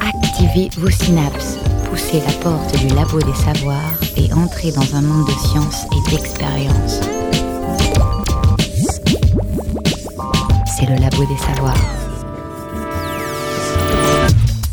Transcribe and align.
Activez 0.00 0.70
vos 0.78 0.90
synapses, 0.90 1.58
poussez 1.88 2.20
la 2.20 2.32
porte 2.42 2.76
du 2.78 2.88
labo 2.94 3.20
des 3.20 3.34
savoirs 3.34 4.00
et 4.16 4.32
entrez 4.32 4.72
dans 4.72 4.96
un 4.96 5.02
monde 5.02 5.26
de 5.26 5.32
science 5.32 5.86
et 5.92 6.10
d'expérience. 6.10 7.00
C'est 10.66 10.86
le 10.86 10.96
labo 10.96 11.24
des 11.26 11.38
savoirs. 11.38 12.04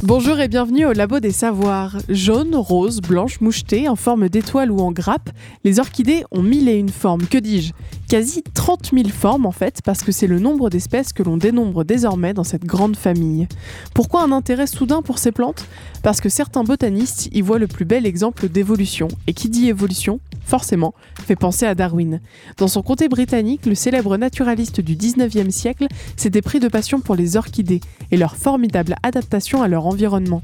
Bonjour 0.03 0.39
et 0.39 0.47
bienvenue 0.47 0.85
au 0.87 0.93
Labo 0.93 1.19
des 1.19 1.31
Savoirs. 1.31 1.97
Jaune, 2.09 2.55
rose, 2.55 3.01
blanche, 3.01 3.39
mouchetée, 3.39 3.87
en 3.87 3.95
forme 3.95 4.29
d'étoile 4.29 4.71
ou 4.71 4.79
en 4.79 4.91
grappe, 4.91 5.29
les 5.63 5.79
orchidées 5.79 6.23
ont 6.31 6.41
mille 6.41 6.67
et 6.67 6.75
une 6.75 6.89
formes. 6.89 7.27
Que 7.27 7.37
dis-je? 7.37 7.71
Quasi 8.11 8.43
30 8.43 8.91
000 8.93 9.07
formes 9.07 9.45
en 9.45 9.53
fait, 9.53 9.79
parce 9.85 10.03
que 10.03 10.11
c'est 10.11 10.27
le 10.27 10.37
nombre 10.37 10.69
d'espèces 10.69 11.13
que 11.13 11.23
l'on 11.23 11.37
dénombre 11.37 11.85
désormais 11.85 12.33
dans 12.33 12.43
cette 12.43 12.65
grande 12.65 12.97
famille. 12.97 13.47
Pourquoi 13.93 14.23
un 14.23 14.33
intérêt 14.33 14.67
soudain 14.67 15.01
pour 15.01 15.17
ces 15.17 15.31
plantes? 15.31 15.65
Parce 16.03 16.19
que 16.19 16.27
certains 16.27 16.65
botanistes 16.65 17.29
y 17.31 17.39
voient 17.39 17.57
le 17.57 17.67
plus 17.67 17.85
bel 17.85 18.05
exemple 18.05 18.49
d'évolution. 18.49 19.07
Et 19.27 19.33
qui 19.33 19.47
dit 19.47 19.69
évolution 19.69 20.19
forcément, 20.43 20.93
fait 21.25 21.37
penser 21.37 21.65
à 21.65 21.75
Darwin. 21.75 22.19
Dans 22.57 22.67
son 22.67 22.81
comté 22.81 23.07
britannique, 23.07 23.65
le 23.65 23.75
célèbre 23.75 24.17
naturaliste 24.17 24.81
du 24.81 24.97
19e 24.97 25.49
siècle 25.49 25.87
s'était 26.17 26.41
pris 26.41 26.59
de 26.59 26.67
passion 26.67 26.99
pour 26.99 27.15
les 27.15 27.37
orchidées 27.37 27.79
et 28.11 28.17
leur 28.17 28.35
formidable 28.35 28.95
adaptation 29.03 29.61
à 29.61 29.69
leur 29.69 29.85
environnement. 29.85 30.41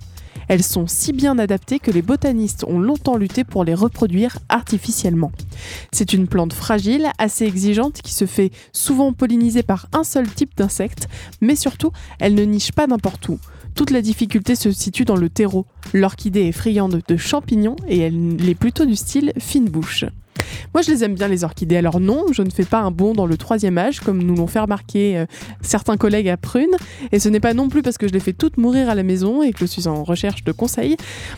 Elles 0.48 0.64
sont 0.64 0.88
si 0.88 1.14
bien 1.14 1.38
adaptées 1.38 1.80
que 1.80 1.92
les 1.92 2.02
botanistes 2.02 2.64
ont 2.68 2.80
longtemps 2.80 3.18
lutté 3.18 3.44
pour 3.44 3.64
les 3.64 3.74
reproduire 3.74 4.40
artificiellement. 4.50 5.32
C'est 5.92 6.14
une 6.14 6.28
plante 6.28 6.54
fragile, 6.54 7.08
assez 7.18 7.46
exigeante, 7.46 8.02
qui 8.02 8.14
se 8.14 8.26
fait 8.26 8.52
souvent 8.72 9.14
polliniser 9.14 9.64
par 9.64 9.88
un 9.94 10.04
seul 10.04 10.28
type 10.28 10.56
d'insecte, 10.56 11.08
mais 11.42 11.56
surtout, 11.56 11.92
elle 12.20 12.36
ne 12.36 12.44
niche 12.44 12.72
pas 12.72 12.88
n'importe 12.88 13.30
où. 13.30 13.40
Toute 13.76 13.92
la 13.92 14.02
difficulté 14.02 14.56
se 14.56 14.72
situe 14.72 15.06
dans 15.06 15.16
le 15.16 15.30
terreau. 15.30 15.68
L'orchidée 15.94 16.48
est 16.48 16.52
friande 16.52 17.02
de 17.08 17.18
champignons 17.18 17.76
et 17.88 18.00
elle 18.00 18.50
est 18.50 18.56
plutôt 18.56 18.86
du 18.86 18.96
style 18.96 19.34
fine 19.38 19.70
bouche. 19.70 20.06
Moi, 20.74 20.82
je 20.82 20.92
les 20.92 21.04
aime 21.04 21.16
bien, 21.16 21.28
les 21.28 21.44
orchidées. 21.44 21.78
Alors 21.78 22.00
non, 22.00 22.26
je 22.32 22.42
ne 22.42 22.50
fais 22.50 22.66
pas 22.66 22.80
un 22.80 22.92
bond 22.92 23.14
dans 23.14 23.26
le 23.26 23.38
troisième 23.38 23.78
âge, 23.78 24.00
comme 24.00 24.22
nous 24.22 24.36
l'ont 24.36 24.48
fait 24.48 24.60
remarquer 24.60 25.18
euh, 25.18 25.26
certains 25.62 25.98
collègues 25.98 26.30
à 26.30 26.38
Prune. 26.38 26.72
Et 27.12 27.20
ce 27.20 27.30
n'est 27.30 27.40
pas 27.40 27.54
non 27.54 27.70
plus 27.70 27.82
parce 27.82 27.98
que 27.98 28.08
je 28.08 28.14
les 28.14 28.20
fais 28.20 28.34
toutes 28.34 28.58
mourir 28.58 28.90
à 28.90 28.96
la 28.96 29.04
maison 29.04 29.42
et 29.42 29.52
que 29.52 29.60
je 29.60 29.66
suis 29.66 29.88
en 29.88 30.04
recherche 30.04 30.44
de 30.44 30.52
conseils, 30.52 30.98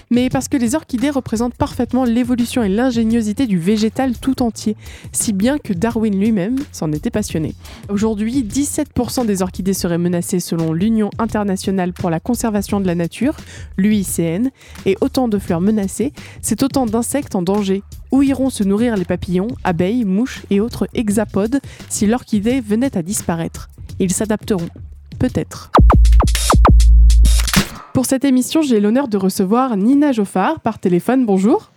mais 0.10 0.30
parce 0.30 0.48
que 0.48 0.58
les 0.58 0.76
orchidées 0.76 1.10
représentent 1.10 1.56
parfaitement 1.56 2.04
l'évolution 2.04 2.64
et 2.64 2.70
l'ingéniosité 2.70 3.48
du 3.48 3.58
végétal 3.58 4.18
tout 4.18 4.42
entier, 4.42 4.76
si 5.12 5.34
bien 5.34 5.58
que 5.58 5.74
Darwin 5.74 6.18
lui-même 6.20 6.58
s'en 6.72 6.92
était 6.92 7.10
passionné. 7.10 7.56
Aujourd'hui, 7.90 8.44
17% 8.44 9.26
des 9.26 9.42
orchidées 9.42 9.74
seraient 9.74 9.98
menacées 9.98 10.40
selon 10.40 10.74
l'Union 10.74 11.10
internationale 11.20 11.94
pour 11.94 12.10
la 12.10 12.20
conservation 12.20 12.80
de 12.80 12.88
la 12.88 12.96
nature, 12.96 13.36
l'UICN, 13.78 14.50
et 14.86 14.98
autant 15.02 15.28
de 15.28 15.38
fleurs 15.38 15.62
menacées, 15.62 16.14
c'est 16.42 16.64
autant 16.64 16.86
d'insectes 16.86 17.36
en 17.36 17.42
danger 17.42 17.84
où 18.12 18.24
iront 18.24 18.50
se 18.50 18.64
nourrir 18.64 18.89
les 18.96 19.06
papillons, 19.06 19.48
abeilles, 19.64 20.06
mouches 20.06 20.44
et 20.50 20.60
autres 20.60 20.88
hexapodes 20.94 21.60
si 21.90 22.08
l'orchidée 22.08 22.62
venait 22.62 22.98
à 22.98 23.02
disparaître 23.02 23.70
Ils 24.00 24.14
s'adapteront. 24.14 24.70
Peut-être. 25.20 25.72
Pour 27.94 28.06
cette 28.06 28.24
émission, 28.24 28.62
j'ai 28.62 28.80
l'honneur 28.80 29.08
de 29.08 29.18
recevoir 29.18 29.76
Nina 29.76 30.12
Joffard 30.12 30.60
par 30.62 30.80
téléphone. 30.80 31.26
Bonjour. 31.26 31.72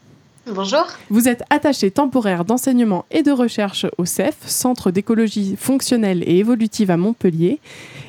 Bonjour. 0.47 0.85
Vous 1.09 1.29
êtes 1.29 1.43
attachée 1.51 1.91
temporaire 1.91 2.45
d'enseignement 2.45 3.05
et 3.11 3.23
de 3.23 3.31
recherche 3.31 3.87
au 3.97 4.05
CEF, 4.05 4.37
Centre 4.47 4.91
d'écologie 4.91 5.57
fonctionnelle 5.57 6.23
et 6.27 6.39
évolutive 6.39 6.91
à 6.91 6.97
Montpellier. 6.97 7.61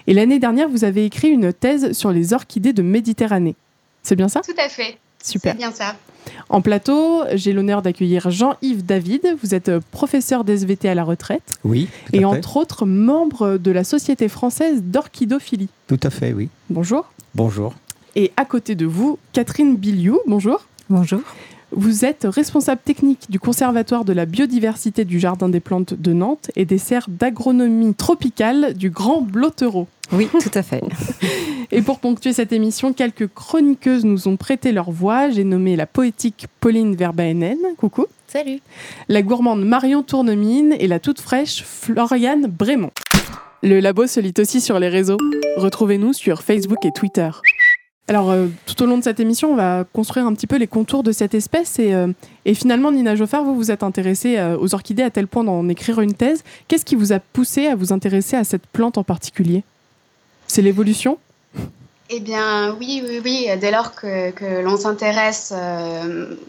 Et 0.07 0.13
l'année 0.13 0.39
dernière, 0.39 0.67
vous 0.67 0.83
avez 0.83 1.05
écrit 1.05 1.29
une 1.29 1.53
thèse 1.53 1.91
sur 1.93 2.11
les 2.11 2.33
orchidées 2.33 2.73
de 2.73 2.81
Méditerranée. 2.81 3.55
C'est 4.01 4.15
bien 4.15 4.29
ça? 4.29 4.41
Tout 4.41 4.51
à 4.57 4.67
fait. 4.67 4.97
Super. 5.23 5.53
C'est 5.53 5.57
bien 5.57 5.71
ça. 5.71 5.95
En 6.49 6.61
plateau, 6.61 7.23
j'ai 7.33 7.53
l'honneur 7.53 7.81
d'accueillir 7.81 8.29
Jean-Yves 8.29 8.85
David. 8.85 9.35
Vous 9.41 9.55
êtes 9.55 9.71
professeur 9.91 10.43
d'SVT 10.43 10.89
à 10.89 10.95
la 10.95 11.03
retraite. 11.03 11.59
Oui. 11.63 11.87
et 12.11 12.25
entre 12.25 12.57
autres 12.57 12.85
membre 12.85 13.57
de 13.57 13.71
la 13.71 13.83
Société 13.83 14.27
française 14.27 14.83
d'orchidophilie. 14.83 15.69
Tout 15.87 15.99
à 16.03 16.09
fait, 16.09 16.33
oui. 16.33 16.49
Bonjour. 16.69 17.11
Bonjour. 17.35 17.73
Et 18.15 18.31
à 18.37 18.45
côté 18.45 18.75
de 18.75 18.85
vous, 18.85 19.17
Catherine 19.31 19.75
Biliou. 19.75 20.19
Bonjour. 20.27 20.67
Bonjour. 20.89 21.21
Vous 21.75 22.05
êtes 22.05 22.27
responsable 22.29 22.81
technique 22.83 23.31
du 23.31 23.39
Conservatoire 23.39 24.05
de 24.05 24.13
la 24.13 24.25
biodiversité 24.25 25.05
du 25.05 25.19
Jardin 25.19 25.49
des 25.49 25.59
plantes 25.59 25.95
de 25.95 26.13
Nantes 26.13 26.51
et 26.55 26.65
des 26.65 26.77
serres 26.77 27.07
d'agronomie 27.09 27.95
tropicale 27.95 28.75
du 28.75 28.91
Grand 28.91 29.21
Blottereau. 29.21 29.87
Oui, 30.11 30.27
tout 30.31 30.51
à 30.53 30.61
fait. 30.61 30.83
et 31.71 31.81
pour 31.81 31.99
ponctuer 31.99 32.31
cette 32.31 32.53
émission, 32.53 32.93
quelques 32.93 33.27
chroniqueuses 33.27 34.05
nous 34.05 34.27
ont 34.27 34.37
prêté 34.37 34.71
leur 34.71 34.91
voix. 34.91 35.31
J'ai 35.31 35.43
nommé 35.43 35.75
la 35.75 35.87
poétique 35.87 36.45
Pauline 36.59 36.95
Verbaenen. 36.95 37.57
Coucou. 37.77 38.05
Salut. 38.27 38.59
La 39.09 39.23
gourmande 39.23 39.65
Marion 39.65 40.03
Tournemine 40.03 40.75
et 40.79 40.87
la 40.87 40.99
toute 40.99 41.21
fraîche 41.21 41.63
Floriane 41.63 42.45
Brémond. 42.47 42.91
Le 43.63 43.79
labo 43.79 44.05
se 44.05 44.19
lit 44.19 44.33
aussi 44.37 44.61
sur 44.61 44.77
les 44.77 44.89
réseaux. 44.89 45.17
Retrouvez-nous 45.57 46.13
sur 46.13 46.43
Facebook 46.43 46.85
et 46.85 46.91
Twitter. 46.91 47.29
Alors, 48.09 48.31
euh, 48.31 48.47
tout 48.65 48.83
au 48.83 48.85
long 48.85 48.97
de 48.97 49.03
cette 49.03 49.21
émission, 49.21 49.53
on 49.53 49.55
va 49.55 49.85
construire 49.93 50.25
un 50.25 50.33
petit 50.33 50.47
peu 50.47 50.57
les 50.57 50.67
contours 50.67 51.03
de 51.03 51.13
cette 51.13 51.33
espèce. 51.33 51.79
Et, 51.79 51.93
euh, 51.93 52.07
finalement, 52.53 52.91
Nina 52.91 53.15
Joffard, 53.15 53.43
vous 53.43 53.55
vous 53.55 53.71
êtes 53.71 53.81
intéressée 53.81 54.37
euh, 54.37 54.57
aux 54.57 54.75
orchidées 54.75 55.03
à 55.03 55.09
tel 55.09 55.27
point 55.27 55.45
d'en 55.45 55.69
écrire 55.69 56.01
une 56.01 56.13
thèse. 56.13 56.43
Qu'est-ce 56.67 56.83
qui 56.83 56.95
vous 56.95 57.13
a 57.13 57.19
poussé 57.19 57.67
à 57.67 57.75
vous 57.75 57.93
intéresser 57.93 58.35
à 58.35 58.43
cette 58.43 58.67
plante 58.67 58.97
en 58.97 59.03
particulier? 59.03 59.63
C'est 60.47 60.61
l'évolution? 60.61 61.17
Eh 62.09 62.19
bien, 62.19 62.75
oui, 62.77 63.01
oui, 63.07 63.21
oui. 63.23 63.47
Dès 63.61 63.71
lors 63.71 63.95
que, 63.95 64.61
l'on 64.61 64.75
s'intéresse 64.75 65.53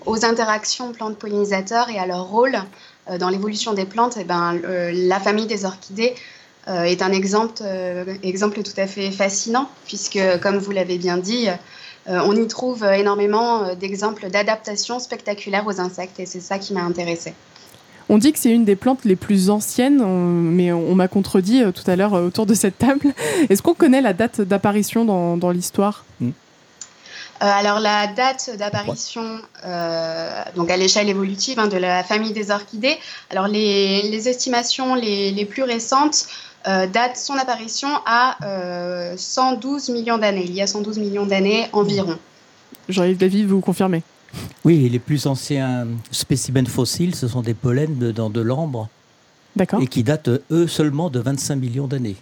aux 0.05 0.25
interactions 0.25 0.93
plantes-pollinisateurs 0.93 1.89
et 1.89 1.99
à 1.99 2.07
leur 2.07 2.25
rôle 2.25 2.59
dans 3.19 3.29
l'évolution 3.29 3.73
des 3.73 3.85
plantes, 3.85 4.19
eh 4.21 4.25
ben, 4.25 4.61
la 4.93 5.21
famille 5.21 5.47
des 5.47 5.65
orchidées 5.65 6.15
est 6.67 7.03
un 7.03 7.13
exemple, 7.13 7.55
euh, 7.63 8.05
exemple 8.23 8.63
tout 8.63 8.79
à 8.79 8.87
fait 8.87 9.11
fascinant, 9.11 9.69
puisque, 9.87 10.21
comme 10.43 10.59
vous 10.59 10.73
l'avez 10.73 10.99
bien 10.99 11.19
dit, 11.19 11.49
euh, 12.09 12.21
on 12.25 12.35
y 12.35 12.47
trouve 12.49 12.85
énormément 12.85 13.75
d'exemples 13.75 14.31
d'adaptation 14.31 14.99
spectaculaires 14.99 15.67
aux 15.67 15.81
insectes, 15.81 16.21
et 16.21 16.27
c'est 16.27 16.41
ça 16.41 16.59
qui 16.59 16.73
m'a 16.73 16.83
intéressée. 16.83 17.35
On 18.11 18.19
dit 18.19 18.33
que 18.33 18.39
c'est 18.39 18.51
une 18.51 18.67
des 18.67 18.77
plantes 18.77 19.05
les 19.05 19.17
plus 19.17 19.49
anciennes, 19.49 20.05
mais 20.05 20.73
on 20.73 20.95
m'a 20.95 21.09
contredit 21.09 21.63
tout 21.73 21.91
à 21.91 21.97
l'heure 21.97 22.13
autour 22.13 22.45
de 22.45 22.53
cette 22.53 22.77
table. 22.77 23.15
Est-ce 23.49 23.63
qu'on 23.63 23.73
connaît 23.73 24.03
la 24.03 24.13
date 24.13 24.43
d'apparition 24.43 25.07
dans, 25.07 25.39
dans 25.39 25.51
l'histoire? 25.51 26.05
Mmh. 26.21 26.31
Euh, 27.43 27.47
alors 27.47 27.81
la 27.81 28.07
date 28.07 28.51
d'apparition, 28.57 29.41
euh, 29.65 30.43
donc 30.55 30.71
à 30.71 30.77
l'échelle 30.77 31.09
évolutive 31.09 31.59
hein, 31.59 31.67
de 31.67 31.77
la 31.77 32.05
famille 32.05 32.33
des 32.33 32.53
orchidées, 32.53 32.97
alors 33.31 33.49
les, 33.49 34.03
les 34.03 34.29
estimations 34.29 34.95
les, 34.95 35.33
les, 35.33 35.45
plus 35.45 35.65
récentes 35.65 36.27
euh, 36.67 36.87
datent 36.87 37.17
son 37.17 37.35
apparition 37.35 37.89
à 38.07 38.37
112 39.17 39.91
millions 39.91 40.19
d'années, 40.19 40.45
il 40.47 40.55
y 40.55 40.63
a 40.63 40.67
112 40.67 40.99
millions 40.99 41.27
d'années 41.27 41.69
environ. 41.73 42.19
Jean-Yves 42.89 43.19
David, 43.19 43.47
vous 43.47 43.61
confirmez? 43.61 44.03
Oui, 44.65 44.89
les 44.89 44.99
plus 44.99 45.27
anciens 45.27 45.87
spécimens 46.11 46.67
fossiles, 46.67 47.15
ce 47.15 47.29
sont 47.29 47.43
des 47.43 47.55
pollens 47.55 48.13
dans 48.13 48.31
de 48.31 48.41
l'ambre. 48.41 48.89
D'accord. 49.57 49.81
Et 49.81 49.87
qui 49.87 50.03
datent, 50.03 50.31
eux, 50.51 50.67
seulement 50.67 51.11
de 51.11 51.21
25 51.21 51.57
millions 51.57 51.87
d'années. 51.87 52.17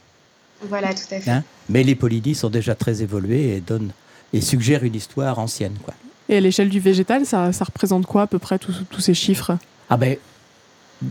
Voilà, 0.69 0.93
tout 0.95 1.03
à 1.11 1.21
fait. 1.21 1.31
Hein? 1.31 1.45
Mais 1.69 1.83
les 1.83 1.95
pollinies 1.95 2.35
sont 2.35 2.51
déjà 2.51 2.75
très 2.75 3.03
évoluées 3.03 3.57
et 3.57 3.61
donnent 3.61 3.93
et 4.33 4.41
suggère 4.41 4.85
une 4.85 4.95
histoire 4.95 5.39
ancienne. 5.39 5.75
Quoi. 5.85 5.95
Et 6.29 6.37
à 6.37 6.41
l'échelle 6.41 6.69
du 6.69 6.81
végétal, 6.81 7.27
ça, 7.27 7.53
ça, 7.53 7.65
représente 7.65 8.07
quoi 8.07 8.23
à 8.23 8.27
peu 8.27 8.39
près 8.39 8.59
tous, 8.59 9.01
ces 9.01 9.15
chiffres? 9.15 9.57
Ah 9.91 9.97
ben, 9.97 10.17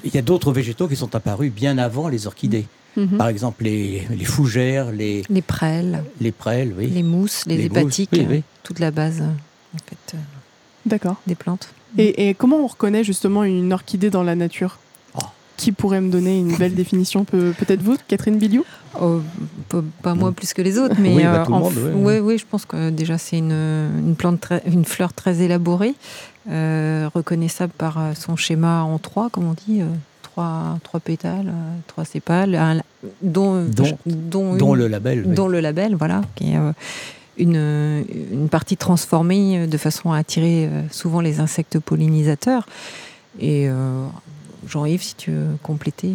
il 0.04 0.14
y 0.14 0.18
a 0.18 0.22
d'autres 0.22 0.52
végétaux 0.52 0.88
qui 0.88 0.96
sont 0.96 1.14
apparus 1.16 1.52
bien 1.52 1.78
avant 1.78 2.08
les 2.08 2.28
orchidées. 2.28 2.66
Mmh. 2.98 3.18
Par 3.18 3.28
exemple, 3.30 3.64
les, 3.64 4.08
les, 4.10 4.26
fougères, 4.26 4.92
les... 4.92 5.24
Les 5.30 5.42
prêles. 5.42 6.04
Les 6.20 6.32
prêles, 6.32 6.74
oui. 6.78 6.88
Les 6.88 7.04
mousses, 7.04 7.46
les, 7.46 7.58
les 7.58 7.66
hépatiques, 7.66 8.12
mousses, 8.12 8.22
oui, 8.22 8.28
oui. 8.30 8.44
toute 8.64 8.80
la 8.80 8.92
base 8.92 9.22
en 9.22 9.78
fait, 9.78 10.16
euh, 10.16 10.20
D'accord. 10.86 11.16
des 11.28 11.36
plantes. 11.36 11.70
Et, 11.98 12.30
et, 12.30 12.34
comment 12.34 12.58
on 12.58 12.68
reconnaît 12.68 13.04
justement 13.04 13.44
une 13.44 13.72
orchidée 13.74 14.10
dans 14.10 14.24
la 14.24 14.36
nature? 14.36 14.80
Oh. 15.16 15.20
Qui 15.58 15.72
pourrait 15.72 16.02
me 16.02 16.10
donner 16.10 16.40
une 16.40 16.56
belle 16.56 16.74
définition? 16.74 17.26
Pe 17.26 17.54
Peut-être 17.58 17.82
vous, 17.82 17.98
Catherine 18.08 18.38
Biliou 18.38 18.66
oh, 19.00 19.22
pas, 20.02 20.16
moi 20.16 20.32
plus 20.32 20.54
que 20.54 20.62
les 20.62 20.78
autres, 20.78 20.96
mais 21.00 21.16
oui, 21.16 21.24
bah, 21.24 21.46
euh, 21.48 21.50
monde, 21.50 21.74
je 21.74 22.46
pense 22.50 22.66
que 22.66 22.90
déjà 22.90 23.18
c'est 23.18 23.38
une, 23.38 23.52
une, 23.52 24.16
plante 24.16 24.40
très, 24.42 24.64
une 24.66 24.86
fleur 24.86 25.14
très 25.14 25.42
élaborée, 25.42 25.96
euh, 26.50 27.10
reconnaissable 27.14 27.74
par 27.78 28.00
son 28.16 28.36
schéma 28.36 28.84
en 28.84 28.98
trois, 28.98 29.30
comme 29.30 29.46
on 29.46 29.54
dit, 29.54 29.82
euh, 29.82 29.88
trois, 30.42 30.80
trois 30.84 31.00
pétales, 31.00 31.48
euh, 31.48 31.76
trois 31.88 32.06
sépales, 32.06 32.56
un, 32.56 32.82
dont, 33.22 33.64
dont, 33.66 33.98
dont, 34.06 34.56
dont 34.56 34.74
une, 34.76 34.80
le 34.82 34.88
label. 34.88 35.34
Dont 35.34 35.46
oui. 35.48 35.52
le 35.54 35.60
label, 35.60 35.96
voilà, 35.96 36.22
qui 36.36 36.52
est 36.52 36.58
euh, 36.58 36.72
une, 37.38 37.56
une, 38.32 38.50
partie 38.50 38.78
transformée 38.78 39.68
de 39.68 39.78
façon 39.78 40.12
à 40.12 40.18
attirer 40.18 40.66
euh, 40.68 40.82
souvent 40.92 41.22
les 41.22 41.40
insectes 41.40 41.80
pollinisateurs. 41.80 42.68
Et 43.40 43.68
euh, 43.70 44.06
Jean-Yves, 44.68 45.04
si 45.04 45.16
tu 45.16 45.32
veux 45.32 45.58
compléter. 45.64 46.14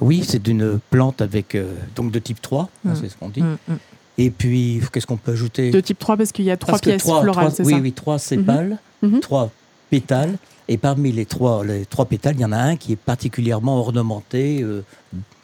Oui, 0.00 0.24
c'est 0.26 0.46
une 0.48 0.80
plante 0.90 1.20
avec 1.20 1.54
euh, 1.54 1.74
donc 1.94 2.10
de 2.12 2.18
type 2.18 2.40
3, 2.40 2.62
hein, 2.62 2.68
Mm. 2.92 2.94
c'est 3.00 3.08
ce 3.08 3.16
qu'on 3.16 3.28
dit. 3.28 3.42
Mm, 3.42 3.56
mm. 3.68 3.76
Et 4.18 4.30
puis, 4.30 4.80
qu'est-ce 4.92 5.06
qu'on 5.06 5.16
peut 5.16 5.32
ajouter? 5.32 5.70
De 5.70 5.80
type 5.80 5.98
3 5.98 6.16
parce 6.16 6.32
qu'il 6.32 6.44
y 6.44 6.50
a 6.50 6.56
trois 6.56 6.72
Parce 6.72 6.82
pièces 6.82 7.02
florales, 7.02 7.30
trois- 7.32 7.50
c'est 7.50 7.64
oui, 7.64 7.72
ça? 7.74 7.78
oui, 7.80 7.92
trois 7.92 8.18
sépales, 8.18 8.78
trois 9.22 9.50
pétales. 9.90 10.36
Et 10.72 10.78
parmi 10.78 11.12
les 11.12 11.26
trois, 11.26 11.62
les 11.64 11.84
trois 11.84 12.06
pétales, 12.06 12.34
il 12.36 12.40
y 12.40 12.44
en 12.46 12.52
a 12.52 12.56
un 12.56 12.76
qui 12.76 12.92
est 12.92 12.96
particulièrement 12.96 13.78
ornementé, 13.78 14.62
euh, 14.62 14.82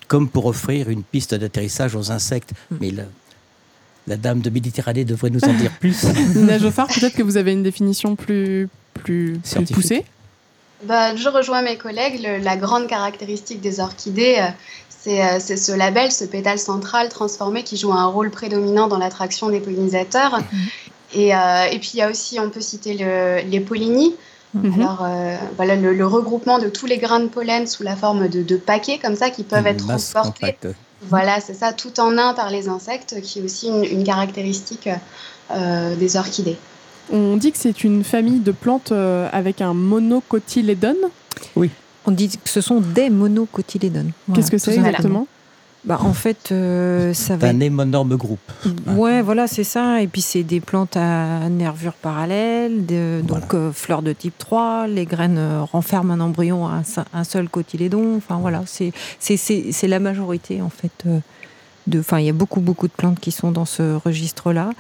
comme 0.06 0.26
pour 0.26 0.46
offrir 0.46 0.88
une 0.88 1.02
piste 1.02 1.34
d'atterrissage 1.34 1.94
aux 1.94 2.10
insectes. 2.10 2.52
Mm. 2.70 2.76
Mais 2.80 2.90
la, 2.92 3.02
la 4.06 4.16
dame 4.16 4.40
de 4.40 4.48
Méditerranée 4.48 5.04
devrait 5.04 5.28
nous 5.28 5.44
en 5.44 5.52
dire 5.52 5.70
plus. 5.80 6.02
Nina 6.34 6.58
peut-être 6.58 7.14
que 7.14 7.22
vous 7.22 7.36
avez 7.36 7.52
une 7.52 7.62
définition 7.62 8.16
plus, 8.16 8.70
plus, 8.94 9.38
poussée? 9.74 10.06
Bah, 10.84 11.14
je 11.14 11.28
rejoins 11.28 11.60
mes 11.60 11.76
collègues. 11.76 12.22
Le- 12.24 12.38
la 12.42 12.56
grande 12.56 12.86
caractéristique 12.86 13.60
des 13.60 13.80
orchidées, 13.80 14.36
euh, 14.38 14.48
c'est 14.88 15.22
euh, 15.22 15.36
c'est 15.40 15.58
ce 15.58 15.72
label, 15.72 16.10
ce 16.10 16.24
pétale 16.24 16.58
central 16.58 17.10
transformé 17.10 17.64
qui 17.64 17.76
joue 17.76 17.92
un 17.92 18.06
rôle 18.06 18.30
prédominant 18.30 18.88
dans 18.88 18.96
l'attraction 18.98 19.50
des 19.50 19.60
pollinisateurs. 19.60 20.40
Et, 21.14 21.34
euh, 21.34 21.64
et 21.70 21.78
puis 21.80 21.90
il 21.94 21.98
y 21.98 22.02
a 22.02 22.10
aussi, 22.10 22.40
on 22.40 22.48
peut 22.48 22.60
citer 22.62 22.94
le- 22.94 23.42
les 23.50 23.60
pollinies. 23.60 24.14
Mhm. 24.54 24.72
Alors 24.80 25.04
euh, 25.04 25.36
voilà 25.56 25.76
le, 25.76 25.92
le 25.92 26.06
regroupement 26.06 26.58
de 26.58 26.68
tous 26.68 26.86
les 26.86 26.98
grains 26.98 27.20
de 27.20 27.28
pollen 27.28 27.66
sous 27.66 27.82
la 27.82 27.96
forme 27.96 28.28
de, 28.28 28.42
de 28.42 28.56
paquets 28.56 28.98
comme 28.98 29.14
ça 29.16 29.28
qui 29.30 29.42
peuvent 29.42 29.60
Une 29.66 29.74
être 29.74 29.86
transportés. 29.86 30.40
compacte. 30.58 30.68
Voilà, 31.02 31.40
c'est 31.40 31.54
ça, 31.54 31.72
tout 31.72 32.00
en 32.00 32.18
un 32.18 32.34
par 32.34 32.50
les 32.50 32.68
insectes, 32.68 33.20
qui 33.22 33.38
est 33.38 33.42
aussi 33.42 33.68
une, 33.68 33.84
une 33.84 34.04
caractéristique 34.04 34.88
euh, 35.52 35.94
des 35.94 36.16
orchidées. 36.16 36.56
On 37.12 37.36
dit 37.36 37.52
que 37.52 37.58
c'est 37.58 37.84
une 37.84 38.02
famille 38.04 38.40
de 38.40 38.50
plantes 38.52 38.90
euh, 38.92 39.28
avec 39.32 39.60
un 39.60 39.74
monocotylédone. 39.74 40.96
On 41.56 42.10
dit 42.10 42.28
que 42.30 42.48
ce 42.50 42.60
sont 42.60 42.80
des 42.80 43.10
monocotylédones. 43.10 44.12
Voilà, 44.26 44.40
Qu'est-ce 44.40 44.50
que 44.50 44.58
c'est 44.58 44.74
exactement? 44.74 45.26
Bah, 45.88 45.98
En 46.02 46.12
fait, 46.12 46.50
euh, 46.52 47.12
ça 47.14 47.36
va 47.36 47.48
C'est 47.48 47.56
être 47.56 47.56
un 47.56 47.82
énorme 47.82 48.14
groupe. 48.16 48.38
Ouais, 48.86 49.22
voilà, 49.22 49.46
c'est 49.48 49.64
ça. 49.64 50.00
Et 50.02 50.06
puis, 50.06 50.20
c'est 50.20 50.42
des 50.44 50.60
plantes 50.60 50.96
à 50.96 51.48
nervures 51.48 51.94
parallèles, 51.94 52.86
de- 52.86 53.20
donc 53.26 53.54
euh, 53.54 53.72
fleurs 53.72 54.02
de 54.02 54.12
type 54.12 54.38
3. 54.38 54.86
Les 54.86 55.06
graines 55.06 55.38
euh, 55.38 55.62
renferment 55.62 56.12
un 56.12 56.20
embryon 56.20 56.66
à 56.68 56.72
un, 56.74 56.84
se- 56.84 57.00
un 57.12 57.24
seul 57.24 57.48
cotylédon. 57.48 58.16
Enfin, 58.16 58.36
voilà, 58.40 58.62
c'est 58.66 58.92
c'est- 59.18 59.36
c'est- 59.36 59.72
c'est 59.72 59.88
la 59.88 59.98
majorité, 59.98 60.62
en 60.62 60.70
fait. 60.70 60.92
euh, 61.06 61.18
de- 61.88 62.00
Enfin, 62.00 62.18
il 62.20 62.26
y 62.26 62.30
a 62.30 62.34
beaucoup, 62.34 62.60
beaucoup 62.60 62.86
de 62.86 62.92
plantes 62.92 63.18
qui 63.18 63.32
sont 63.32 63.50
dans 63.50 63.64
ce 63.64 63.94
registre-là. 63.96 64.70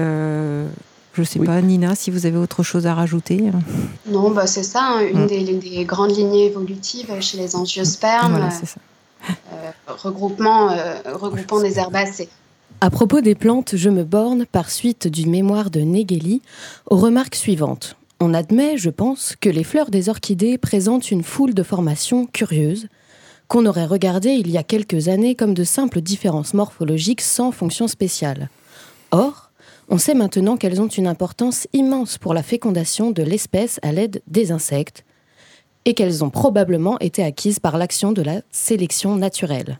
Euh, 0.00 0.66
je 1.14 1.20
ne 1.20 1.26
sais 1.26 1.38
Oui. 1.40 1.46
pas, 1.46 1.60
Nina, 1.60 1.94
si 1.94 2.10
vous 2.10 2.26
avez 2.26 2.36
autre 2.38 2.62
chose 2.62 2.86
à 2.86 2.94
rajouter. 2.94 3.40
Non, 4.10 4.30
bah, 4.30 4.46
c'est 4.46 4.62
ça, 4.62 4.80
hein, 4.82 5.00
une 5.12 5.24
Mm. 5.24 5.26
des, 5.26 5.44
des 5.54 5.84
grandes 5.84 6.16
lignées 6.16 6.46
évolutives 6.46 7.10
chez 7.20 7.38
les 7.38 7.54
angiospermes, 7.56 8.30
Voilà, 8.32 8.50
c'est 8.50 8.66
ça. 8.66 8.80
Euh, 9.28 9.70
regroupement, 9.86 10.70
euh, 10.70 10.94
regroupant 11.14 11.60
des 11.60 11.78
herbacées. 11.78 12.28
À 12.80 12.90
propos 12.90 13.20
des 13.20 13.34
plantes, 13.34 13.76
je 13.76 13.90
me 13.90 14.04
borne, 14.04 14.46
par 14.46 14.70
suite 14.70 15.06
du 15.06 15.26
mémoire 15.26 15.70
de 15.70 15.80
Negeli, 15.80 16.40
aux 16.88 16.96
remarques 16.96 17.34
suivantes. 17.34 17.96
On 18.20 18.34
admet, 18.34 18.76
je 18.76 18.90
pense, 18.90 19.34
que 19.38 19.48
les 19.48 19.64
fleurs 19.64 19.90
des 19.90 20.08
orchidées 20.08 20.58
présentent 20.58 21.10
une 21.10 21.22
foule 21.22 21.54
de 21.54 21.62
formations 21.62 22.26
curieuses, 22.26 22.88
qu'on 23.48 23.66
aurait 23.66 23.86
regardées 23.86 24.30
il 24.32 24.50
y 24.50 24.58
a 24.58 24.62
quelques 24.62 25.08
années 25.08 25.34
comme 25.34 25.54
de 25.54 25.64
simples 25.64 26.00
différences 26.00 26.54
morphologiques 26.54 27.20
sans 27.20 27.50
fonction 27.50 27.88
spéciale. 27.88 28.48
Or, 29.10 29.50
on 29.88 29.98
sait 29.98 30.14
maintenant 30.14 30.56
qu'elles 30.56 30.80
ont 30.80 30.88
une 30.88 31.08
importance 31.08 31.66
immense 31.72 32.16
pour 32.16 32.32
la 32.32 32.44
fécondation 32.44 33.10
de 33.10 33.24
l'espèce 33.24 33.80
à 33.82 33.90
l'aide 33.90 34.22
des 34.28 34.52
insectes, 34.52 35.04
et 35.84 35.94
qu'elles 35.94 36.24
ont 36.24 36.30
probablement 36.30 36.98
été 36.98 37.22
acquises 37.22 37.58
par 37.58 37.78
l'action 37.78 38.12
de 38.12 38.22
la 38.22 38.42
sélection 38.50 39.16
naturelle. 39.16 39.78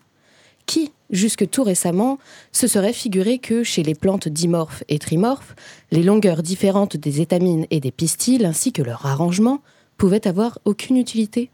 Qui, 0.66 0.92
jusque 1.10 1.48
tout 1.50 1.62
récemment, 1.62 2.18
se 2.52 2.66
serait 2.66 2.92
figuré 2.92 3.38
que 3.38 3.64
chez 3.64 3.82
les 3.82 3.94
plantes 3.94 4.28
dimorphes 4.28 4.84
et 4.88 4.98
trimorphes, 4.98 5.54
les 5.90 6.02
longueurs 6.02 6.42
différentes 6.42 6.96
des 6.96 7.20
étamines 7.20 7.66
et 7.70 7.80
des 7.80 7.90
pistils 7.90 8.44
ainsi 8.44 8.72
que 8.72 8.82
leur 8.82 9.04
arrangement 9.06 9.60
pouvaient 9.96 10.26
avoir 10.26 10.58
aucune 10.64 10.96
utilité? 10.96 11.50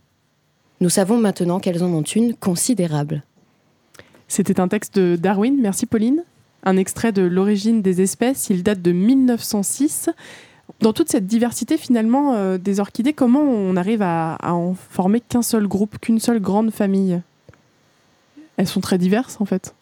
Nous 0.81 0.90
savons 0.90 1.16
maintenant 1.16 1.58
qu'elles 1.58 1.82
en 1.82 1.93
ont 1.93 2.02
une 2.02 2.34
considérable. 2.34 3.22
C'était 4.28 4.60
un 4.60 4.69
texte 4.69 4.98
de 4.98 5.16
Darwin. 5.16 5.56
Merci 5.60 5.87
Pauline. 5.87 6.22
Un 6.64 6.76
extrait 6.76 7.12
de 7.12 7.22
L'origine 7.22 7.81
des 7.81 8.02
espèces. 8.02 8.48
Il 8.50 8.62
date 8.62 8.82
de 8.82 8.93
1906. 8.93 10.10
Dans 10.81 10.93
toute 10.93 11.08
cette 11.11 11.26
diversité 11.26 11.78
finalement 11.78 12.34
euh, 12.34 12.58
des 12.58 12.81
orchidées, 12.81 13.12
comment 13.14 13.40
on 13.40 13.76
arrive 13.76 14.02
à, 14.02 14.34
à 14.34 14.52
en 14.52 14.75
former 14.75 15.20
qu'un 15.20 15.43
seul 15.43 15.67
groupe, 15.67 15.99
qu'une 15.99 16.19
seule 16.20 16.40
grande 16.40 16.70
famille? 16.70 17.20
Elles 18.58 18.67
sont 18.69 18.81
très 18.81 18.99
diverses 18.99 19.38
en 19.40 19.44
fait. 19.46 19.75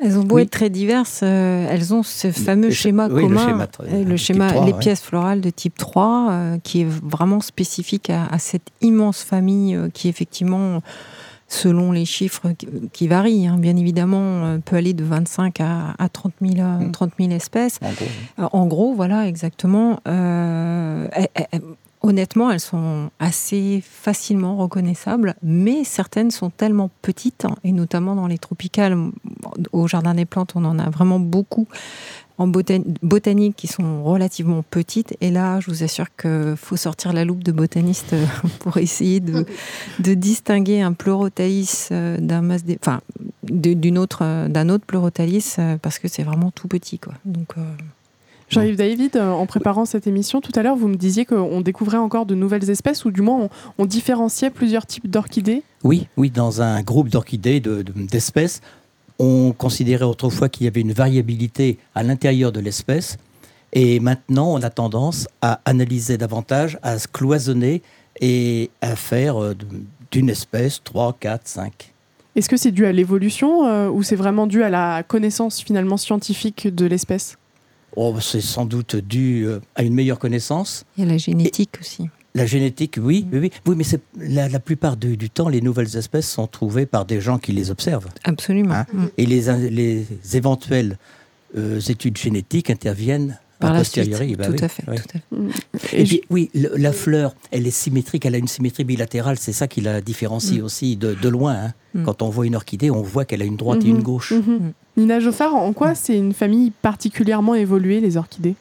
Elles 0.00 0.16
ont 0.16 0.22
beau 0.22 0.36
Oui. 0.36 0.42
être 0.42 0.50
très 0.50 0.70
diverses, 0.70 1.20
euh, 1.24 1.66
elles 1.68 1.92
ont 1.92 2.04
ce 2.04 2.30
fameux 2.30 2.68
le- 2.68 2.72
schéma 2.72 3.08
oui, 3.10 3.22
le 3.22 3.28
commun, 3.28 3.46
schéma 3.48 3.66
très- 3.66 3.82
euh, 3.92 3.98
le 3.98 4.04
de 4.04 4.08
type 4.10 4.18
schéma, 4.26 4.46
3, 4.52 4.64
les 4.66 4.72
ouais. 4.72 4.78
pièces 4.78 5.00
florales 5.02 5.40
de 5.40 5.50
type 5.50 5.76
3, 5.76 6.28
euh, 6.30 6.58
qui 6.62 6.82
est 6.82 6.88
vraiment 6.88 7.40
spécifique 7.40 8.08
à, 8.08 8.26
à 8.26 8.38
cette 8.38 8.68
immense 8.80 9.24
famille 9.24 9.74
euh, 9.74 9.88
qui 9.92 10.08
effectivement, 10.08 10.82
selon 11.50 11.92
les 11.92 12.04
chiffres 12.04 12.50
qui, 12.52 12.68
qui 12.92 13.08
varient, 13.08 13.46
hein, 13.46 13.56
bien 13.58 13.76
évidemment, 13.76 14.44
euh, 14.44 14.58
peut 14.64 14.76
aller 14.76 14.92
de 14.92 15.02
25 15.04 15.60
à, 15.60 15.94
à 15.98 16.08
30, 16.08 16.32
000, 16.42 16.54
euh, 16.58 16.78
Mm. 16.86 16.92
30 16.92 17.12
000 17.18 17.30
espèces. 17.32 17.78
En 17.82 17.90
gros. 17.92 18.04
Euh, 18.38 18.48
En 18.52 18.66
gros, 18.66 18.94
voilà, 18.94 19.26
exactement. 19.26 20.00
Euh, 20.06 21.08
elles- 21.12 21.28
elles- 21.50 21.62
honnêtement, 22.02 22.50
elles 22.50 22.60
sont 22.60 23.10
assez 23.18 23.82
facilement 23.84 24.56
reconnaissables, 24.56 25.34
mais 25.42 25.84
certaines 25.84 26.30
sont 26.30 26.50
tellement 26.50 26.90
petites, 27.02 27.44
hein, 27.44 27.56
et 27.64 27.72
notamment 27.72 28.14
dans 28.14 28.26
les 28.28 28.38
tropicales, 28.38 28.96
au 29.72 29.88
Jardin 29.88 30.14
des 30.14 30.24
Plantes, 30.26 30.52
on 30.54 30.64
en 30.64 30.78
a 30.78 30.90
vraiment 30.90 31.18
beaucoup 31.18 31.66
en 32.38 32.46
botan- 32.48 32.84
botanique 33.02 33.56
qui 33.56 33.66
sont 33.66 34.04
relativement 34.04 34.62
petites. 34.62 35.16
Et 35.20 35.30
là, 35.30 35.58
je 35.60 35.70
vous 35.70 35.82
assure 35.82 36.06
qu'il 36.16 36.54
faut 36.56 36.76
sortir 36.76 37.12
la 37.12 37.24
loupe 37.24 37.42
de 37.42 37.52
botaniste 37.52 38.12
euh, 38.12 38.24
pour 38.60 38.76
essayer 38.78 39.20
de, 39.20 39.44
de 39.98 40.14
distinguer 40.14 40.80
un 40.80 40.92
pleurotalis 40.92 41.88
euh, 41.90 42.16
d'un 42.18 42.40
mas 42.42 42.64
dé- 42.64 42.78
enfin, 42.80 43.00
de- 43.42 43.74
d'une 43.74 43.98
autre, 43.98 44.20
euh, 44.22 44.48
d'un 44.48 44.68
autre 44.68 44.84
pleurotalis, 44.86 45.56
euh, 45.58 45.76
parce 45.82 45.98
que 45.98 46.06
c'est 46.08 46.22
vraiment 46.22 46.50
tout 46.52 46.68
petit. 46.68 46.98
Quoi. 46.98 47.14
Donc, 47.24 47.48
euh, 47.58 47.62
Jean-Yves 48.50 48.76
David, 48.76 49.18
en 49.18 49.44
préparant 49.44 49.84
cette 49.84 50.06
émission, 50.06 50.40
tout 50.40 50.52
à 50.54 50.62
l'heure, 50.62 50.74
vous 50.76 50.88
me 50.88 50.96
disiez 50.96 51.26
qu'on 51.26 51.60
découvrait 51.60 51.98
encore 51.98 52.24
de 52.24 52.34
nouvelles 52.34 52.70
espèces, 52.70 53.04
ou 53.04 53.10
du 53.10 53.20
moins 53.20 53.40
on, 53.42 53.50
on 53.76 53.84
différenciait 53.84 54.48
plusieurs 54.48 54.86
types 54.86 55.10
d'orchidées? 55.10 55.62
Oui, 55.84 56.08
oui, 56.16 56.30
dans 56.30 56.62
un 56.62 56.80
groupe 56.82 57.10
d'orchidées, 57.10 57.60
de- 57.60 57.82
de- 57.82 57.92
d'espèces, 57.92 58.62
on 59.18 59.52
considérait 59.52 60.04
autrefois 60.04 60.48
qu'il 60.48 60.64
y 60.64 60.68
avait 60.68 60.80
une 60.80 60.92
variabilité 60.92 61.78
à 61.94 62.02
l'intérieur 62.02 62.52
de 62.52 62.60
l'espèce. 62.60 63.16
Et 63.72 64.00
maintenant, 64.00 64.52
on 64.54 64.62
a 64.62 64.70
tendance 64.70 65.28
à 65.42 65.60
analyser 65.64 66.16
davantage, 66.16 66.78
à 66.82 66.98
se 66.98 67.08
cloisonner 67.08 67.82
et 68.20 68.70
à 68.80 68.96
faire 68.96 69.42
euh, 69.42 69.54
d'une 70.10 70.30
espèce 70.30 70.82
3, 70.82 71.16
4, 71.20 71.42
5. 71.46 71.92
Est-ce 72.34 72.48
que 72.48 72.56
c'est 72.56 72.70
dû 72.70 72.86
à 72.86 72.92
l'évolution 72.92 73.66
euh, 73.66 73.88
ou 73.88 74.02
c'est 74.02 74.16
vraiment 74.16 74.46
dû 74.46 74.62
à 74.62 74.70
la 74.70 75.02
connaissance 75.02 75.60
finalement 75.60 75.96
scientifique 75.96 76.72
de 76.72 76.86
l'espèce? 76.86 77.36
Oh, 77.96 78.14
c'est 78.20 78.40
sans 78.40 78.64
doute 78.64 78.96
dû 78.96 79.44
euh, 79.44 79.60
à 79.74 79.82
une 79.82 79.94
meilleure 79.94 80.18
connaissance. 80.18 80.84
y 80.96 81.02
a 81.02 81.06
la 81.06 81.18
génétique 81.18 81.78
aussi. 81.80 82.08
La 82.38 82.46
génétique, 82.46 82.98
oui, 83.00 83.26
oui, 83.32 83.38
oui, 83.38 83.50
oui 83.66 83.74
mais 83.76 83.84
c'est 83.84 84.00
la, 84.18 84.48
la 84.48 84.60
plupart 84.60 84.96
du, 84.96 85.16
du 85.16 85.28
temps, 85.30 85.48
les 85.48 85.60
nouvelles 85.60 85.96
espèces 85.96 86.28
sont 86.30 86.46
trouvées 86.46 86.86
par 86.86 87.04
des 87.04 87.20
gens 87.20 87.38
qui 87.38 87.52
les 87.52 87.70
observent. 87.70 88.08
Absolument. 88.24 88.74
Hein 88.74 88.86
Mm. 88.92 89.04
Et 89.18 89.26
les, 89.26 90.06
éventuelles 90.34 90.98
euh, 91.56 91.80
études 91.80 92.16
génétiques 92.16 92.70
interviennent 92.70 93.38
Par 93.58 93.72
la 93.72 93.82
suite. 93.84 94.04
posteriori. 94.04 94.36
bah 94.36 94.46
tout, 94.46 94.52
oui, 94.52 94.62
à 94.62 94.68
fait, 94.68 94.84
oui. 94.88 94.96
tout 94.96 95.16
à 95.16 95.80
fait. 95.80 95.96
Et 95.96 96.02
Et, 96.02 96.06
je- 96.06 96.16
puis, 96.16 96.22
oui, 96.30 96.50
le- 96.54 96.72
la 96.76 96.92
fleur, 96.92 97.34
elle 97.50 97.66
est 97.66 97.70
symétrique, 97.72 98.24
elle 98.26 98.34
a 98.34 98.38
une 98.38 98.48
symétrie 98.48 98.84
bilatérale, 98.84 99.38
c'est 99.38 99.52
ça 99.52 99.66
qui 99.66 99.80
la 99.80 100.00
différencie 100.00 100.60
Mm. 100.60 100.64
aussi 100.64 100.96
de, 100.96 101.14
de 101.14 101.28
loin. 101.28 101.54
hein. 101.54 101.72
Mm. 101.94 102.04
Quand 102.04 102.22
on 102.22 102.28
voit 102.30 102.46
une 102.46 102.54
orchidée, 102.56 102.90
on 102.90 103.02
voit 103.02 103.24
qu'elle 103.24 103.42
a 103.42 103.46
une 103.46 103.56
droite 103.56 103.82
et 103.84 103.88
une 103.88 104.02
gauche. 104.02 104.32
mhm. 104.32 104.40
Mm. 104.54 104.72
Nina 104.98 105.20
Joffard, 105.20 105.54
en 105.54 105.72
quoi 105.72 105.94
c'est 105.94 106.16
une 106.16 106.32
famille 106.34 106.70
particulièrement 106.82 107.54
évoluée, 107.54 108.00
les 108.00 108.16
orchidées? 108.16 108.54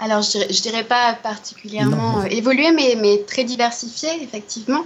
Alors, 0.00 0.22
je 0.22 0.30
dirais, 0.32 0.46
je 0.50 0.62
dirais 0.62 0.84
pas 0.84 1.14
particulièrement 1.14 2.20
euh, 2.20 2.24
évolué, 2.24 2.72
mais, 2.72 2.96
mais 3.00 3.18
très 3.26 3.44
diversifié, 3.44 4.08
effectivement. 4.20 4.84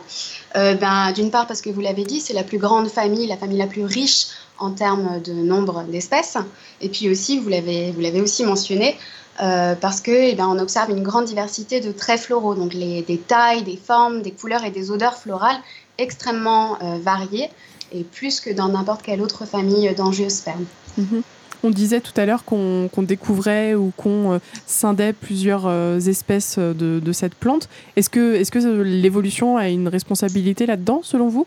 Euh, 0.56 0.74
ben, 0.74 1.12
D'une 1.12 1.30
part, 1.30 1.46
parce 1.46 1.62
que 1.62 1.70
vous 1.70 1.80
l'avez 1.80 2.04
dit, 2.04 2.20
c'est 2.20 2.34
la 2.34 2.44
plus 2.44 2.58
grande 2.58 2.88
famille, 2.88 3.26
la 3.26 3.36
famille 3.36 3.58
la 3.58 3.66
plus 3.66 3.84
riche 3.84 4.26
en 4.58 4.70
termes 4.70 5.20
de 5.22 5.32
nombre 5.32 5.84
d'espèces. 5.84 6.36
Et 6.80 6.88
puis 6.88 7.08
aussi, 7.08 7.38
vous 7.38 7.48
l'avez 7.48 7.92
vous 7.92 8.00
l'avez 8.00 8.20
aussi 8.20 8.44
mentionné, 8.44 8.96
euh, 9.42 9.74
parce 9.74 10.00
que 10.00 10.10
eh 10.10 10.34
ben, 10.34 10.48
on 10.48 10.58
observe 10.58 10.90
une 10.90 11.02
grande 11.02 11.26
diversité 11.26 11.80
de 11.80 11.92
traits 11.92 12.20
floraux, 12.20 12.54
donc 12.54 12.74
les, 12.74 13.02
des 13.02 13.18
tailles, 13.18 13.62
des 13.62 13.76
formes, 13.76 14.22
des 14.22 14.30
couleurs 14.30 14.64
et 14.64 14.70
des 14.70 14.90
odeurs 14.90 15.16
florales 15.16 15.58
extrêmement 15.98 16.78
euh, 16.82 16.98
variées, 17.00 17.48
et 17.92 18.02
plus 18.02 18.40
que 18.40 18.50
dans 18.50 18.68
n'importe 18.68 19.02
quelle 19.02 19.22
autre 19.22 19.46
famille 19.46 19.94
d'angiospermes. 19.94 20.66
Mhm. 20.98 21.22
On 21.66 21.70
disait 21.70 22.00
tout 22.00 22.12
à 22.16 22.26
l'heure 22.26 22.44
qu'on 22.44 22.88
découvrait 22.98 23.74
ou 23.74 23.92
qu'on 23.96 24.34
euh, 24.34 24.38
scindait 24.68 25.12
plusieurs 25.12 25.66
euh, 25.66 25.98
espèces 25.98 26.58
euh, 26.58 26.72
de, 26.72 27.12
cette 27.12 27.34
plante. 27.34 27.68
Est-ce 27.96 28.08
que, 28.08 28.82
l'évolution 28.82 29.56
a 29.56 29.68
une 29.68 29.88
responsabilité 29.88 30.64
là-dedans, 30.66 31.00
selon 31.02 31.28
vous? 31.28 31.44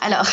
Alors, 0.00 0.26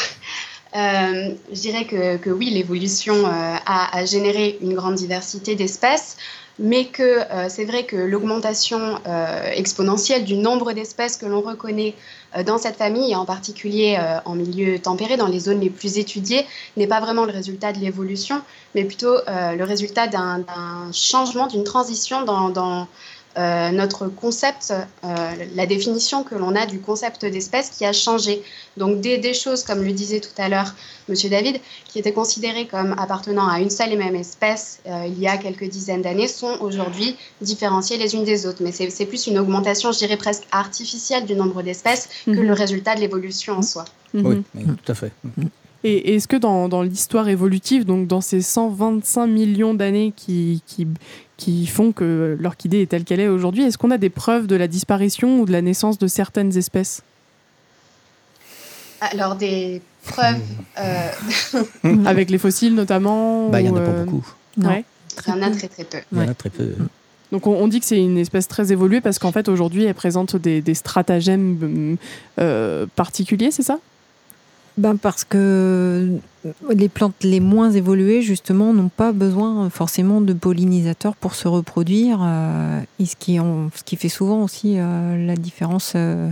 je 0.74 1.36
dirais 1.54 1.86
que, 1.86 2.32
oui, 2.32 2.50
l'évolution 2.50 3.28
a, 3.28 4.06
généré 4.06 4.58
une 4.62 4.74
grande 4.74 4.96
diversité 4.96 5.54
d'espèces, 5.54 6.18
mais 6.60 6.86
que 6.86 7.04
euh, 7.04 7.50
c'est 7.50 7.66
vrai 7.66 7.86
que 7.86 7.96
l'augmentation 7.96 9.00
euh, 9.08 9.50
exponentielle 9.54 10.24
du 10.24 10.36
nombre 10.36 10.74
d'espèces 10.74 11.18
que 11.18 11.26
l'on 11.26 11.42
reconnaît 11.42 11.96
euh, 12.36 12.44
dans 12.44 12.58
cette 12.58 12.76
famille, 12.76 13.12
et 13.12 13.16
en 13.16 13.26
particulier 13.26 14.00
en 14.26 14.36
milieu 14.36 14.80
tempéré, 14.80 15.18
dans 15.18 15.28
les 15.28 15.40
zones 15.40 15.60
les 15.60 15.70
plus 15.70 15.98
étudiées, 15.98 16.46
n'est 16.78 16.88
pas 16.88 17.00
vraiment 17.00 17.26
le 17.26 17.32
résultat 17.32 17.74
de 17.74 17.80
l'évolution, 17.80 18.42
mais 18.76 18.84
plutôt 18.84 19.16
le 19.28 19.64
résultat 19.64 20.08
d'un 20.08 20.44
changement, 20.92 21.48
d'une 21.48 21.64
transition 21.64 22.24
dans, 22.24 22.50
dans 22.50 22.88
euh, 23.38 23.72
notre 23.72 24.08
concept, 24.08 24.74
euh, 25.04 25.16
la 25.56 25.66
définition 25.66 26.24
que 26.24 26.36
l'on 26.36 26.56
a 26.56 26.66
du 26.66 26.80
concept 26.80 27.26
d'espèce 27.26 27.72
qui 27.72 27.84
a 27.86 27.92
changé. 27.92 28.44
Donc 28.78 29.02
des, 29.02 29.18
des, 29.18 29.34
choses, 29.34 29.64
comme 29.64 29.84
le 29.84 29.92
disait 29.92 30.20
tout 30.20 30.38
à 30.38 30.50
l'heure 30.50 30.76
Monsieur 31.10 31.30
David, 31.30 31.60
qui 31.88 32.00
étaient 32.00 32.14
considérées 32.14 32.68
comme 32.68 32.94
appartenant 32.98 33.48
à 33.48 33.60
une 33.60 33.70
seule 33.70 33.92
et 33.92 33.96
même 33.96 34.16
espèce 34.16 34.80
euh, 34.88 35.06
il 35.08 35.20
y 35.20 35.28
a 35.28 35.38
quelques 35.38 35.68
dizaines 35.68 36.04
d'années, 36.04 36.28
sont 36.28 36.58
aujourd'hui 36.62 37.16
différenciées 37.42 37.98
les 37.98 38.14
unes 38.14 38.24
des 38.24 38.46
autres. 38.46 38.62
Mais 38.62 38.72
c'est 38.72 39.06
plus 39.06 39.28
une 39.28 39.40
augmentation, 39.40 39.92
je 39.92 39.98
dirais 39.98 40.18
presque 40.18 40.44
artificielle 40.52 41.26
du 41.26 41.36
nombre 41.36 41.64
d'espèces 41.64 42.10
que 42.26 42.32
Mhm. 42.32 42.42
le 42.44 42.54
résultat 42.54 42.96
de 42.96 43.00
l'évolution 43.00 43.54
en 43.54 43.62
soi. 43.62 43.86
Mhm. 44.14 44.26
Oui, 44.26 44.44
oui, 44.56 44.64
tout 44.84 44.92
à 44.92 44.96
fait. 44.96 45.12
Et 45.84 46.16
est-ce 46.16 46.30
que 46.30 46.38
dans, 46.38 46.70
dans 46.70 46.82
l'histoire 46.82 47.28
évolutive, 47.28 47.84
donc 47.84 48.08
dans 48.08 48.22
ces 48.22 48.42
125 48.42 49.28
millions 49.28 49.74
d'années 49.74 50.14
qui, 50.16 50.62
qui, 50.66 50.88
qui 51.38 51.66
font 51.68 51.92
que 51.92 52.38
l'orchidée 52.40 52.82
est 52.82 52.88
telle 52.88 53.04
qu'elle 53.04 53.20
est 53.20 53.28
aujourd'hui, 53.28 53.64
est-ce 53.64 53.78
qu'on 53.78 53.92
a 53.92 53.98
des 53.98 54.10
preuves 54.10 54.48
de 54.48 54.56
la 54.56 54.68
disparition 54.68 55.40
ou 55.42 55.46
de 55.46 55.52
la 55.52 55.62
naissance 55.62 55.98
de 55.98 56.08
certaines 56.08 56.56
espèces? 56.58 57.02
Alors 59.02 59.36
des 59.36 59.82
preuves, 60.06 60.40
euh, 60.80 61.10
Avec 62.06 62.30
les 62.30 62.38
fossiles 62.38 62.76
notamment 62.76 63.50
Bah, 63.50 63.62
il 63.62 63.66
n'y 63.66 63.70
en 63.70 63.76
a 63.76 63.82
pas 63.82 63.92
euh, 63.92 64.04
beaucoup. 64.06 64.26
Non. 64.58 64.70
ouais. 64.70 64.86
il 65.28 65.30
y 65.30 65.34
en 65.34 65.42
a 65.42 65.52
très 65.52 65.68
très 65.68 65.84
peu. 65.84 65.98
Il 66.12 66.20
y 66.20 66.22
en 66.22 66.30
a 66.30 66.34
très 66.34 66.50
peu. 66.50 66.76
Donc 67.32 67.48
on, 67.48 67.56
on 67.56 67.68
dit 67.68 67.80
que 67.80 67.86
c'est 67.86 68.00
une 68.00 68.18
espèce 68.18 68.48
très 68.48 68.72
évoluée 68.72 69.02
parce 69.02 69.18
qu'en 69.18 69.32
fait 69.32 69.50
aujourd'hui 69.50 69.86
elle 69.86 69.96
présente 69.96 70.36
des, 70.36 70.62
des 70.62 70.76
stratagèmes 70.76 71.98
euh, 72.40 72.86
particuliers, 72.96 73.52
c'est 73.52 73.64
ça? 73.64 73.80
Ben 74.76 74.98
parce 74.98 75.24
que 75.24 76.18
les 76.72 76.90
plantes 76.90 77.14
les 77.22 77.40
moins 77.40 77.72
évoluées, 77.72 78.22
justement, 78.22 78.74
n'ont 78.74 78.90
pas 78.90 79.12
besoin 79.12 79.70
forcément 79.70 80.20
de 80.20 80.34
pollinisateurs 80.34 81.16
pour 81.16 81.36
se 81.36 81.48
reproduire. 81.48 82.20
euh, 82.22 82.82
et 83.00 83.06
ce 83.06 83.16
qui, 83.16 83.38
ce 83.38 83.84
qui 83.84 83.96
fait 83.96 84.10
souvent 84.10 84.42
aussi 84.44 84.76
euh, 84.78 85.28
la 85.28 85.36
différence 85.36 85.94
euh, 85.96 86.32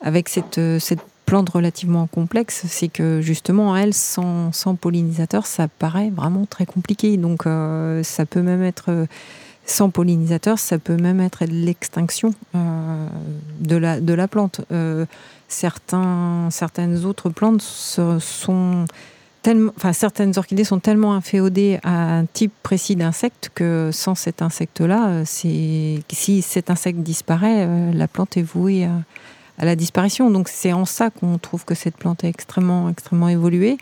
avec 0.00 0.28
cette, 0.28 0.58
euh, 0.58 0.78
cette 0.78 1.00
plante 1.26 1.50
relativement 1.50 2.06
complexe, 2.06 2.64
c'est 2.68 2.88
que 2.88 3.20
justement, 3.20 3.76
elle, 3.76 3.94
sans, 3.94 4.52
sans 4.52 4.76
pollinisateur, 4.76 5.46
ça 5.46 5.66
paraît 5.66 6.10
vraiment 6.10 6.46
très 6.46 6.66
compliqué. 6.66 7.16
Donc 7.16 7.46
euh, 7.46 8.02
ça 8.04 8.26
peut 8.26 8.42
même 8.42 8.62
être... 8.62 8.90
euh, 8.90 9.06
sans 9.64 9.90
pollinisateur, 9.90 10.58
ça 10.58 10.78
peut 10.78 10.96
même 10.96 11.20
être 11.20 11.44
l'extinction 11.44 12.34
euh, 12.56 13.06
de, 13.60 13.76
la, 13.76 14.00
de 14.00 14.12
la 14.12 14.26
plante. 14.26 14.60
Euh, 14.72 15.06
certains, 15.52 16.48
certaines 16.50 17.04
autres 17.04 17.30
plantes 17.30 17.62
sont 17.62 18.86
tellement, 19.42 19.72
enfin 19.76 19.92
certaines 19.92 20.38
orchidées 20.38 20.64
sont 20.64 20.78
tellement 20.78 21.14
inféodées 21.14 21.78
à 21.82 22.18
un 22.18 22.26
type 22.26 22.52
précis 22.62 22.96
d'insecte 22.96 23.50
que 23.54 23.90
sans 23.92 24.14
cet 24.14 24.40
insecte-là, 24.40 25.08
euh, 25.08 25.24
si 25.26 26.42
cet 26.42 26.70
insecte 26.70 27.00
disparaît, 27.00 27.66
euh, 27.66 27.92
la 27.92 28.08
plante 28.08 28.36
est 28.36 28.42
vouée 28.42 28.84
à, 28.84 29.64
la 29.64 29.76
disparition. 29.76 30.30
Donc 30.30 30.48
c'est 30.48 30.72
en 30.72 30.84
ça 30.84 31.10
qu'on 31.10 31.38
trouve 31.38 31.64
que 31.64 31.74
cette 31.74 31.96
plante 31.96 32.24
est 32.24 32.28
extrêmement, 32.28 32.88
extrêmement 32.88 33.28
évoluée. 33.28 33.78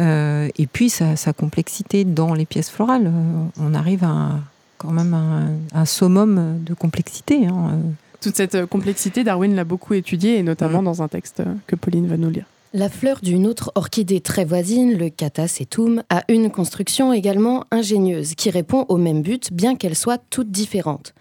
Euh, 0.00 0.48
et 0.56 0.66
puis 0.66 0.90
sa, 0.90 1.14
sa 1.16 1.32
complexité 1.32 2.04
dans 2.04 2.34
les 2.34 2.46
pièces 2.46 2.70
florales, 2.70 3.12
on 3.60 3.74
arrive 3.74 4.02
à 4.02 4.40
quand 4.78 4.90
même 4.90 5.14
un, 5.14 5.50
un 5.72 5.84
summum 5.84 6.58
de 6.64 6.74
complexité. 6.74 7.46
hein. 7.46 7.78
Toute 8.24 8.36
cette 8.36 8.54
euh, 8.54 8.66
complexité, 8.66 9.22
Darwin 9.22 9.54
l'a 9.54 9.64
beaucoup 9.64 9.92
étudiée 9.92 10.38
et 10.38 10.42
notamment 10.42 10.78
Mhm. 10.78 10.84
dans 10.86 11.02
un 11.02 11.08
texte 11.08 11.40
euh, 11.40 11.54
que 11.66 11.76
Pauline 11.76 12.06
va 12.06 12.16
nous 12.16 12.30
lire. 12.30 12.46
La 12.72 12.88
fleur 12.88 13.18
d'une 13.22 13.46
autre 13.46 13.70
orchidée 13.74 14.22
très 14.22 14.46
voisine, 14.46 14.96
le 14.96 15.10
Catasetum, 15.10 16.02
a 16.08 16.24
une 16.28 16.50
construction 16.50 17.12
également 17.12 17.64
ingénieuse 17.70 18.34
qui 18.34 18.48
répond 18.48 18.86
au 18.88 18.96
même 18.96 19.20
but, 19.20 19.52
bien 19.52 19.76
qu'elle 19.76 19.94
soit 19.94 20.22
toute 20.30 20.50
différente. 20.50 21.12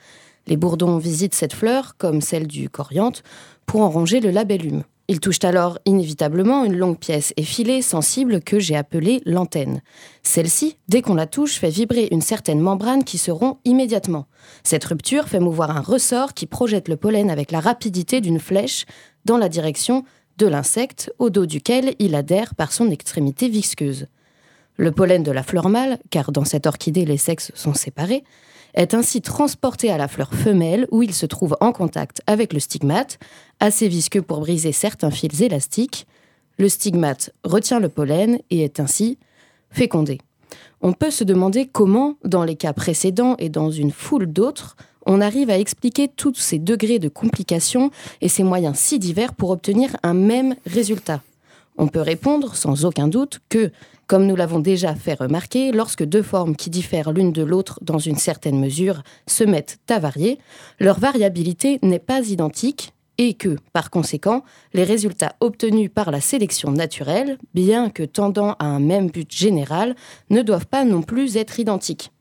Les 0.48 0.55
bourdons 0.55 0.98
visitent 0.98 1.36
cette 1.36 1.51
fleur, 1.51 1.95
comme 1.98 2.22
celle 2.22 2.48
du 2.48 2.69
corianthe, 2.69 3.22
pour 3.65 3.81
en 3.81 3.89
ronger 3.89 4.22
le 4.22 4.31
labellum. 4.31 4.83
Ils 5.10 5.19
touchent 5.19 5.43
alors 5.43 5.79
inévitablement 5.86 6.63
une 6.63 6.77
longue 6.77 6.98
pièce 6.98 7.33
effilée, 7.36 7.81
sensible, 7.81 8.41
que 8.41 8.60
j'ai 8.60 8.77
appelée 8.77 9.22
l'antenne. 9.25 9.81
Celle-ci, 10.24 10.77
dès 10.88 11.01
qu'on 11.01 11.15
la 11.15 11.27
touche, 11.27 11.60
fait 11.60 11.69
vibrer 11.69 12.07
une 12.12 12.22
certaine 12.22 12.62
membrane 12.62 13.03
qui 13.03 13.17
se 13.17 13.29
rompt 13.29 13.60
immédiatement. 13.65 14.27
Cette 14.63 14.86
rupture 14.86 15.27
fait 15.27 15.41
mouvoir 15.41 15.75
un 15.75 15.81
ressort 15.81 16.33
qui 16.33 16.45
projette 16.45 16.88
le 16.88 16.95
pollen 16.95 17.29
avec 17.29 17.51
la 17.51 17.60
rapidité 17.60 18.22
d'une 18.22 18.39
flèche 18.39 18.86
dans 19.25 19.38
la 19.38 19.50
direction 19.50 20.05
de 20.38 20.48
l'insecte 20.48 21.13
au 21.19 21.29
dos 21.29 21.45
duquel 21.45 21.95
il 22.00 22.15
adhère 22.15 22.55
par 22.55 22.72
son 22.72 22.89
extrémité 22.89 23.50
visqueuse. 23.50 24.07
Le 24.77 24.92
pollen 24.92 25.24
de 25.24 25.32
la 25.32 25.44
fleur 25.44 25.70
mâle, 25.70 26.00
car 26.10 26.32
dans 26.32 26.46
cette 26.46 26.65
orchidée 26.65 27.06
les 27.06 27.18
sexes 27.18 27.51
sont 27.56 27.74
séparés, 27.74 28.24
est 28.74 28.94
ainsi 28.94 29.22
transporté 29.22 29.92
à 29.92 29.98
la 29.98 30.08
fleur 30.08 30.34
femelle 30.34 30.88
où 30.92 31.03
il 31.03 31.13
se 31.13 31.25
trouve 31.25 31.56
en 31.62 31.72
contact 31.72 32.22
avec 32.25 32.53
le 32.53 32.60
stigmate, 32.60 33.20
assez 33.60 33.88
visqueux 33.88 34.22
pour 34.24 34.39
briser 34.39 34.72
certains 34.72 35.12
fils 35.12 35.42
élastiques. 35.42 36.08
Le 36.58 36.70
stigmate 36.70 37.32
retient 37.44 37.80
le 37.80 37.89
pollen 37.89 38.39
et 38.50 38.63
est 38.63 38.80
ainsi 38.80 39.18
fécondé. 39.70 40.20
On 40.82 40.94
peut 40.94 41.12
se 41.12 41.24
demander 41.24 41.68
comment, 41.68 42.15
dans 42.24 42.44
les 42.44 42.56
cas 42.56 42.74
précédents 42.74 43.36
et 43.38 43.50
dans 43.50 43.72
une 43.72 43.92
foule 43.92 44.25
d'autres, 44.25 44.75
on 45.06 45.22
arrive 45.22 45.50
à 45.50 45.58
expliquer 45.58 46.08
tous 46.08 46.36
ces 46.36 46.60
degrés 46.60 47.00
de 47.00 47.10
complication 47.10 47.92
et 48.22 48.30
ces 48.30 48.44
moyens 48.44 48.77
si 48.77 49.00
divers 49.00 49.34
pour 49.34 49.50
obtenir 49.50 49.96
un 50.03 50.13
même 50.13 50.56
résultat. 50.65 51.22
On 51.77 51.88
peut 51.88 52.01
répondre 52.01 52.56
sans 52.56 52.86
aucun 52.86 53.08
doute 53.08 53.39
que, 53.50 53.72
comme 54.08 54.25
nous 54.25 54.36
l'avons 54.36 54.60
déjà 54.60 54.96
fait 54.96 55.15
remarquer, 55.15 55.72
lorsque 55.72 56.03
deux 56.03 56.22
formes 56.22 56.56
qui 56.56 56.70
diffèrent 56.70 57.12
l'une 57.12 57.32
de 57.32 57.44
l'autre 57.44 57.80
dans 57.82 57.98
une 57.98 58.18
certaine 58.18 58.60
mesure 58.60 59.01
se 59.27 59.44
mettent 59.44 59.80
à 59.89 60.00
varier, 60.00 60.38
leur 60.80 61.00
variabilité 61.00 61.80
n'est 61.82 62.00
pas 62.00 62.27
identique 62.27 62.94
et 63.18 63.36
que, 63.36 63.58
par 63.74 63.89
conséquent, 63.89 64.44
les 64.74 64.84
résultats 64.84 65.36
obtenus 65.39 65.89
par 65.94 66.12
la 66.12 66.22
sélection 66.22 66.72
naturelle, 66.72 67.38
bien 67.53 67.89
que 67.89 68.03
tendant 68.03 68.56
à 68.60 68.65
un 68.65 68.80
même 68.80 69.10
but 69.10 69.32
général, 69.32 69.96
ne 70.30 70.42
doivent 70.42 70.68
pas 70.68 70.84
non 70.84 71.01
plus 71.01 71.38
être 71.38 71.60
identiques. 71.60 72.12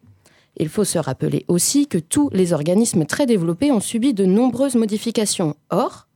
Il 0.58 0.68
faut 0.68 0.84
se 0.84 0.98
rappeler 0.98 1.44
aussi 1.48 1.86
que 1.86 1.98
tous 1.98 2.28
les 2.32 2.52
organismes 2.52 3.06
très 3.06 3.26
développés 3.26 3.72
ont 3.72 3.80
subi 3.80 4.12
de 4.12 4.26
nombreuses 4.26 4.74
modifications. 4.74 5.56
Or, 5.70 6.08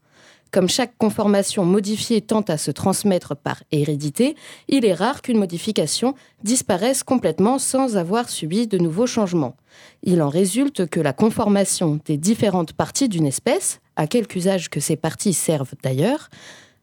comme 0.51 0.69
chaque 0.69 0.97
conformation 0.97 1.65
modifiée 1.65 2.21
tend 2.21 2.41
à 2.41 2.57
se 2.57 2.71
transmettre 2.71 3.35
par 3.35 3.63
hérédité, 3.71 4.35
il 4.67 4.85
est 4.85 4.93
rare 4.93 5.21
qu'une 5.21 5.37
modification 5.37 6.13
disparaisse 6.43 7.03
complètement 7.03 7.59
sans 7.59 7.97
avoir 7.97 8.29
subi 8.29 8.67
de 8.67 8.77
nouveaux 8.77 9.07
changements. 9.07 9.55
Il 10.03 10.21
en 10.21 10.29
résulte 10.29 10.87
que 10.87 10.99
la 10.99 11.13
conformation 11.13 11.99
des 12.05 12.17
différentes 12.17 12.73
parties 12.73 13.09
d'une 13.09 13.25
espèce, 13.25 13.79
à 13.95 14.07
quelque 14.07 14.35
usage 14.35 14.69
que 14.69 14.79
ces 14.79 14.95
parties 14.95 15.33
servent 15.33 15.75
d'ailleurs, 15.83 16.29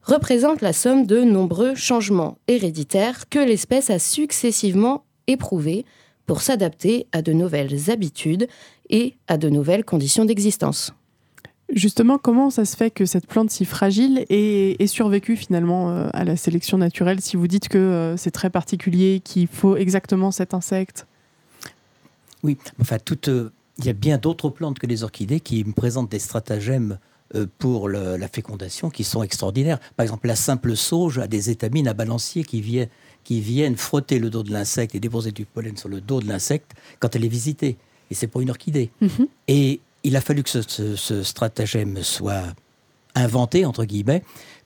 représente 0.02 0.60
la 0.60 0.72
somme 0.72 1.06
de 1.06 1.22
nombreux 1.22 1.74
changements 1.74 2.38
héréditaires 2.46 3.28
que 3.28 3.38
l'espèce 3.38 3.90
a 3.90 3.98
successivement 3.98 5.04
éprouvés 5.26 5.84
pour 6.26 6.42
s'adapter 6.42 7.06
à 7.12 7.22
de 7.22 7.32
nouvelles 7.32 7.90
habitudes 7.90 8.48
et 8.90 9.16
à 9.28 9.38
de 9.38 9.48
nouvelles 9.48 9.84
conditions 9.84 10.24
d'existence. 10.24 10.92
Justement, 11.74 12.18
comment 12.18 12.50
ça 12.50 12.64
se 12.64 12.76
fait 12.76 12.90
que 12.90 13.04
cette 13.04 13.26
plante 13.26 13.50
si 13.50 13.64
fragile 13.64 14.24
ait, 14.30 14.76
ait 14.80 14.86
survécu 14.86 15.36
finalement 15.36 15.90
euh, 15.90 16.08
à 16.12 16.24
la 16.24 16.36
sélection 16.36 16.78
naturelle 16.78 17.20
si 17.20 17.36
vous 17.36 17.48
dites 17.48 17.68
que 17.68 17.78
euh, 17.78 18.16
c'est 18.16 18.30
très 18.30 18.48
particulier, 18.48 19.20
qu'il 19.22 19.48
faut 19.48 19.76
exactement 19.76 20.30
cet 20.30 20.54
insecte? 20.54 21.06
Oui, 22.44 22.56
enfin, 22.80 22.98
toute, 23.04 23.28
euh, 23.28 23.50
il 23.78 23.86
y 23.86 23.88
a 23.88 23.92
bien 23.92 24.18
d'autres 24.18 24.50
plantes 24.50 24.78
que 24.78 24.86
les 24.86 25.02
orchidées 25.02 25.40
qui 25.40 25.64
présentent 25.64 26.10
des 26.10 26.18
stratagèmes 26.20 26.98
pour 27.58 27.88
le- 27.88 28.16
la 28.16 28.28
fécondation 28.28 28.90
qui 28.90 29.02
sont 29.02 29.24
extraordinaires. 29.24 29.80
Par 29.96 30.04
exemple, 30.04 30.28
la 30.28 30.36
simple 30.36 30.76
sauge 30.76 31.18
a 31.18 31.26
des 31.26 31.50
étamines 31.50 31.88
à 31.88 31.94
balancier 31.94 32.44
qui, 32.44 32.60
viennent 32.60 32.86
qui 33.24 33.40
viennent 33.40 33.76
frotter 33.76 34.20
le 34.20 34.30
dos 34.30 34.44
de 34.44 34.52
l'insecte 34.52 34.94
et 34.94 35.00
déposer 35.00 35.32
du 35.32 35.44
pollen 35.44 35.76
sur 35.76 35.88
le 35.88 36.00
dos 36.00 36.20
de 36.20 36.28
l'insecte 36.28 36.72
quand 37.00 37.16
elle 37.16 37.24
est 37.24 37.28
visitée. 37.28 37.76
Et 38.12 38.14
c'est 38.14 38.28
pour 38.28 38.40
une 38.42 38.50
orchidée. 38.50 38.90
Mhm. 39.00 39.26
Et 39.48 39.80
il 40.04 40.16
a 40.16 40.20
fallu 40.20 40.42
que 40.42 40.50
ce, 40.50 40.62
ce- 40.62 40.96
ce 40.96 41.22
stratagème 41.22 42.02
soit 42.02 42.42
inventé, 43.14 43.64
entre 43.64 43.84
guillemets, 43.84 44.22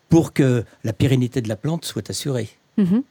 pour 0.08 0.32
que 0.32 0.64
la 0.84 0.92
pérennité 0.92 1.40
de 1.40 1.48
la 1.48 1.56
plante 1.56 1.84
soit 1.84 2.08
assurée. 2.10 2.48
Mhm. 2.76 3.02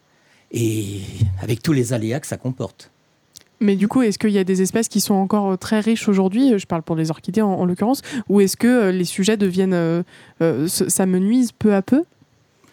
Et 0.52 1.02
avec 1.42 1.62
tous 1.62 1.74
les 1.74 1.94
aléas 1.94 2.20
que 2.20 2.28
ça 2.28 2.38
comporte. 2.38 2.90
Mais 3.60 3.76
du 3.76 3.88
coup, 3.88 4.02
est-ce 4.04 4.20
qu'il 4.20 4.30
y 4.30 4.38
a 4.38 4.44
des 4.44 4.62
espèces 4.62 4.88
qui 4.88 5.02
sont 5.02 5.16
encore 5.16 5.52
euh, 5.52 5.56
très 5.58 5.80
riches 5.80 6.08
aujourd'hui? 6.08 6.58
Je 6.60 6.66
parle 6.68 6.84
pour 6.84 6.96
les 6.96 7.10
orchidées 7.10 7.42
en, 7.42 7.50
en 7.54 7.66
l'occurrence. 7.66 8.02
Ou 8.30 8.40
est-ce 8.42 8.56
que 8.56 8.68
euh, 8.68 8.92
les 8.92 9.04
sujets 9.06 9.36
deviennent. 9.36 9.74
euh, 9.74 10.04
euh, 10.42 10.68
ça 10.68 11.06
me 11.08 11.18
nuise 11.20 11.52
peu 11.52 11.74
à 11.74 11.82
peu? 11.82 12.04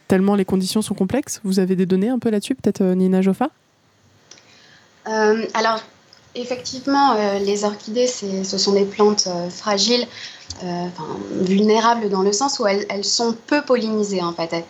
Tellement 0.09 0.35
les 0.35 0.45
conditions 0.45 0.83
sont 0.83 0.95
complexes? 0.95 1.41
Vous 1.43 1.59
avez 1.59 1.75
des 1.75 1.87
données 1.87 2.11
un 2.11 2.19
peu 2.19 2.29
là-dessus, 2.31 2.55
peut-être 2.55 2.83
Nina 2.85 3.23
Joffa? 3.23 3.49
Alors, 5.07 5.83
effectivement, 6.35 7.15
les 7.39 7.65
orchidées, 7.65 8.07
ce 8.07 8.59
sont 8.59 8.73
des 8.73 8.85
plantes 8.85 9.29
fragiles 9.51 10.07
euh, 10.63 10.87
vulnérables 11.41 12.09
dans 12.09 12.23
le 12.23 12.33
sens 12.33 12.61
où 12.61 12.67
elles, 12.67 13.05
sont 13.05 13.35
peu 13.47 13.63
pollinisées 13.63 14.23
en 14.23 14.33
fait. 14.33 14.65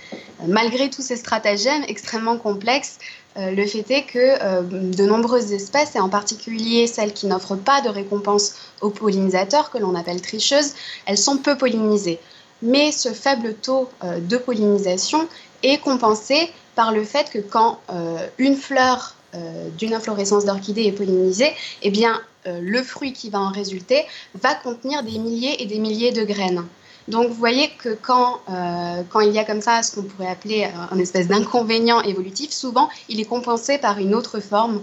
malgré 0.47 0.89
tous 0.89 1.03
ces 1.03 1.17
stratagèmes 1.17 1.85
extrêmement 1.89 2.39
complexes, 2.39 2.99
euh, 3.37 3.51
le 3.51 3.67
fait 3.67 3.85
est 3.91 4.05
que 4.05 4.19
euh, 4.19 4.63
de 4.63 5.05
nombreuses 5.05 5.53
espèces, 5.53 5.95
et 5.95 6.01
en 6.01 6.09
particulier 6.09 6.87
celles 6.87 7.13
qui 7.13 7.27
n'offrent 7.27 7.57
pas 7.57 7.83
de 7.83 7.91
récompense 7.91 8.55
aux 8.81 8.89
pollinisateurs, 8.89 9.71
que 9.71 9.77
l'on 9.77 9.95
appelle 9.95 10.23
tricheuses, 10.23 10.73
elles 11.05 11.19
sont 11.19 11.37
peu 11.37 11.57
pollinisées. 11.57 12.19
Mais 12.63 12.91
ce 12.91 13.11
faible 13.11 13.55
taux 13.55 13.91
de 14.03 14.39
pollinisation 14.39 15.29
est 15.63 15.79
compensé 15.79 16.51
par 16.77 16.93
le 16.93 17.05
fait 17.05 17.29
que 17.31 17.39
quand 17.39 17.79
une 18.39 18.57
fleur 18.57 19.17
d'une 19.79 19.95
inflorescence 19.95 20.45
d'orchidée 20.45 20.85
est 20.85 20.93
pollinisée, 20.93 21.53
eh 21.83 21.91
bien, 21.91 22.21
euh, 22.47 22.61
le 22.61 22.83
fruit 22.83 23.15
qui 23.15 23.31
va 23.31 23.41
en 23.41 23.51
résulter 23.51 24.05
va 24.35 24.55
contenir 24.55 25.03
des 25.03 25.19
milliers 25.19 25.63
et 25.63 25.67
des 25.67 25.79
milliers 25.79 26.13
de 26.13 26.25
graines. 26.25 26.65
Donc 27.09 27.29
vous 27.29 27.35
voyez 27.35 27.71
que 27.79 27.97
quand, 28.01 28.41
euh, 28.51 29.03
quand 29.09 29.21
il 29.21 29.33
y 29.33 29.39
a 29.39 29.45
comme 29.45 29.63
ça 29.63 29.83
ce 29.83 29.95
qu'on 29.95 30.03
pourrait 30.03 30.29
appeler 30.29 30.69
un 30.91 30.99
espèce 30.99 31.27
d'inconvénient 31.27 32.03
évolutif, 32.03 32.51
souvent 32.51 32.89
il 33.09 33.21
est 33.21 33.25
compensé 33.25 33.79
par 33.79 33.99
une 33.99 34.15
autre 34.15 34.41
forme 34.41 34.81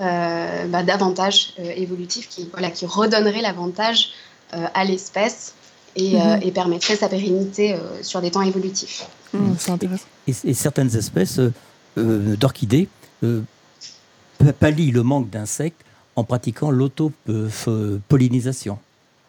euh, 0.00 0.66
bah, 0.66 0.82
d'avantage 0.84 1.54
évolutif 1.58 2.28
qui, 2.28 2.48
voilà, 2.52 2.70
qui 2.70 2.86
redonnerait 2.86 3.42
l'avantage 3.42 4.10
à 4.52 4.84
l'espèce 4.84 5.54
et, 5.94 6.16
mhm. 6.16 6.40
et, 6.42 6.50
permettrait 6.50 6.96
sa 6.96 7.08
pérennité 7.08 7.76
sur 8.02 8.20
des 8.20 8.32
temps 8.32 8.42
évolutifs. 8.42 9.06
Mmh, 9.32 9.52
et, 10.26 10.32
et, 10.44 10.54
certaines 10.54 10.96
espèces 10.96 11.40
d'orchidées 11.96 12.88
pallient 14.58 14.90
le 14.90 15.02
manque 15.02 15.30
d'insectes 15.30 15.82
en 16.16 16.24
pratiquant 16.24 16.70
l'auto-pollinisation. 16.70 18.78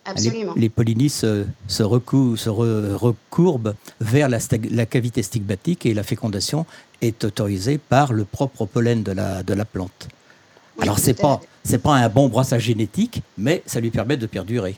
Absolument. 0.04 0.54
Les, 0.56 0.72
les 0.78 1.10
se, 1.10 1.46
se, 1.68 1.84
recourbent 1.84 3.76
vers 4.00 4.30
la, 4.30 4.40
la, 4.72 4.86
cavité 4.88 5.22
stigmatique 5.22 5.86
et 5.86 5.94
la 5.94 6.02
fécondation 6.04 6.66
est 7.02 7.24
autorisée 7.24 7.78
par 7.78 8.12
le 8.12 8.26
propre 8.26 8.66
pollen 8.66 9.04
de 9.04 9.12
la, 9.12 9.44
de 9.44 9.54
la 9.54 9.66
plante. 9.66 10.08
Alors, 10.80 10.98
ce 10.98 11.08
n'est 11.08 11.14
pas, 11.14 11.40
pas 11.84 11.94
un 11.94 12.10
bon 12.10 12.30
brassage 12.30 12.64
génétique, 12.64 13.22
mais 13.38 13.62
ça 13.68 13.80
lui 13.80 13.92
permet 13.92 14.18
de 14.18 14.26
perdurer. 14.26 14.76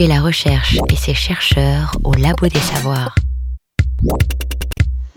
La 0.00 0.20
recherche 0.20 0.78
et 0.90 0.96
ses 0.96 1.14
chercheurs 1.14 1.92
au 2.02 2.12
Labo 2.14 2.48
des 2.48 2.58
Savoirs. 2.58 3.14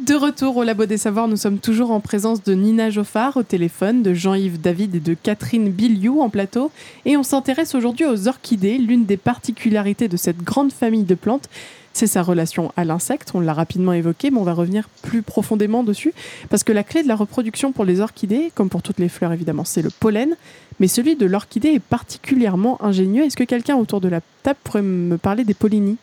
De 0.06 0.14
retour 0.14 0.58
au 0.58 0.64
Labo 0.64 0.86
des 0.86 0.98
Savoirs, 0.98 1.28
nous 1.28 1.38
sommes 1.38 1.58
toujours 1.58 1.90
en 1.90 2.00
présence 2.00 2.44
de 2.44 2.54
Nina 2.54 2.92
Joffard 2.92 3.36
au 3.38 3.42
téléphone, 3.42 4.04
de 4.04 4.14
Jean-Yves 4.14 4.62
David 4.62 4.94
et 4.94 5.00
de 5.00 5.16
Catherine 5.16 5.72
Biliou 5.72 6.22
en 6.22 6.30
plateau. 6.30 6.70
Et 7.06 7.18
on 7.18 7.24
s'intéresse 7.24 7.74
aujourd'hui 7.74 8.06
aux 8.06 8.28
orchidées. 8.28 8.78
L'une 8.78 9.06
des 9.06 9.18
particularités 9.18 10.08
de 10.08 10.18
cette 10.18 10.44
grande 10.44 10.72
famille 10.72 11.04
de 11.04 11.16
plantes, 11.16 11.50
c'est 11.94 12.08
sa 12.08 12.22
relation 12.22 12.72
à 12.76 12.84
l'insecte. 12.84 13.32
On 13.34 13.40
l'a 13.40 13.54
rapidement 13.54 13.94
évoqué, 13.94 14.30
mais 14.30 14.38
on 14.38 14.44
va 14.44 14.54
revenir 14.54 14.90
plus 15.02 15.24
profondément 15.24 15.82
dessus. 15.82 16.14
Parce 16.50 16.64
que 16.64 16.74
la 16.74 16.84
clé 16.84 17.02
de 17.02 17.08
la 17.08 17.16
reproduction 17.16 17.72
pour 17.72 17.86
les 17.86 18.02
orchidées, 18.02 18.52
comme 18.54 18.70
pour 18.70 18.84
toutes 18.84 19.00
les 19.00 19.10
fleurs 19.10 19.32
évidemment, 19.32 19.64
c'est 19.64 19.82
le 19.82 19.90
pollen. 19.90 20.36
Mais 20.80 20.88
celui 20.88 21.16
de 21.16 21.26
l'orchidée 21.26 21.70
est 21.70 21.80
particulièrement 21.80 22.84
ingénieux. 22.84 23.24
Est-ce 23.24 23.38
que 23.38 23.44
quelqu'un 23.44 23.76
autour 23.76 24.02
de 24.02 24.10
la 24.10 24.20
table 24.44 24.60
pourrait 24.64 24.82
me 24.82 25.18
parler 25.18 25.44
des 25.44 25.54
pollinies 25.54 25.98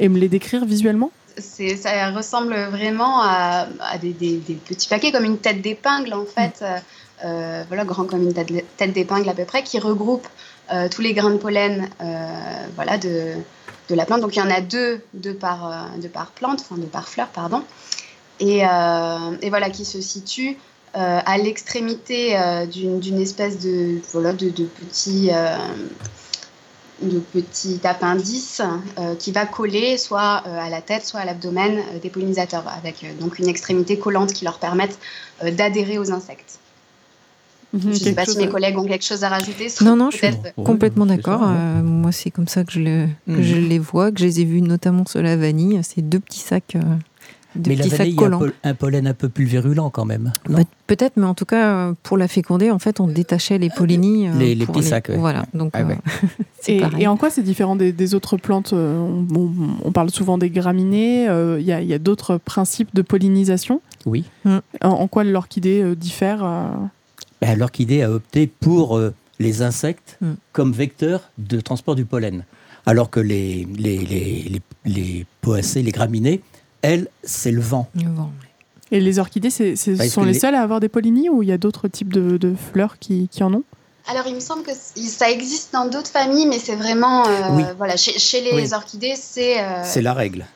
et 0.00 0.08
me 0.08 0.18
les 0.18 0.28
décrire 0.28 0.64
visuellement? 0.64 1.10
Ça 1.38 2.10
ressemble 2.10 2.54
vraiment 2.70 3.22
à, 3.22 3.66
des, 4.00 4.12
petits 4.66 4.88
paquets, 4.88 5.12
comme 5.12 5.24
une 5.24 5.38
tête 5.38 5.62
d'épingle 5.62 6.12
en 6.12 6.24
fait, 6.24 6.60
mm. 6.60 7.24
euh, 7.24 7.64
voilà, 7.68 7.84
grand 7.84 8.04
comme 8.04 8.22
une 8.22 8.34
tête 8.34 8.92
d'épingle 8.92 9.28
à 9.28 9.34
peu 9.34 9.44
près, 9.44 9.62
qui 9.62 9.78
regroupe 9.78 10.26
euh, 10.72 10.88
tous 10.88 11.00
les 11.00 11.14
grains 11.14 11.30
de 11.30 11.36
pollen 11.36 11.88
euh, 12.00 12.66
voilà, 12.74 12.98
de, 12.98 13.34
de, 13.88 13.94
la 13.94 14.04
plante. 14.04 14.20
Donc 14.20 14.34
il 14.34 14.40
y 14.40 14.42
en 14.42 14.50
a 14.50 14.60
deux, 14.60 15.00
deux, 15.14 15.34
par, 15.34 15.90
deux 15.98 16.08
par 16.08 16.32
plante, 16.32 16.60
enfin 16.60 16.76
deux 16.76 16.88
par 16.88 17.08
fleur, 17.08 17.28
pardon, 17.28 17.62
et, 18.40 18.58
et 18.58 19.48
voilà, 19.48 19.70
qui 19.70 19.84
se 19.84 20.00
situent 20.94 21.02
à 21.02 21.38
l'extrémité 21.38 22.36
d'une 22.70 23.20
espèce 23.20 23.58
de, 23.58 24.00
voilà, 24.12 24.32
de, 24.32 24.50
de 24.50 24.64
petits 24.64 25.30
de 27.02 27.18
petit 27.18 27.80
appendice 27.84 28.60
euh, 28.98 29.14
qui 29.14 29.32
va 29.32 29.46
coller 29.46 29.98
soit 29.98 30.42
euh, 30.46 30.58
à 30.60 30.68
la 30.68 30.80
tête, 30.80 31.04
soit 31.04 31.20
à 31.20 31.24
l'abdomen 31.24 31.78
euh, 31.78 31.98
des 32.00 32.10
pollinisateurs, 32.10 32.64
avec 32.68 33.04
donc 33.20 33.38
une 33.38 33.48
extrémité 33.48 33.98
collante 33.98 34.32
qui 34.32 34.44
leur 34.44 34.58
permette 34.58 34.98
d'adhérer 35.42 35.98
aux 35.98 36.10
insectes. 36.10 36.58
Mhm, 37.72 37.80
je 37.82 37.88
ne 37.88 37.94
sais 37.94 38.14
pas 38.14 38.24
si 38.24 38.38
mes 38.38 38.48
collègues 38.48 38.78
ont 38.78 38.84
quelque 38.84 39.04
chose 39.04 39.24
à 39.24 39.28
rajouter. 39.28 39.68
Non, 39.82 39.94
non, 39.94 40.10
je 40.10 40.16
suis 40.16 40.26
complètement 40.64 41.06
d'accord. 41.06 41.42
moi, 41.42 42.12
c'est 42.12 42.30
comme 42.30 42.48
ça 42.48 42.64
que, 42.64 42.72
je, 42.72 42.80
le, 42.80 43.06
que 43.26 43.42
je, 43.42 43.56
mhm. 43.56 43.68
les 43.68 43.78
vois, 43.78 44.10
que 44.10 44.18
je 44.18 44.24
les 44.24 44.40
ai 44.40 44.44
vus 44.44 44.62
notamment 44.62 45.04
sur 45.06 45.22
la 45.22 45.36
vanille. 45.36 45.78
Ces 45.84 46.02
deux 46.02 46.18
petits 46.18 46.40
sacs 46.40 46.76
mais 47.56 47.76
la 47.76 47.86
vanille, 47.86 48.14
il 48.14 48.20
y 48.20 48.24
a 48.24 48.52
un, 48.64 48.74
pollen 48.74 49.06
un 49.06 49.14
peu 49.14 49.28
plus 49.28 49.44
virulent 49.44 49.90
quand 49.90 50.04
même. 50.04 50.32
Peut-être, 50.86 51.16
mais 51.16 51.26
en 51.26 51.34
tout 51.34 51.44
cas, 51.44 51.92
pour 52.02 52.16
la 52.16 52.28
féconder, 52.28 52.70
en 52.70 52.78
fait, 52.78 53.00
on 53.00 53.06
détachait 53.06 53.58
les 53.58 53.70
pollinies. 53.70 54.28
Les, 54.38 54.60
euh, 54.60 54.66
petits 54.66 54.82
sacs. 54.82 55.10
Voilà. 55.10 55.44
Donc, 55.54 55.72
ah, 55.74 55.82
et, 56.68 56.80
et, 56.98 57.06
en 57.06 57.16
quoi 57.16 57.30
c'est 57.30 57.42
différent 57.42 57.76
des, 57.76 58.14
autres 58.14 58.36
plantes 58.36 58.72
euh, 58.72 59.22
on, 59.84 59.92
parle 59.92 60.10
souvent 60.10 60.38
des 60.38 60.50
graminées. 60.50 61.28
Euh, 61.28 61.58
il 61.60 61.66
y 61.66 61.94
a, 61.94 61.98
d'autres 61.98 62.38
principes 62.38 62.94
de 62.94 63.02
pollinisation? 63.02 63.80
Oui. 64.06 64.24
Mm. 64.44 64.58
En, 64.82 65.08
quoi 65.08 65.24
l'orchidée 65.24 65.94
diffère 65.96 66.38
ben, 67.40 67.58
L'orchidée 67.58 68.02
a 68.02 68.10
opté 68.10 68.46
pour 68.46 69.00
les 69.38 69.62
insectes 69.62 70.18
mm. 70.20 70.32
comme 70.52 70.72
vecteur 70.72 71.30
de 71.38 71.60
transport 71.60 71.94
du 71.94 72.04
pollen. 72.04 72.44
Alors 72.86 73.10
que 73.10 73.20
les, 73.20 73.66
les, 73.76 73.98
les, 73.98 74.62
les 74.86 75.26
poacées, 75.42 75.82
les 75.82 75.92
graminées, 75.92 76.40
elle, 76.82 77.08
c'est 77.22 77.52
le 77.52 77.60
vent. 77.60 77.88
Et 78.90 79.00
les 79.00 79.18
orchidées, 79.18 79.50
ce 79.50 79.74
sont 79.74 80.24
les, 80.24 80.34
seules 80.34 80.54
à 80.54 80.62
avoir 80.62 80.80
des 80.80 80.88
pollinies 80.88 81.28
ou 81.28 81.42
il 81.42 81.48
y 81.48 81.52
a 81.52 81.58
d'autres 81.58 81.88
types 81.88 82.12
de, 82.12 82.54
fleurs 82.72 82.98
qui, 82.98 83.28
en 83.40 83.52
ont? 83.52 83.64
Alors, 84.10 84.26
il 84.26 84.34
me 84.34 84.40
semble 84.40 84.62
que 84.62 84.72
ça 84.72 85.30
existe 85.30 85.72
dans 85.74 85.84
d'autres 85.84 86.10
familles, 86.10 86.46
mais 86.46 86.58
c'est 86.58 86.76
vraiment. 86.76 87.26
Euh, 87.26 87.74
voilà, 87.76 87.96
chez, 87.96 88.40
les 88.40 88.72
orchidées, 88.72 89.14
c'est. 89.20 89.62
Euh, 89.62 89.82
c'est 89.84 90.00
la 90.00 90.14
règle. 90.14 90.46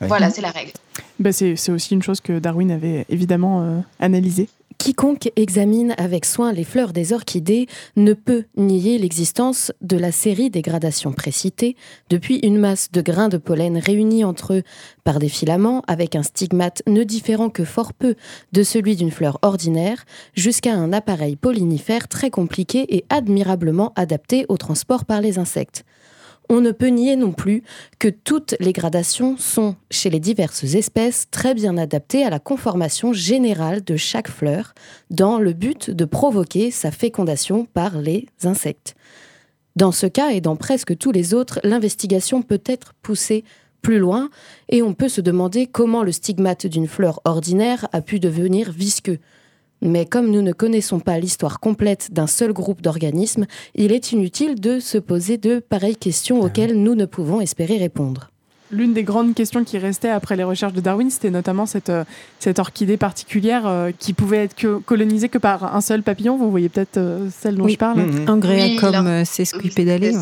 Voilà, 0.00 0.30
c'est 0.30 0.40
la 0.40 0.50
règle. 0.50 0.72
Bah, 1.18 1.32
c'est 1.32 1.70
aussi 1.70 1.94
une 1.94 2.02
chose 2.02 2.20
que 2.20 2.38
Darwin 2.38 2.70
avait 2.70 3.04
évidemment 3.08 3.62
euh, 3.62 3.80
analysée. 3.98 4.48
Quiconque 4.80 5.30
examine 5.36 5.94
avec 5.98 6.24
soin 6.24 6.54
les 6.54 6.64
fleurs 6.64 6.94
des 6.94 7.12
orchidées 7.12 7.66
ne 7.96 8.14
peut 8.14 8.44
nier 8.56 8.96
l'existence 8.96 9.72
de 9.82 9.98
la 9.98 10.10
série 10.10 10.48
des 10.48 10.62
gradations 10.62 11.12
précitées, 11.12 11.76
depuis 12.08 12.38
une 12.38 12.56
masse 12.56 12.90
de 12.90 13.02
grains 13.02 13.28
de 13.28 13.36
pollen 13.36 13.76
réunis 13.76 14.24
entre 14.24 14.54
eux 14.54 14.62
par 15.04 15.18
des 15.18 15.28
filaments 15.28 15.82
avec 15.86 16.16
un 16.16 16.22
stigmate 16.22 16.82
ne 16.86 17.04
différant 17.04 17.50
que 17.50 17.66
fort 17.66 17.92
peu 17.92 18.14
de 18.52 18.62
celui 18.62 18.96
d'une 18.96 19.10
fleur 19.10 19.38
ordinaire, 19.42 20.06
jusqu'à 20.32 20.72
un 20.72 20.94
appareil 20.94 21.36
pollinifère 21.36 22.08
très 22.08 22.30
compliqué 22.30 22.96
et 22.96 23.04
admirablement 23.10 23.92
adapté 23.96 24.46
au 24.48 24.56
transport 24.56 25.04
par 25.04 25.20
les 25.20 25.38
insectes 25.38 25.84
on 26.50 26.60
ne 26.60 26.72
peut 26.72 26.88
nier 26.88 27.14
non 27.14 27.32
plus 27.32 27.62
que 28.00 28.08
toutes 28.08 28.56
les 28.58 28.72
gradations 28.72 29.36
sont, 29.38 29.76
chez 29.90 30.10
les 30.10 30.18
diverses 30.18 30.64
espèces, 30.64 31.28
très 31.30 31.54
bien 31.54 31.78
adaptées 31.78 32.24
à 32.24 32.28
la 32.28 32.40
conformation 32.40 33.12
générale 33.12 33.84
de 33.84 33.96
chaque 33.96 34.28
fleur, 34.28 34.74
dans 35.10 35.38
le 35.38 35.52
but 35.52 35.90
de 35.90 36.04
provoquer 36.04 36.72
sa 36.72 36.90
fécondation 36.90 37.66
par 37.66 37.98
les 37.98 38.26
insectes. 38.42 38.96
Dans 39.76 39.92
ce 39.92 40.06
cas 40.06 40.30
et 40.30 40.40
dans 40.40 40.56
presque 40.56 40.98
tous 40.98 41.12
les 41.12 41.34
autres, 41.34 41.60
l'investigation 41.62 42.42
peut 42.42 42.62
être 42.66 42.94
poussée 43.00 43.44
plus 43.80 44.00
loin 44.00 44.28
et 44.68 44.82
on 44.82 44.92
peut 44.92 45.08
se 45.08 45.20
demander 45.20 45.66
comment 45.66 46.02
le 46.02 46.12
stigmate 46.12 46.66
d'une 46.66 46.88
fleur 46.88 47.20
ordinaire 47.24 47.88
a 47.92 48.02
pu 48.02 48.18
devenir 48.18 48.72
visqueux. 48.72 49.20
Mais 49.82 50.04
comme 50.04 50.30
nous 50.30 50.42
ne 50.42 50.52
connaissons 50.52 51.00
pas 51.00 51.18
l'histoire 51.18 51.60
complète 51.60 52.12
d'un 52.12 52.26
seul 52.26 52.52
groupe 52.52 52.82
d'organismes, 52.82 53.46
il 53.74 53.92
est 53.92 54.12
inutile 54.12 54.60
de 54.60 54.78
se 54.78 54.98
poser 54.98 55.38
de 55.38 55.58
pareilles 55.58 55.96
questions 55.96 56.40
ah 56.42 56.46
auxquelles 56.46 56.80
nous 56.80 56.94
ne 56.94 57.06
pouvons 57.06 57.40
espérer 57.40 57.78
répondre. 57.78 58.30
L'une 58.72 58.92
des 58.92 59.02
grandes 59.02 59.34
questions 59.34 59.64
qui 59.64 59.78
restait 59.78 60.10
après 60.10 60.36
les 60.36 60.44
recherches 60.44 60.72
de 60.72 60.80
Darwin, 60.80 61.10
c'était 61.10 61.30
notamment 61.30 61.66
cette, 61.66 61.90
euh, 61.90 62.04
cette 62.38 62.60
orchidée 62.60 62.96
particulière 62.96 63.66
euh, 63.66 63.90
qui 63.98 64.12
pouvait 64.12 64.44
être 64.44 64.54
que, 64.54 64.78
colonisée 64.78 65.28
que 65.28 65.38
par 65.38 65.74
un 65.74 65.80
seul 65.80 66.02
papillon. 66.04 66.36
Vous 66.36 66.50
voyez 66.50 66.68
peut-être 66.68 66.96
euh, 66.96 67.28
celle 67.36 67.56
dont 67.56 67.66
je 67.66 67.76
parle. 67.76 68.00
Mmh. 68.00 68.28
Un 68.28 68.36
gréa 68.36 68.80
comme 68.80 69.24
sesquipédalé. 69.24 70.14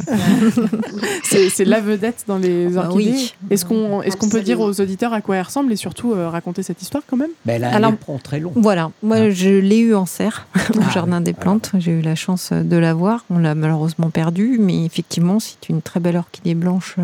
c'est 1.22 1.64
la 1.66 1.80
vedette 1.80 2.24
dans 2.26 2.38
les 2.38 2.68
bah 2.68 2.88
orchidées. 2.88 3.32
Est-ce 3.50 3.66
qu'on 3.66 4.00
est 4.00 4.16
qu'on 4.16 4.30
peut 4.30 4.40
dire 4.40 4.60
aux 4.60 4.80
auditeurs 4.80 5.12
à 5.12 5.20
quoi 5.20 5.36
elle 5.36 5.42
ressemble 5.42 5.72
et 5.72 5.76
surtout 5.76 6.14
raconter 6.14 6.62
cette 6.62 6.80
histoire 6.80 7.02
quand 7.06 7.16
même? 7.16 7.30
Ben, 7.44 7.62
Elle 7.62 7.84
a 7.84 7.88
un 7.88 7.98
très 8.22 8.40
long. 8.40 8.52
Voilà, 8.56 8.90
moi 9.02 9.16
ah. 9.16 9.30
je 9.30 9.50
l'ai 9.50 9.78
eu 9.78 9.94
en 9.94 10.06
serre 10.06 10.46
au 10.74 10.80
ah, 10.80 10.90
Jardin 10.92 11.20
des 11.20 11.34
Plantes. 11.34 11.72
J'ai 11.78 11.92
eu 11.92 12.00
la 12.00 12.14
chance 12.14 12.52
de 12.52 12.76
la 12.76 12.94
voir. 12.94 13.24
On 13.30 13.38
l'a 13.38 13.54
malheureusement 13.54 14.10
perdue, 14.10 14.56
mais 14.58 14.84
effectivement 14.84 15.38
c'est 15.38 15.68
une 15.68 15.82
très 15.82 16.00
belle 16.00 16.16
orchidée 16.16 16.54
blanche 16.54 16.96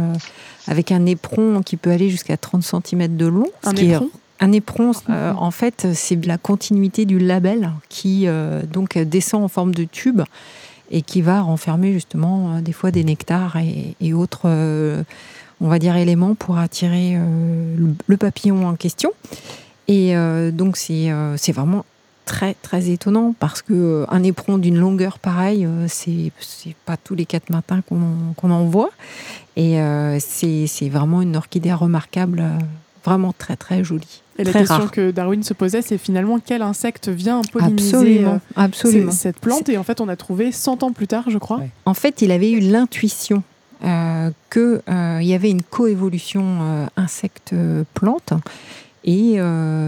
avec 0.67 0.93
un 0.93 1.05
éperon 1.07 1.34
qui 1.65 1.77
peut 1.77 1.91
aller 1.91 2.11
jusqu'à 2.11 2.37
30 2.37 2.63
cm 2.63 3.17
de 3.17 3.27
long. 3.27 3.51
Un 3.65 3.77
éperon 3.77 4.11
un 4.41 4.53
éperon, 4.53 4.93
euh, 5.11 5.33
en 5.33 5.51
fait, 5.51 5.87
c'est 5.95 6.25
la 6.27 6.39
continuité 6.39 7.05
du 7.05 7.19
label 7.19 7.71
qui 7.89 8.25
euh, 8.27 8.63
donc 8.63 8.99
descend 8.99 9.45
en 9.45 9.49
forme 9.49 9.75
de 9.75 9.85
tube 9.85 10.23
et 10.91 11.03
qui 11.03 11.23
va 11.23 11.41
renfermer 11.41 11.93
justement 11.93 12.57
euh, 12.57 12.61
des 12.61 12.73
fois 12.73 12.91
des 12.91 13.05
nectars 13.05 13.57
et, 14.01 14.13
autres, 14.13 14.49
on 15.61 15.69
va 15.69 15.79
dire, 15.79 15.97
éléments 15.97 16.35
pour 16.35 16.59
attirer 16.59 17.17
le, 18.07 18.17
papillon 18.17 18.67
en 18.67 18.75
question. 18.75 19.13
Et 19.89 20.15
donc 20.53 20.77
c'est 20.77 21.53
vraiment 21.53 21.85
très 22.25 22.55
très 22.63 22.91
étonnant 22.91 23.35
parce 23.39 23.63
que 23.63 24.07
un 24.09 24.23
éperon 24.23 24.59
d'une 24.59 24.79
longueur 24.79 25.19
pareille, 25.19 25.69
c'est 25.89 26.33
c'est 26.41 26.75
pas 26.87 26.97
tous 26.97 27.15
les 27.15 27.27
quatre 27.27 27.51
matins 27.51 27.81
qu'on 27.87 28.51
en 28.51 28.65
voit. 28.65 28.91
Et 29.57 29.81
euh, 29.81 30.19
c'est 30.21 30.89
vraiment 30.89 31.23
une 31.23 31.37
orchidée 31.37 31.73
remarquable, 31.73 32.41
euh, 32.41 32.59
vraiment 33.05 33.33
très 33.37 33.57
très 33.57 33.85
jolie. 33.85 34.23
Et 34.37 34.43
la 34.43 34.53
question 34.53 34.89
que 34.89 35.13
Darwin 35.13 35.45
se 35.45 35.55
posait, 35.55 35.81
c'est 35.81 35.99
finalement 35.99 36.41
quel 36.45 36.63
insecte 36.63 37.09
vient 37.09 37.41
polliniser 37.53 38.25
euh, 38.25 38.39
absolument, 38.57 39.13
cette 39.13 39.39
plante. 39.39 39.69
Et 39.69 39.79
en 39.79 39.85
fait, 39.85 40.01
on 40.01 40.09
a 40.09 40.17
trouvé 40.17 40.51
100 40.51 40.83
ans 40.83 40.93
plus 40.93 41.07
tard, 41.07 41.25
je 41.29 41.39
crois. 41.39 41.61
En 41.85 41.95
fait, 41.95 42.21
il 42.21 42.33
avait 42.33 42.51
eu 42.51 42.59
l'intuition 42.59 43.45
euh, 43.85 44.31
qu'il 44.51 44.81
y 45.25 45.35
avait 45.35 45.51
une 45.51 45.63
coévolution 45.63 46.89
insecte-plante. 46.97 48.33
Et 49.05 49.39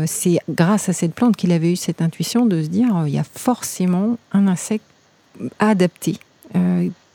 c'est 0.07 0.39
grâce 0.51 0.91
à 0.91 0.93
cette 0.93 1.15
plante 1.15 1.37
qu'il 1.37 1.53
avait 1.53 1.73
eu 1.73 1.77
cette 1.77 2.03
intuition 2.03 2.45
de 2.45 2.63
se 2.63 2.69
dire 2.69 2.89
il 3.07 3.15
y 3.15 3.19
a 3.19 3.25
forcément 3.25 4.19
un 4.33 4.47
insecte 4.47 4.85
adapté 5.59 6.19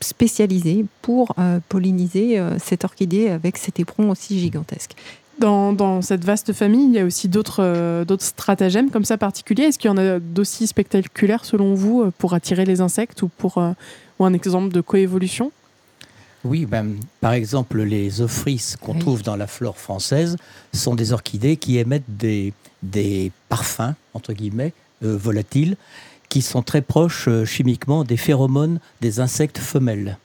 spécialisé 0.03 0.85
pour 1.01 1.33
euh, 1.39 1.59
polliniser 1.69 2.39
euh, 2.39 2.57
cette 2.59 2.83
orchidée 2.83 3.29
avec 3.29 3.57
cet 3.57 3.79
éperon 3.79 4.09
aussi 4.09 4.39
gigantesque. 4.39 4.91
Dans, 5.39 6.03
cette 6.03 6.23
vaste 6.23 6.53
famille, 6.53 6.85
il 6.85 6.93
y 6.93 6.99
a 6.99 7.05
aussi 7.05 7.27
d'autres 7.27 7.63
euh, 7.63 8.05
d'autres 8.05 8.23
stratagèmes 8.23 8.91
comme 8.91 9.05
ça 9.05 9.17
particuliers. 9.17 9.63
Est-ce 9.63 9.79
qu'il 9.79 9.89
y 9.89 9.93
en 9.93 9.97
a 9.97 10.19
d'aussi 10.19 10.67
spectaculaires 10.67 11.45
selon 11.45 11.73
vous 11.73 12.11
pour 12.19 12.35
attirer 12.35 12.63
les 12.63 12.79
insectes 12.79 13.23
ou 13.23 13.27
pour 13.27 13.57
ou 14.19 14.25
un 14.25 14.33
exemple 14.33 14.71
de 14.71 14.81
coévolution? 14.81 15.51
Oui, 16.43 16.65
ben, 16.65 16.95
par 17.19 17.33
exemple, 17.33 17.81
les 17.83 18.21
ophris 18.21 18.73
qu'on 18.81 18.95
trouve 18.95 19.21
dans 19.21 19.35
la 19.35 19.47
flore 19.47 19.77
française 19.77 20.37
sont 20.73 20.95
des 20.95 21.13
orchidées 21.13 21.57
qui 21.57 21.77
émettent 21.77 22.17
des, 22.17 22.53
des 22.81 23.31
parfums, 23.47 23.93
entre 24.13 24.33
guillemets, 24.33 24.73
volatiles, 25.01 25.77
qui 26.29 26.41
sont 26.41 26.61
très 26.61 26.81
proches 26.81 27.27
euh, 27.27 27.43
chimiquement 27.43 28.03
des 28.05 28.17
phéromones 28.17 28.79
des 29.01 29.19
insectes 29.19 29.57
femelles. 29.57 30.17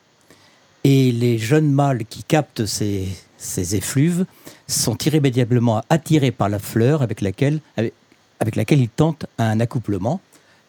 Et 0.85 1.11
les 1.11 1.37
jeunes 1.37 1.72
mâles 1.72 2.05
qui 2.05 2.22
captent 2.22 2.64
ces, 2.64 3.09
ces 3.38 3.74
effluves 3.74 4.24
sont 4.68 4.96
irrémédiablement 4.98 5.83
attirés 5.90 6.31
par 6.31 6.48
la 6.48 6.61
fleur 6.61 7.02
avec 7.02 7.20
laquelle, 7.20 7.59
avec, 7.76 7.92
avec 8.38 8.55
laquelle 8.55 8.81
ils 8.81 8.88
tentent 8.88 9.26
un 9.38 9.59
accouplement. 9.59 10.20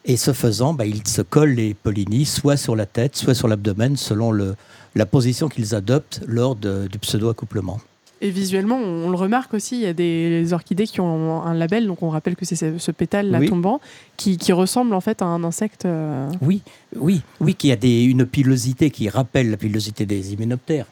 Et 0.04 0.16
ce 0.16 0.32
faisant, 0.32 0.74
bah, 0.74 0.86
ils 0.86 1.06
se 1.06 1.22
collent 1.22 1.54
les 1.54 1.74
pollinies 1.74 2.24
soit 2.24 2.56
sur 2.56 2.74
la 2.74 2.86
tête, 2.86 3.14
soit 3.14 3.34
sur 3.34 3.46
l'abdomen, 3.46 3.96
selon 3.96 4.32
le, 4.32 4.56
la 4.94 5.06
position 5.06 5.48
qu'ils 5.48 5.74
adoptent 5.74 6.20
lors 6.26 6.56
de- 6.56 6.86
du 6.90 6.98
pseudo-accouplement. 6.98 7.80
Et 8.20 8.30
visuellement, 8.30 8.76
on 8.78 9.10
le 9.10 9.16
remarque 9.16 9.54
aussi, 9.54 9.76
il 9.76 9.82
y 9.82 9.86
a 9.86 9.92
des 9.92 10.52
orchidées 10.52 10.88
qui 10.88 11.00
ont 11.00 11.40
un 11.42 11.54
label, 11.54 11.86
donc 11.86 12.02
on 12.02 12.08
rappelle 12.10 12.34
que 12.34 12.44
c'est 12.44 12.56
ce, 12.56 12.76
ce 12.76 12.90
pétale 12.90 13.30
là 13.30 13.38
Oui. 13.38 13.48
tombant, 13.48 13.80
qui, 14.16 14.36
qui 14.38 14.52
ressemble 14.52 14.92
en 14.94 15.00
fait 15.00 15.22
à 15.22 15.26
un 15.26 15.44
insecte. 15.44 15.84
euh, 15.84 16.28
Oui, 16.42 16.62
oui, 16.96 17.20
oui, 17.38 17.54
qui 17.54 17.70
a 17.70 17.76
des, 17.76 18.02
une 18.02 18.26
pilosité 18.26 18.90
qui 18.90 19.08
rappelle 19.08 19.50
la 19.52 19.56
pilosité 19.56 20.04
des 20.04 20.32
hyménoptères, 20.32 20.86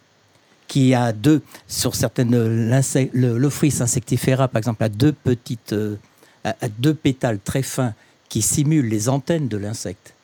qui 0.69 0.95
a 0.95 1.13
deux, 1.13 1.43
sur 1.67 1.97
certaines, 1.97 2.37
l'insecte- 2.69 3.11
le, 3.13 3.37
l'Ophrys 3.39 3.75
insectifera, 3.81 4.47
par 4.47 4.59
exemple, 4.59 4.85
a 4.85 4.89
deux 4.89 5.13
petites, 5.13 5.73
euh, 5.73 5.97
a, 6.45 6.51
a 6.61 6.69
deux 6.79 6.95
pétales 6.95 7.41
très 7.45 7.63
fins 7.63 7.93
qui 8.29 8.41
simulent 8.41 8.89
les 8.89 9.09
antennes 9.09 9.49
de 9.49 9.57
l'insecte. 9.57 10.15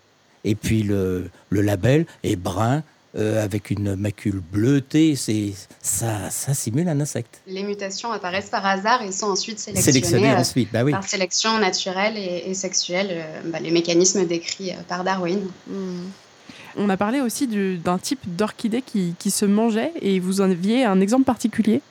Et 0.45 0.55
puis 0.55 0.85
le, 0.85 1.31
le 1.51 1.63
label 1.63 2.07
est 2.23 2.37
brun, 2.37 2.85
euh, 3.17 3.45
avec 3.45 3.71
une 3.71 3.95
macule 3.97 4.41
bleutée, 4.53 5.17
c'est, 5.17 5.53
ça, 5.83 6.31
ça 6.31 6.55
simule 6.55 6.89
un 6.89 6.99
insecte. 7.01 7.41
Les 7.47 7.63
mutations 7.63 8.11
apparaissent 8.13 8.49
par 8.51 8.65
hasard 8.65 9.03
et 9.03 9.13
sont 9.13 9.27
ensuite 9.27 9.59
sélectionnées, 9.59 9.93
Sélectionné 9.93 10.31
euh, 10.33 10.39
ensuite, 10.39 10.71
bah 10.73 10.83
oui. 10.85 10.93
par 10.93 11.05
sélection 11.07 11.59
naturelle 11.59 12.17
et, 12.17 12.45
et 12.51 12.55
sexuelle, 12.55 13.09
euh, 13.11 13.41
bah, 13.51 13.59
les 13.61 13.71
mécanismes 13.71 14.25
décrits 14.27 14.71
euh, 14.71 14.83
par 14.89 15.05
Darwin. 15.05 15.41
On 16.77 16.89
a 16.89 16.97
parlé 16.97 17.21
aussi 17.21 17.47
du- 17.47 17.77
d'un 17.77 17.99
type 17.99 18.21
d'orchidée 18.25 18.81
qui, 18.83 19.15
qui 19.19 19.31
se 19.31 19.45
mangeait, 19.45 19.93
et 20.01 20.19
vous 20.21 20.41
en 20.41 20.51
aviez 20.51 20.85
un 20.85 21.01
exemple 21.01 21.25
particulier? 21.25 21.83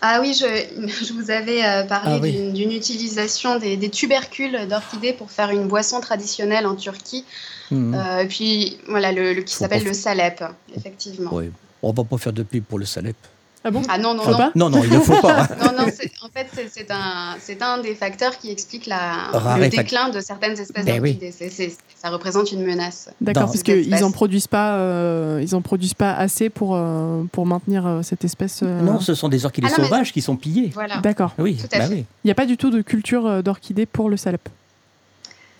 Ah 0.00 0.20
oui, 0.20 0.32
je, 0.34 0.46
je 1.04 1.12
vous 1.12 1.30
avais 1.30 1.64
euh, 1.64 1.82
parlé 1.84 2.10
Ah 2.14 2.18
oui. 2.22 2.52
d'une- 2.52 2.72
utilisation 2.72 3.58
des, 3.58 3.76
des 3.76 3.88
tubercules 3.90 4.66
d'orchidées 4.68 5.12
pour 5.12 5.30
faire 5.30 5.50
une 5.50 5.66
boisson 5.68 6.00
traditionnelle 6.00 6.66
en 6.66 6.74
Turquie. 6.76 7.24
Mhm. 7.70 7.94
Euh, 7.94 8.24
puis 8.26 8.78
voilà, 8.88 9.12
le, 9.12 9.32
le- 9.34 9.42
qui 9.42 9.54
s'appelle 9.54 9.84
le 9.84 9.92
salep, 9.92 10.42
effectivement. 10.76 11.32
Ouais. 11.34 11.50
On 11.82 11.92
va 11.92 12.04
pas 12.04 12.18
faire 12.18 12.32
de 12.32 12.42
pub 12.42 12.64
pour 12.64 12.78
le 12.78 12.84
salep. 12.86 13.16
Ah 13.64 13.70
bon 13.72 13.82
Ah 13.88 13.98
non, 13.98 14.14
non, 14.14 14.22
Faut 14.22 14.30
non. 14.30 14.36
pas 14.38 14.52
Non, 14.54 14.70
non, 14.70 14.82
il 14.84 14.90
ne 14.90 15.00
faut 15.00 15.20
pas. 15.20 15.48
Non, 15.60 15.72
non, 15.76 15.82
en 15.84 16.28
fait, 16.28 16.46
c'est- 16.70 16.90
un, 16.90 17.34
c'est 17.40 17.60
un 17.60 17.78
des 17.78 17.94
facteurs 17.96 18.38
qui 18.38 18.50
explique 18.52 18.86
la, 18.86 19.30
le 19.58 19.68
déclin 19.68 20.10
de 20.10 20.20
certaines 20.20 20.58
espèces 20.58 20.84
Ben 20.84 21.02
oui. 21.02 21.14
d'orchidées. 21.14 21.76
Ça 22.00 22.10
représente 22.10 22.52
une 22.52 22.64
menace. 22.64 23.10
D'accord, 23.20 23.46
parce 23.46 23.64
qu'ils 23.64 23.80
espèce. 23.92 24.02
en 24.04 24.12
produisent 24.12 24.46
pas, 24.46 24.74
euh, 24.76 25.40
ils 25.42 25.54
en 25.56 25.60
produisent 25.60 25.94
pas 25.94 26.14
assez 26.14 26.48
pour 26.50 26.76
euh, 26.76 27.24
pour 27.32 27.46
maintenir 27.46 27.84
euh, 27.86 28.02
cette 28.02 28.24
espèce. 28.24 28.60
euh, 28.62 28.80
Non, 28.82 29.00
ce 29.00 29.14
sont 29.14 29.28
des 29.28 29.44
orchidées 29.44 29.66
Ah 29.68 29.72
non, 29.72 29.76
mais- 29.78 29.84
sauvages 29.88 30.12
qui 30.12 30.22
sont 30.22 30.36
pillées. 30.36 30.70
Voilà. 30.72 30.98
D'accord. 30.98 31.32
Oui, 31.38 31.56
Tout 31.56 31.66
à 31.72 31.78
bah 31.80 31.86
fait. 31.88 31.92
oui. 31.94 32.04
Il 32.24 32.28
n'y 32.28 32.30
a 32.30 32.36
pas 32.36 32.46
du 32.46 32.56
tout 32.56 32.70
de 32.70 32.80
culture 32.82 33.26
euh, 33.26 33.42
d'orchidée 33.42 33.86
pour 33.86 34.08
le 34.08 34.16
salep. 34.16 34.48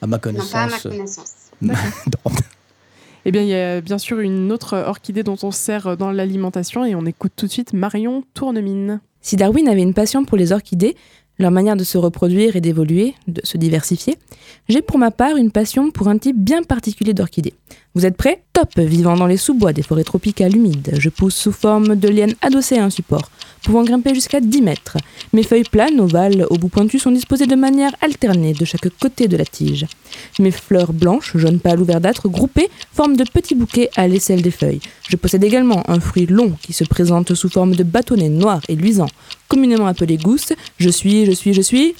À 0.00 0.06
ma 0.06 0.16
Non, 0.18 0.20
pas 0.52 0.58
à 0.62 0.66
ma 0.68 0.78
connaissance. 0.78 1.32
Eh 3.24 3.32
bien, 3.32 3.42
il 3.42 3.48
y 3.48 3.54
a 3.54 3.80
bien 3.80 3.98
sûr 3.98 4.20
une 4.20 4.52
autre 4.52 4.76
orchidée 4.76 5.22
dont 5.22 5.36
on 5.42 5.50
sert 5.50 5.96
dans 5.96 6.10
l'alimentation 6.10 6.84
et 6.84 6.94
on 6.94 7.04
écoute 7.04 7.32
tout 7.36 7.46
de 7.46 7.50
suite 7.50 7.72
Marion 7.72 8.24
Tournemine. 8.34 9.00
Si 9.20 9.36
Darwin 9.36 9.68
avait 9.68 9.82
une 9.82 9.94
passion 9.94 10.24
pour 10.24 10.38
les 10.38 10.52
orchidées, 10.52 10.96
leur 11.38 11.50
manière 11.50 11.76
de 11.76 11.84
se 11.84 11.98
reproduire 11.98 12.56
et 12.56 12.60
d'évoluer, 12.60 13.14
de 13.28 13.40
se 13.44 13.56
diversifier, 13.56 14.16
j'ai 14.68 14.82
pour 14.82 14.98
ma 14.98 15.10
part 15.10 15.36
une 15.36 15.50
passion 15.50 15.90
pour 15.90 16.08
un 16.08 16.18
type 16.18 16.36
bien 16.36 16.62
particulier 16.62 17.14
d'orchidées. 17.14 17.54
Vous 17.94 18.06
êtes 18.06 18.16
prêts? 18.16 18.42
Top 18.52 18.78
Vivant 18.78 19.16
dans 19.16 19.26
les 19.26 19.36
sous-bois 19.36 19.72
des 19.72 19.82
forêts 19.82 20.04
tropicales 20.04 20.54
humides, 20.54 20.94
je 20.98 21.08
pousse 21.08 21.36
sous 21.36 21.52
forme 21.52 21.94
de 21.94 22.08
lianes 22.08 22.34
adossées 22.42 22.78
à 22.78 22.84
un 22.84 22.90
support, 22.90 23.30
pouvant 23.62 23.84
grimper 23.84 24.14
jusqu'à 24.14 24.40
10 24.40 24.62
mètres. 24.62 24.96
Mes 25.32 25.42
feuilles 25.42 25.62
planes, 25.62 26.00
ovales, 26.00 26.46
au 26.50 26.56
bout 26.56 26.68
pointu 26.68 26.98
sont 26.98 27.12
disposées 27.12 27.46
de 27.46 27.54
manière 27.54 27.94
alternée 28.00 28.52
de 28.52 28.64
chaque 28.64 28.88
côté 29.00 29.28
de 29.28 29.36
la 29.36 29.44
tige. 29.44 29.86
Mes 30.38 30.50
fleurs 30.50 30.92
blanches, 30.92 31.36
jaune 31.36 31.60
pâle 31.60 31.80
ou 31.80 31.84
verdâtres, 31.84 32.28
groupées, 32.28 32.68
forment 32.92 33.16
de 33.16 33.24
petits 33.24 33.54
bouquets 33.54 33.90
à 33.96 34.08
l'aisselle 34.08 34.42
des 34.42 34.50
feuilles. 34.50 34.80
Je 35.08 35.16
possède 35.16 35.44
également 35.44 35.88
un 35.88 36.00
fruit 36.00 36.26
long 36.26 36.52
qui 36.62 36.72
se 36.72 36.84
présente 36.84 37.34
sous 37.34 37.48
forme 37.48 37.74
de 37.74 37.84
bâtonnet 37.84 38.28
noir 38.28 38.60
et 38.68 38.74
luisant, 38.74 39.08
communément 39.48 39.86
appelé 39.86 40.16
gousse. 40.16 40.52
Je 40.78 40.88
suis, 40.88 41.26
je 41.26 41.32
suis, 41.32 41.54
je 41.54 41.62
suis... 41.62 41.94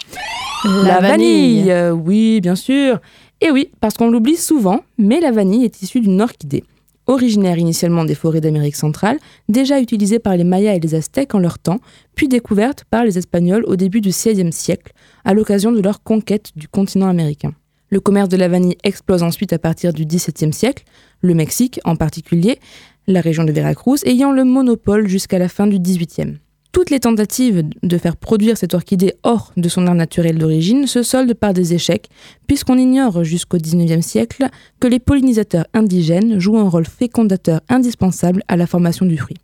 La, 0.64 1.00
vanille. 1.00 1.72
Oui, 1.92 2.40
bien 2.40 2.56
sûr. 2.56 3.00
Et 3.40 3.50
oui, 3.50 3.70
parce 3.80 3.94
qu'on 3.94 4.10
l'oublie 4.10 4.36
souvent, 4.36 4.80
mais 4.98 5.20
la 5.20 5.30
vanille 5.30 5.64
est 5.64 5.82
issue 5.82 6.00
d'une 6.00 6.20
orchidée. 6.20 6.64
Originaire 7.06 7.56
initialement 7.56 8.04
des 8.04 8.14
forêts 8.14 8.40
d'Amérique 8.40 8.76
centrale, 8.76 9.18
déjà 9.48 9.80
utilisée 9.80 10.18
par 10.18 10.36
les 10.36 10.44
Mayas 10.44 10.74
et 10.74 10.80
les 10.80 10.94
Aztèques 10.94 11.34
en 11.34 11.38
leur 11.38 11.58
temps, 11.58 11.78
puis 12.14 12.28
découverte 12.28 12.84
par 12.90 13.04
les 13.04 13.16
Espagnols 13.16 13.64
au 13.66 13.76
début 13.76 14.00
du 14.00 14.10
XVIe 14.10 14.52
siècle, 14.52 14.92
à 15.24 15.32
l'occasion 15.32 15.72
de 15.72 15.80
leur 15.80 16.02
conquête 16.02 16.50
du 16.56 16.68
continent 16.68 17.08
américain. 17.08 17.54
Le 17.88 18.00
commerce 18.00 18.28
de 18.28 18.36
la 18.36 18.48
vanille 18.48 18.76
explose 18.84 19.22
ensuite 19.22 19.54
à 19.54 19.58
partir 19.58 19.94
du 19.94 20.04
XVIIe 20.04 20.52
siècle, 20.52 20.84
le 21.22 21.32
Mexique 21.32 21.80
en 21.84 21.96
particulier, 21.96 22.58
la 23.06 23.22
région 23.22 23.44
de 23.44 23.52
Veracruz 23.52 24.00
ayant 24.04 24.32
le 24.32 24.44
monopole 24.44 25.08
jusqu'à 25.08 25.38
la 25.38 25.48
fin 25.48 25.66
du 25.66 25.78
XVIIIe. 25.78 26.38
Toutes 26.72 26.90
les 26.90 27.00
tentatives 27.00 27.64
de 27.82 27.98
faire 27.98 28.16
produire 28.16 28.56
cette 28.56 28.74
orchidée 28.74 29.14
hors 29.22 29.52
de 29.56 29.68
son 29.68 29.86
aire 29.86 29.94
naturelle 29.94 30.38
d'origine 30.38 30.86
se 30.86 31.02
soldent 31.02 31.34
par 31.34 31.54
des 31.54 31.74
échecs, 31.74 32.08
puisqu'on 32.46 32.78
ignore 32.78 33.24
jusqu'au 33.24 33.56
XIXe 33.56 34.04
siècle 34.04 34.46
que 34.78 34.86
les 34.86 34.98
pollinisateurs 34.98 35.66
indigènes 35.72 36.38
jouent 36.38 36.58
un 36.58 36.68
rôle 36.68 36.86
fécondateur 36.86 37.62
indispensable 37.68 38.42
à 38.48 38.56
la 38.56 38.66
formation 38.66 39.06
du 39.06 39.16
fruit. 39.16 39.38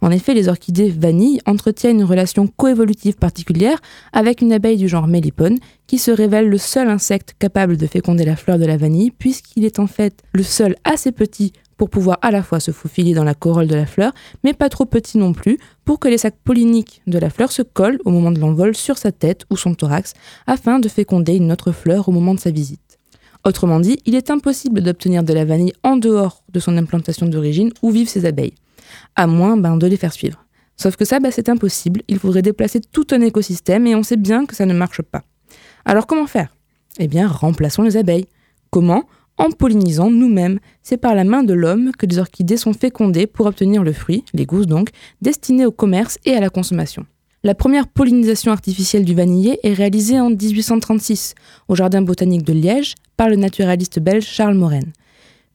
En 0.00 0.10
effet, 0.10 0.34
les 0.34 0.48
orchidées 0.48 0.90
vanille 0.90 1.40
entretiennent 1.46 2.00
une 2.00 2.04
relation 2.04 2.46
coévolutive 2.46 3.16
particulière 3.16 3.78
avec 4.12 4.40
une 4.40 4.52
abeille 4.52 4.76
du 4.76 4.88
genre 4.88 5.06
Mélipone, 5.06 5.58
qui 5.86 5.98
se 5.98 6.10
révèle 6.10 6.48
le 6.48 6.58
seul 6.58 6.88
insecte 6.88 7.34
capable 7.38 7.76
de 7.76 7.86
féconder 7.86 8.24
la 8.24 8.36
fleur 8.36 8.58
de 8.58 8.64
la 8.64 8.76
vanille, 8.76 9.10
puisqu'il 9.10 9.64
est 9.64 9.78
en 9.78 9.86
fait 9.86 10.22
le 10.32 10.42
seul 10.42 10.76
assez 10.84 11.12
petit 11.12 11.52
pour 11.76 11.90
pouvoir 11.90 12.18
à 12.22 12.30
la 12.30 12.42
fois 12.42 12.60
se 12.60 12.70
faufiler 12.70 13.12
dans 13.12 13.24
la 13.24 13.34
corolle 13.34 13.66
de 13.66 13.74
la 13.74 13.86
fleur, 13.86 14.12
mais 14.44 14.54
pas 14.54 14.68
trop 14.68 14.84
petit 14.84 15.18
non 15.18 15.32
plus, 15.32 15.58
pour 15.84 15.98
que 15.98 16.08
les 16.08 16.18
sacs 16.18 16.38
polliniques 16.44 17.02
de 17.08 17.18
la 17.18 17.28
fleur 17.28 17.50
se 17.50 17.62
collent 17.62 17.98
au 18.04 18.10
moment 18.10 18.30
de 18.30 18.38
l'envol 18.38 18.76
sur 18.76 18.98
sa 18.98 19.10
tête 19.10 19.44
ou 19.50 19.56
son 19.56 19.74
thorax, 19.74 20.14
afin 20.46 20.78
de 20.78 20.88
féconder 20.88 21.34
une 21.34 21.50
autre 21.50 21.72
fleur 21.72 22.08
au 22.08 22.12
moment 22.12 22.34
de 22.34 22.40
sa 22.40 22.52
visite. 22.52 23.00
Autrement 23.44 23.80
dit, 23.80 23.98
il 24.06 24.14
est 24.14 24.30
impossible 24.30 24.82
d'obtenir 24.82 25.24
de 25.24 25.32
la 25.32 25.44
vanille 25.44 25.72
en 25.82 25.96
dehors 25.96 26.44
de 26.52 26.60
son 26.60 26.76
implantation 26.76 27.26
d'origine 27.26 27.72
où 27.82 27.90
vivent 27.90 28.08
ces 28.08 28.26
abeilles, 28.26 28.54
à 29.16 29.26
moins 29.26 29.56
ben, 29.56 29.76
de 29.76 29.86
les 29.86 29.96
faire 29.96 30.12
suivre. 30.12 30.44
Sauf 30.76 30.96
que 30.96 31.04
ça, 31.04 31.20
ben, 31.20 31.30
c'est 31.30 31.48
impossible, 31.48 32.02
il 32.08 32.18
faudrait 32.18 32.42
déplacer 32.42 32.80
tout 32.80 33.06
un 33.12 33.20
écosystème 33.20 33.86
et 33.86 33.94
on 33.94 34.02
sait 34.02 34.16
bien 34.16 34.46
que 34.46 34.54
ça 34.54 34.66
ne 34.66 34.74
marche 34.74 35.02
pas. 35.02 35.22
Alors 35.84 36.06
comment 36.06 36.26
faire? 36.26 36.54
Eh 36.98 37.08
bien, 37.08 37.28
remplaçons 37.28 37.82
les 37.82 37.96
abeilles. 37.96 38.26
Comment? 38.70 39.04
En 39.38 39.50
pollinisant 39.50 40.10
nous-mêmes. 40.10 40.58
C'est 40.82 40.98
par 40.98 41.14
la 41.14 41.24
main 41.24 41.42
de 41.42 41.54
l'homme 41.54 41.92
que 41.92 42.06
les 42.06 42.18
orchidées 42.18 42.56
sont 42.56 42.72
fécondées 42.72 43.26
pour 43.26 43.46
obtenir 43.46 43.82
le 43.82 43.92
fruit, 43.92 44.24
les 44.34 44.46
gousses 44.46 44.66
donc, 44.66 44.90
destinées 45.20 45.66
au 45.66 45.72
commerce 45.72 46.18
et 46.24 46.34
à 46.34 46.40
la 46.40 46.50
consommation. 46.50 47.06
La 47.44 47.56
première 47.56 47.88
pollinisation 47.88 48.52
artificielle 48.52 49.04
du 49.04 49.14
vanillé 49.14 49.58
est 49.64 49.72
réalisée 49.72 50.20
en 50.20 50.30
1836 50.30 51.34
au 51.66 51.74
Jardin 51.74 52.02
botanique 52.02 52.44
de 52.44 52.52
Liège 52.52 52.94
par 53.16 53.28
le 53.28 53.36
naturaliste 53.36 53.98
belge 53.98 54.24
Charles 54.24 54.54
Moren. 54.54 54.92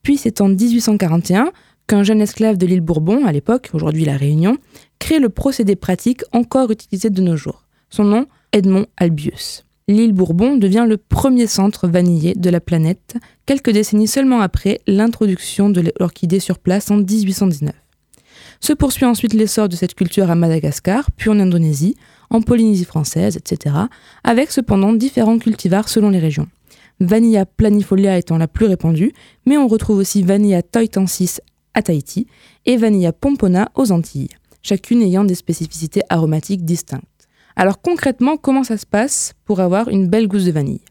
Puis 0.04 0.18
c'est 0.18 0.42
en 0.42 0.50
1841 0.50 1.52
qu'un 1.88 2.04
jeune 2.04 2.22
esclave 2.22 2.58
de 2.58 2.66
l'île 2.66 2.82
Bourbon, 2.82 3.26
à 3.26 3.32
l'époque, 3.32 3.70
aujourd'hui 3.74 4.06
la 4.06 4.18
Réunion, 4.18 4.58
crée 5.00 5.20
le 5.20 5.30
procédé 5.30 5.76
pratique 5.76 6.24
encore 6.34 6.70
utilisé 6.70 7.10
de 7.10 7.22
nos 7.22 7.38
jours. 7.38 7.66
Son 7.90 8.04
nom, 8.04 8.26
Edmond 8.52 8.86
Albius. 8.98 9.66
L'île 9.88 10.12
Bourbon 10.12 10.58
devient 10.58 10.86
le 10.88 10.98
premier 10.98 11.48
centre 11.48 11.88
vanillé 11.88 12.34
de 12.36 12.50
la 12.50 12.60
planète, 12.60 13.16
quelques 13.46 13.72
décennies 13.72 14.08
seulement 14.08 14.42
après 14.42 14.82
l'introduction 14.86 15.70
de 15.70 15.82
l'orchidée 15.98 16.42
sur 16.42 16.60
place 16.60 16.92
en 16.92 16.98
1819. 16.98 17.74
Se 18.60 18.74
poursuit 18.74 19.06
ensuite 19.06 19.34
l'essor 19.34 19.70
de 19.70 19.78
cette 19.78 19.96
culture 19.96 20.30
à 20.30 20.36
Madagascar, 20.36 21.10
puis 21.16 21.30
en 21.30 21.40
Indonésie, 21.40 21.96
en 22.30 22.42
Polynésie 22.42 22.84
française, 22.84 23.38
etc., 23.38 23.76
avec 24.26 24.52
cependant 24.52 24.92
différents 24.92 25.40
cultivars 25.40 25.88
selon 25.88 26.10
les 26.10 26.20
régions. 26.20 26.48
Vanilla 27.00 27.46
planifolia 27.46 28.18
étant 28.18 28.38
la 28.38 28.48
plus 28.48 28.66
répandue, 28.66 29.14
mais 29.46 29.58
on 29.58 29.68
retrouve 29.68 30.00
aussi 30.00 30.24
Vanilla 30.24 30.64
toitensis 30.64 31.40
à 31.78 31.84
Tahiti 31.84 32.26
et 32.66 32.76
Vanilla 32.76 33.14
pompona 33.14 33.70
aux 33.76 33.92
Antilles, 33.92 34.30
chacune 34.64 35.04
ayant 35.04 35.24
des 35.24 35.36
spécificités 35.36 36.02
aromatiques 36.10 36.66
distinctes. 36.66 37.28
Alors 37.56 37.82
concrètement, 37.82 38.36
comment 38.36 38.64
ça 38.64 38.78
se 38.78 38.86
passe 38.86 39.34
pour 39.46 39.60
avoir 39.60 39.88
une 39.88 40.08
belle 40.08 40.28
gousse 40.28 40.46
de 40.46 40.52
vanille? 40.52 40.82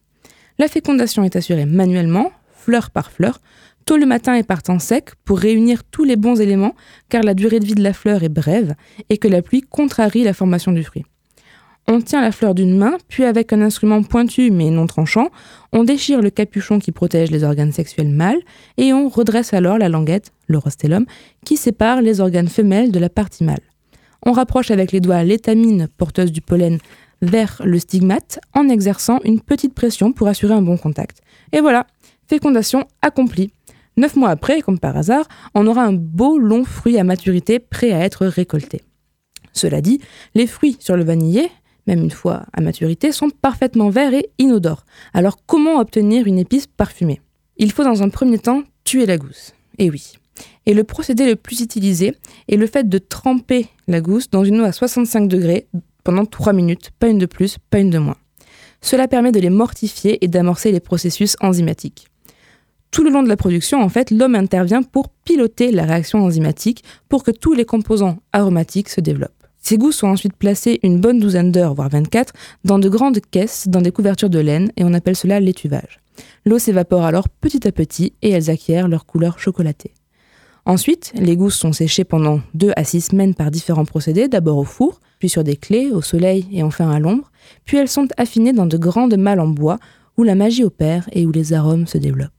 La 0.59 0.68
fécondation 0.68 1.25
est 1.25 1.37
assurée 1.37 1.66
manuellement, 1.66 2.31
fleur 2.53 2.90
par 2.90 3.11
fleur, 3.11 3.40
tôt 3.85 3.96
le 3.96 4.07
matin 4.07 4.35
et 4.35 4.44
par 4.44 4.62
temps 4.62 4.79
sec 4.79 5.11
pour 5.25 5.38
réunir 5.40 5.83
tous 5.85 6.05
les 6.05 6.16
bons 6.16 6.40
éléments 6.40 6.75
car 7.09 7.22
la 7.22 7.35
durée 7.35 7.59
de 7.59 7.66
vie 7.66 7.75
de 7.75 7.83
la 7.83 7.92
fleur 7.92 8.22
est 8.22 8.29
brève 8.29 8.75
et 9.11 9.18
que 9.18 9.29
la 9.29 9.42
pluie 9.42 9.62
contrarie 9.62 10.22
la 10.22 10.35
formation 10.35 10.70
du 10.70 10.85
fruit. 10.85 11.05
On 11.88 12.01
tient 12.01 12.20
la 12.20 12.33
fleur 12.33 12.55
d'une 12.55 12.77
main, 12.77 12.96
puis 13.09 13.22
avec 13.22 13.53
un 13.53 13.62
instrument 13.62 14.03
pointu 14.03 14.51
mais 14.51 14.70
non 14.70 14.87
tranchant, 14.87 15.29
on 15.72 15.85
déchire 15.85 16.20
le 16.20 16.31
capuchon 16.31 16.81
qui 16.81 16.90
protège 16.90 17.31
les 17.31 17.44
organes 17.44 17.70
sexuels 17.70 18.09
mâles 18.09 18.40
et 18.77 18.92
on 18.92 19.09
redresse 19.09 19.55
alors 19.55 19.79
la 19.79 19.88
languette, 19.88 20.33
le 20.49 20.59
rostellum, 20.59 21.07
qui 21.44 21.57
sépare 21.57 22.03
les 22.03 22.20
organes 22.20 22.49
femelles 22.49 22.90
de 22.90 22.99
la 22.99 23.09
partie 23.09 23.44
mâle. 23.44 23.61
On 24.25 24.33
rapproche 24.33 24.72
avec 24.72 24.90
les 24.90 25.01
doigts 25.01 25.22
l'étamine 25.22 25.87
porteuse 25.96 26.33
du 26.33 26.40
pollen 26.40 26.79
vers 27.22 27.62
le 27.64 27.79
stigmate 27.79 28.40
en 28.53 28.68
exerçant 28.68 29.20
une 29.25 29.40
petite 29.40 29.75
pression 29.75 30.12
pour 30.12 30.27
assurer 30.27 30.55
un 30.55 30.62
bon 30.62 30.77
contact. 30.77 31.20
Et 31.53 31.61
voilà, 31.61 31.87
fécondation 32.27 32.85
accomplie. 33.01 33.53
Neuf 33.96 34.16
mois 34.16 34.31
après, 34.31 34.61
comme 34.61 34.81
par 34.81 34.96
hasard, 34.96 35.27
on 35.55 35.66
aura 35.68 35.85
un 35.85 35.92
beau 35.92 36.37
long 36.38 36.64
fruit 36.64 36.99
à 36.99 37.05
maturité 37.05 37.61
prêt 37.61 37.92
à 37.92 38.01
être 38.01 38.27
récolté. 38.27 38.83
Cela 39.53 39.81
dit, 39.81 40.01
les 40.35 40.46
fruits 40.46 40.77
sur 40.81 40.96
le 40.96 41.05
vanillé, 41.05 41.49
même 41.87 42.03
une 42.03 42.11
fois 42.11 42.44
à 42.53 42.61
maturité, 42.61 43.12
sont 43.12 43.31
parfaitement 43.31 43.90
verts 43.90 44.14
et 44.14 44.31
inodores. 44.38 44.85
Alors 45.14 45.38
comment 45.46 45.79
obtenir 45.79 46.27
une 46.27 46.38
épice 46.38 46.66
parfumée? 46.66 47.20
Il 47.57 47.72
faut 47.72 47.85
dans 47.85 48.03
un 48.03 48.09
premier 48.09 48.38
temps 48.38 48.62
tuer 48.85 49.07
la 49.07 49.18
gousse. 49.18 49.55
Et 49.79 49.90
oui. 49.90 50.14
Et 50.66 50.75
le 50.75 50.85
procédé 50.85 51.27
le 51.27 51.37
plus 51.37 51.61
utilisé 51.61 52.14
est 52.49 52.57
le 52.57 52.66
fait 52.66 52.88
de 52.88 52.99
tremper 52.99 53.68
la 53.88 54.01
gousse 54.01 54.31
dans 54.31 54.44
une 54.44 54.61
eau 54.61 54.64
à 54.64 54.72
65 54.72 55.29
degrés 55.29 55.66
pendant 56.05 56.27
3 56.27 56.53
minutes, 56.53 56.90
pas 56.99 57.09
une 57.09 57.18
de 57.18 57.27
plus, 57.27 57.57
pas 57.70 57.79
une 57.79 57.90
de 57.90 57.99
moins. 57.99 58.16
Cela 58.81 59.09
permet 59.09 59.33
de 59.33 59.40
les 59.40 59.51
mortifier 59.51 60.25
et 60.25 60.29
d'amorcer 60.29 60.70
les 60.70 60.81
processus 60.81 61.37
enzymatiques. 61.40 62.09
Tout 62.90 63.03
le 63.03 63.11
long 63.11 63.22
de 63.22 63.29
la 63.29 63.37
production, 63.37 63.83
en 63.83 63.88
fait, 63.88 64.11
l'homme 64.11 64.35
intervient 64.35 64.83
pour 64.83 65.09
piloter 65.09 65.72
la 65.72 65.85
réaction 65.85 66.25
enzymatique 66.25 66.85
pour 67.09 67.25
que 67.25 67.31
tous 67.31 67.53
les 67.53 67.64
composants 67.64 68.18
aromatiques 68.33 68.88
se 68.88 69.01
développent. 69.01 69.45
Ces 69.66 69.79
gousses 69.79 69.96
sont 69.96 70.07
ensuite 70.07 70.37
placées 70.37 70.79
une 70.85 71.00
bonne 71.00 71.18
douzaine 71.18 71.50
d'heures, 71.50 71.74
voire 71.74 71.88
24, 71.88 72.33
dans 72.62 72.79
de 72.79 72.88
grandes 72.88 73.18
caisses, 73.33 73.66
dans 73.66 73.81
des 73.81 73.90
couvertures 73.90 74.31
de 74.31 74.38
laine, 74.38 74.70
et 74.76 74.85
on 74.85 74.94
appelle 74.94 75.16
cela 75.16 75.40
l'étuvage. 75.40 75.98
L'eau 76.44 76.61
s'évapore 76.61 77.05
alors 77.05 77.29
petit 77.29 77.66
à 77.66 77.72
petit 77.72 78.12
et 78.22 78.31
elles 78.31 78.48
acquièrent 78.48 78.87
leur 78.87 79.07
couleur 79.07 79.40
chocolatée. 79.40 79.92
Ensuite, 80.66 81.12
les 81.16 81.37
gousses 81.37 81.59
sont 81.59 81.72
séchées 81.72 82.05
pendant 82.05 82.42
2 82.55 82.74
à 82.76 82.85
6 82.85 83.00
semaines 83.00 83.35
par 83.35 83.50
différents 83.50 83.85
procédés, 83.85 84.29
d'abord 84.29 84.59
au 84.59 84.64
four, 84.64 85.00
puis 85.18 85.29
sur 85.29 85.42
des 85.42 85.57
clés, 85.57 85.90
au 85.90 86.00
soleil 86.00 86.46
et 86.52 86.62
enfin 86.62 86.88
à 86.88 87.00
l'ombre, 87.00 87.33
puis 87.64 87.76
elles 87.76 87.88
sont 87.88 88.07
affinées 88.18 88.52
dans 88.52 88.66
de 88.66 88.79
grandes 88.79 89.16
malles 89.16 89.40
en 89.40 89.48
bois 89.48 89.81
où 90.16 90.22
la 90.22 90.37
magie 90.37 90.62
opère 90.62 91.09
et 91.11 91.26
où 91.26 91.33
les 91.33 91.55
arômes 91.55 91.88
se 91.88 91.98
développent. 91.98 92.31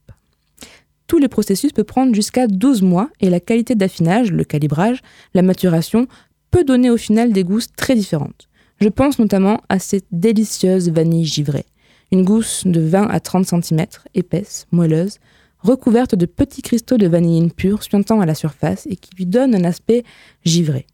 Tous 1.08 1.18
les 1.18 1.28
processus 1.28 1.72
peuvent 1.72 1.86
prendre 1.86 2.14
jusqu'à 2.14 2.46
12 2.46 2.82
mois 2.82 3.08
et 3.20 3.30
la 3.30 3.40
qualité 3.40 3.74
d'affinage, 3.74 4.30
le 4.30 4.44
calibrage, 4.44 5.00
la 5.32 5.40
maturation 5.40 6.06
peut 6.50 6.64
donner 6.64 6.90
au 6.90 6.96
final 6.96 7.32
des 7.32 7.44
gousses 7.44 7.72
très 7.76 7.94
différentes. 7.94 8.48
Je 8.80 8.88
pense 8.88 9.18
notamment 9.18 9.60
à 9.68 9.78
cette 9.78 10.06
délicieuse 10.12 10.90
vanille 10.90 11.24
givrée, 11.24 11.66
une 12.12 12.24
gousse 12.24 12.66
de 12.66 12.80
20 12.80 13.08
à 13.08 13.20
30 13.20 13.46
cm, 13.46 13.86
épaisse, 14.14 14.66
moelleuse, 14.70 15.18
recouverte 15.60 16.14
de 16.14 16.26
petits 16.26 16.62
cristaux 16.62 16.96
de 16.96 17.08
vanilline 17.08 17.50
pure 17.50 17.82
suintant 17.82 18.20
à 18.20 18.26
la 18.26 18.34
surface 18.34 18.86
et 18.86 18.96
qui 18.96 19.10
lui 19.16 19.26
donne 19.26 19.54
un 19.54 19.64
aspect 19.64 20.04
givré. 20.44 20.86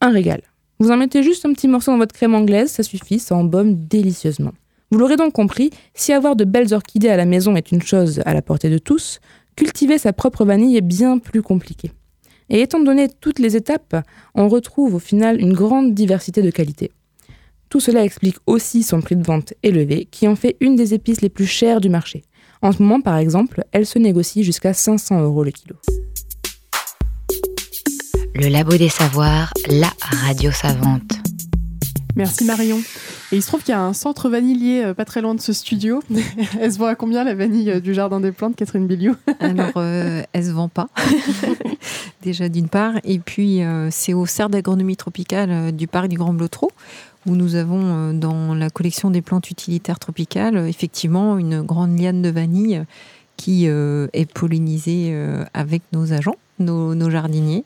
Un 0.00 0.10
régal. 0.10 0.42
Vous 0.78 0.90
en 0.90 0.96
mettez 0.96 1.22
juste 1.22 1.44
un 1.44 1.52
petit 1.52 1.68
morceau 1.68 1.90
dans 1.90 1.98
votre 1.98 2.14
crème 2.14 2.34
anglaise, 2.34 2.70
ça 2.70 2.82
suffit, 2.82 3.18
ça 3.18 3.34
embaume 3.34 3.74
délicieusement. 3.74 4.52
Vous 4.90 4.98
l'aurez 4.98 5.16
donc 5.16 5.32
compris, 5.32 5.70
si 5.94 6.12
avoir 6.12 6.36
de 6.36 6.44
belles 6.44 6.72
orchidées 6.72 7.10
à 7.10 7.16
la 7.16 7.26
maison 7.26 7.54
est 7.54 7.70
une 7.70 7.82
chose 7.82 8.22
à 8.24 8.34
la 8.34 8.42
portée 8.42 8.70
de 8.70 8.78
tous, 8.78 9.20
cultiver 9.56 9.98
sa 9.98 10.12
propre 10.12 10.44
vanille 10.44 10.76
est 10.76 10.80
bien 10.80 11.18
plus 11.18 11.42
compliqué. 11.42 11.92
Et 12.50 12.60
étant 12.60 12.80
donné 12.80 13.08
toutes 13.20 13.38
les 13.38 13.56
étapes, 13.56 13.96
on 14.34 14.48
retrouve 14.48 14.96
au 14.96 14.98
final 14.98 15.40
une 15.40 15.52
grande 15.52 15.94
diversité 15.94 16.42
de 16.42 16.50
qualités. 16.50 16.90
Tout 17.68 17.78
cela 17.78 18.04
explique 18.04 18.36
aussi 18.46 18.82
son 18.82 19.00
prix 19.00 19.14
de 19.14 19.22
vente 19.22 19.54
élevé, 19.62 20.08
qui 20.10 20.26
en 20.26 20.34
fait 20.34 20.56
une 20.60 20.74
des 20.74 20.92
épices 20.92 21.20
les 21.20 21.28
plus 21.28 21.46
chères 21.46 21.80
du 21.80 21.88
marché. 21.88 22.22
En 22.62 22.72
ce 22.72 22.82
moment, 22.82 23.00
par 23.00 23.16
exemple, 23.16 23.62
elle 23.70 23.86
se 23.86 24.00
négocie 24.00 24.42
jusqu'à 24.42 24.74
500 24.74 25.22
euros 25.22 25.44
le 25.44 25.52
kilo. 25.52 25.76
Le 28.34 28.48
Labo 28.48 28.76
des 28.76 28.88
Savoirs, 28.88 29.52
la 29.68 29.90
radio 30.00 30.50
savante. 30.50 31.12
Merci 32.16 32.44
Marion. 32.44 32.80
Et 33.32 33.36
il 33.36 33.42
se 33.42 33.46
trouve 33.46 33.62
qu'il 33.62 33.72
y 33.72 33.76
a 33.76 33.80
un 33.80 33.92
centre 33.92 34.28
vanillier 34.28 34.84
euh, 34.84 34.94
pas 34.94 35.04
très 35.04 35.20
loin 35.20 35.36
de 35.36 35.40
ce 35.40 35.52
studio. 35.52 36.02
elle 36.60 36.72
se 36.72 36.78
vend 36.78 36.86
à 36.86 36.96
combien 36.96 37.22
la 37.22 37.34
vanille 37.34 37.70
euh, 37.70 37.80
du 37.80 37.94
Jardin 37.94 38.18
des 38.18 38.32
Plantes, 38.32 38.56
Catherine 38.56 38.88
Billiou 38.88 39.14
Alors, 39.40 39.70
euh, 39.76 40.22
elle 40.32 40.44
se 40.44 40.50
vend 40.50 40.68
pas, 40.68 40.88
déjà 42.22 42.48
d'une 42.48 42.68
part. 42.68 42.94
Et 43.04 43.20
puis, 43.20 43.60
c'est 43.90 44.14
au 44.14 44.26
Cerf 44.26 44.50
d'agronomie 44.50 44.96
tropicale 44.96 45.72
du 45.72 45.86
Parc 45.86 46.08
du 46.08 46.16
Grand 46.16 46.32
Blotreau, 46.32 46.70
où 47.26 47.36
nous 47.36 47.54
avons 47.54 48.12
dans 48.12 48.54
la 48.54 48.70
collection 48.70 49.10
des 49.10 49.22
plantes 49.22 49.50
utilitaires 49.50 49.98
tropicales, 49.98 50.56
effectivement, 50.68 51.38
une 51.38 51.62
grande 51.62 51.98
liane 51.98 52.22
de 52.22 52.30
vanille 52.30 52.84
qui 53.36 53.66
est 53.66 54.32
pollinisée 54.32 55.16
avec 55.54 55.82
nos 55.92 56.12
agents, 56.12 56.36
nos 56.58 57.10
jardiniers. 57.10 57.64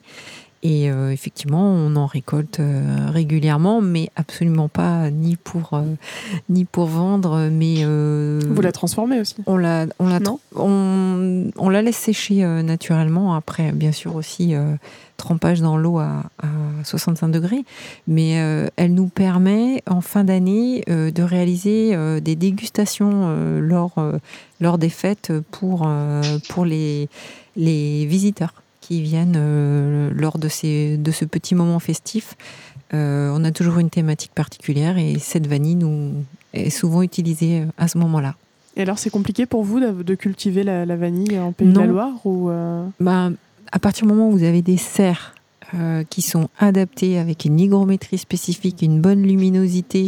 Et 0.67 0.89
euh, 0.89 1.11
effectivement, 1.11 1.63
on 1.63 1.95
en 1.95 2.07
récolte 2.07 2.59
euh, 2.59 3.11
régulièrement, 3.11 3.81
mais 3.81 4.09
absolument 4.15 4.67
pas 4.67 5.11
ni 5.11 5.35
pour, 5.35 5.75
euh, 5.75 5.83
ni 6.49 6.65
pour 6.65 6.87
vendre. 6.87 7.49
Mais, 7.51 7.83
Vous 7.83 8.61
la 8.63 8.71
transformez 8.71 9.19
aussi? 9.19 9.35
On 9.45 9.57
la, 9.57 9.85
on 9.99 10.07
la, 10.07 10.17
on, 10.55 11.51
on, 11.55 11.69
la 11.69 11.83
laisse 11.83 11.97
sécher 11.97 12.43
naturellement. 12.63 13.35
Après, 13.35 13.73
bien 13.73 13.91
sûr, 13.91 14.15
aussi 14.15 14.55
trempage 15.17 15.61
dans 15.61 15.77
l'eau 15.77 15.99
à, 15.99 16.23
à, 16.41 16.47
65 16.83 17.27
degrés. 17.27 17.63
Mais 18.07 18.31
elle 18.75 18.95
nous 18.95 19.07
permet, 19.07 19.83
en 19.87 20.01
fin 20.01 20.23
d'année, 20.23 20.83
de 20.87 21.21
réaliser 21.21 21.95
des 22.21 22.35
dégustations 22.35 23.59
lors, 23.59 23.93
lors 24.59 24.79
des 24.79 24.89
fêtes 24.89 25.31
pour, 25.51 25.87
pour 26.49 26.65
les, 26.65 27.07
les 27.55 28.07
visiteurs 28.07 28.53
qui 28.85 29.01
viennent 29.01 29.35
euh, 29.35 30.11
lors 30.13 30.37
de, 30.37 30.47
ces, 30.47 30.97
de 30.97 31.11
ce 31.11 31.25
petit 31.25 31.55
moment 31.55 31.79
festif. 31.79 32.35
Euh, 32.93 33.31
on 33.33 33.43
a 33.43 33.51
toujours 33.51 33.79
une 33.79 33.89
thématique 33.89 34.31
particulière 34.35 34.99
et 34.99 35.17
cette 35.17 35.47
vanille 35.47 35.75
nous 35.75 36.13
est 36.53 36.69
souvent 36.69 37.01
utilisée 37.01 37.61
euh, 37.61 37.65
à 37.79 37.87
ce 37.87 37.97
moment-là. 37.97 38.35
Et 38.77 38.83
alors, 38.83 38.99
c'est 38.99 39.09
compliqué 39.09 39.47
pour 39.47 39.63
vous 39.63 39.79
de, 39.79 40.15
cultiver 40.15 40.63
la, 40.63 40.85
vanille 40.95 41.39
en 41.39 41.51
Pays 41.51 41.71
de 41.71 41.79
la 41.79 41.87
Loire 41.87 42.13
ou 42.25 42.51
bah, 42.99 43.31
À 43.71 43.79
partir 43.79 44.05
du 44.05 44.13
moment 44.13 44.27
où 44.27 44.31
vous 44.31 44.43
avez 44.43 44.61
des 44.61 44.75
serres 44.75 45.33
euh, 45.75 46.03
qui 46.09 46.21
sont 46.21 46.47
adaptés 46.57 47.17
avec 47.17 47.43
une 47.43 47.59
hygrométrie 47.59 48.17
spécifique, 48.17 48.81
une 48.81 49.01
bonne 49.01 49.23
luminosité 49.23 50.07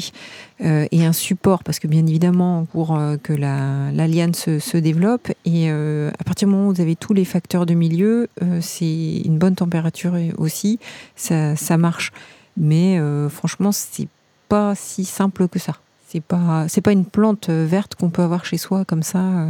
euh, 0.61 0.87
et 0.91 1.05
un 1.05 1.11
support, 1.11 1.63
parce 1.63 1.79
que 1.79 1.87
bien 1.87 2.05
évidemment, 2.05 2.65
pour 2.65 2.95
euh, 2.97 3.17
que 3.17 3.33
la, 3.33 3.91
liane 3.91 4.33
se, 4.33 4.77
développe, 4.77 5.31
et 5.45 5.69
à 5.69 6.23
partir 6.23 6.47
du 6.47 6.53
moment 6.53 6.69
où 6.69 6.73
vous 6.73 6.81
avez 6.81 6.95
tous 6.95 7.13
les 7.13 7.25
facteurs 7.25 7.65
de 7.65 7.73
milieu, 7.73 8.29
c'est 8.61 9.21
une 9.25 9.37
bonne 9.37 9.55
température 9.55 10.15
aussi, 10.37 10.79
ça, 11.15 11.55
ça 11.55 11.77
marche. 11.77 12.11
Mais 12.55 12.99
franchement, 13.29 13.71
c'est 13.71 14.07
pas 14.49 14.75
si 14.75 15.03
simple 15.03 15.47
que 15.47 15.59
ça. 15.59 15.73
C'est 16.07 16.23
pas, 16.23 16.67
c'est 16.69 16.81
pas 16.81 16.93
une 16.93 17.05
plante 17.05 17.49
verte 17.49 17.95
qu'on 17.95 18.09
peut 18.09 18.21
avoir 18.21 18.45
chez 18.45 18.57
soi 18.57 18.85
comme 18.85 19.03
ça 19.03 19.47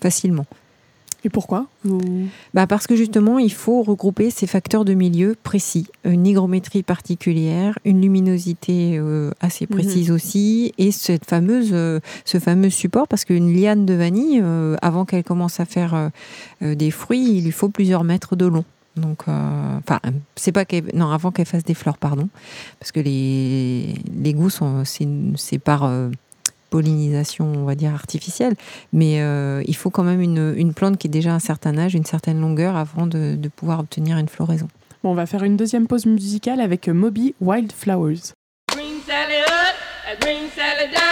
facilement. 0.00 0.46
Et 1.26 1.28
pourquoi 1.28 1.66
bah 2.54 2.68
Parce 2.68 2.86
que 2.86 2.94
justement, 2.94 3.40
il 3.40 3.52
faut 3.52 3.82
regrouper 3.82 4.30
ces 4.30 4.46
facteurs 4.46 4.84
de 4.84 4.94
milieu 4.94 5.34
précis, 5.42 5.88
une 6.04 6.24
hygrométrie 6.24 6.84
particulière, 6.84 7.76
une 7.84 8.00
luminosité 8.00 8.96
euh, 8.96 9.32
assez 9.40 9.66
mhm. 9.68 9.76
précise 9.76 10.10
aussi, 10.12 10.72
et 10.78 10.92
cette 10.92 11.24
fameuse, 11.24 11.70
euh, 11.72 11.98
ce 12.24 12.38
fameux 12.38 12.70
support, 12.70 13.08
parce 13.08 13.24
qu'une 13.24 13.52
liane 13.52 13.86
de 13.86 13.94
vanille, 13.94 14.40
euh, 14.40 14.76
avant 14.82 15.04
qu'elle 15.04 15.24
commence 15.24 15.58
à 15.58 15.64
faire 15.64 16.12
des 16.60 16.92
fruits, 16.92 17.38
il 17.38 17.44
lui 17.46 17.50
faut 17.50 17.70
plusieurs 17.70 18.04
mètres 18.04 18.36
de 18.36 18.46
long. 18.46 18.64
Donc, 18.96 19.24
enfin, 19.26 19.98
c'est 20.36 20.52
pas 20.52 20.64
qu'elle, 20.64 20.84
non, 20.94 21.10
avant 21.10 21.32
qu'elle 21.32 21.46
fasse 21.46 21.64
des 21.64 21.74
fleurs, 21.74 21.98
pardon, 21.98 22.28
parce 22.78 22.92
que 22.92 23.00
les, 23.00 23.96
les 24.16 24.32
goûts 24.32 24.48
sont, 24.48 24.84
c'est 24.84 25.58
par 25.58 25.90
pollinisation, 26.76 27.50
on 27.56 27.64
va 27.64 27.74
dire, 27.74 27.94
artificielle. 27.94 28.54
Mais 28.92 29.22
euh, 29.22 29.62
il 29.66 29.74
faut 29.74 29.88
quand 29.88 30.02
même 30.02 30.20
une, 30.20 30.52
une, 30.58 30.74
plante 30.74 30.98
qui 30.98 31.06
ait 31.06 31.10
déjà 31.10 31.32
un 31.32 31.38
certain 31.38 31.78
âge, 31.78 31.94
une 31.94 32.04
certaine 32.04 32.38
longueur 32.38 32.76
avant 32.76 33.06
de, 33.06 33.34
de 33.34 33.48
pouvoir 33.48 33.80
obtenir 33.80 34.18
une 34.18 34.28
floraison. 34.28 34.68
Bon, 35.02 35.12
on 35.12 35.14
va 35.14 35.24
faire 35.24 35.42
une 35.42 35.56
deuxième 35.56 35.86
pause 35.86 36.04
musicale 36.04 36.60
avec 36.60 36.88
Moby 36.88 37.34
Wildflowers. 37.40 38.34
Green 38.70 38.98
Sally 39.06 39.40
up, 39.40 40.20
green 40.20 40.50
Sally 40.54 41.05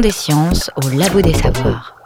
des 0.00 0.10
sciences 0.10 0.70
au 0.76 0.88
Labo 0.96 1.20
des 1.20 1.34
Savoirs. 1.34 1.96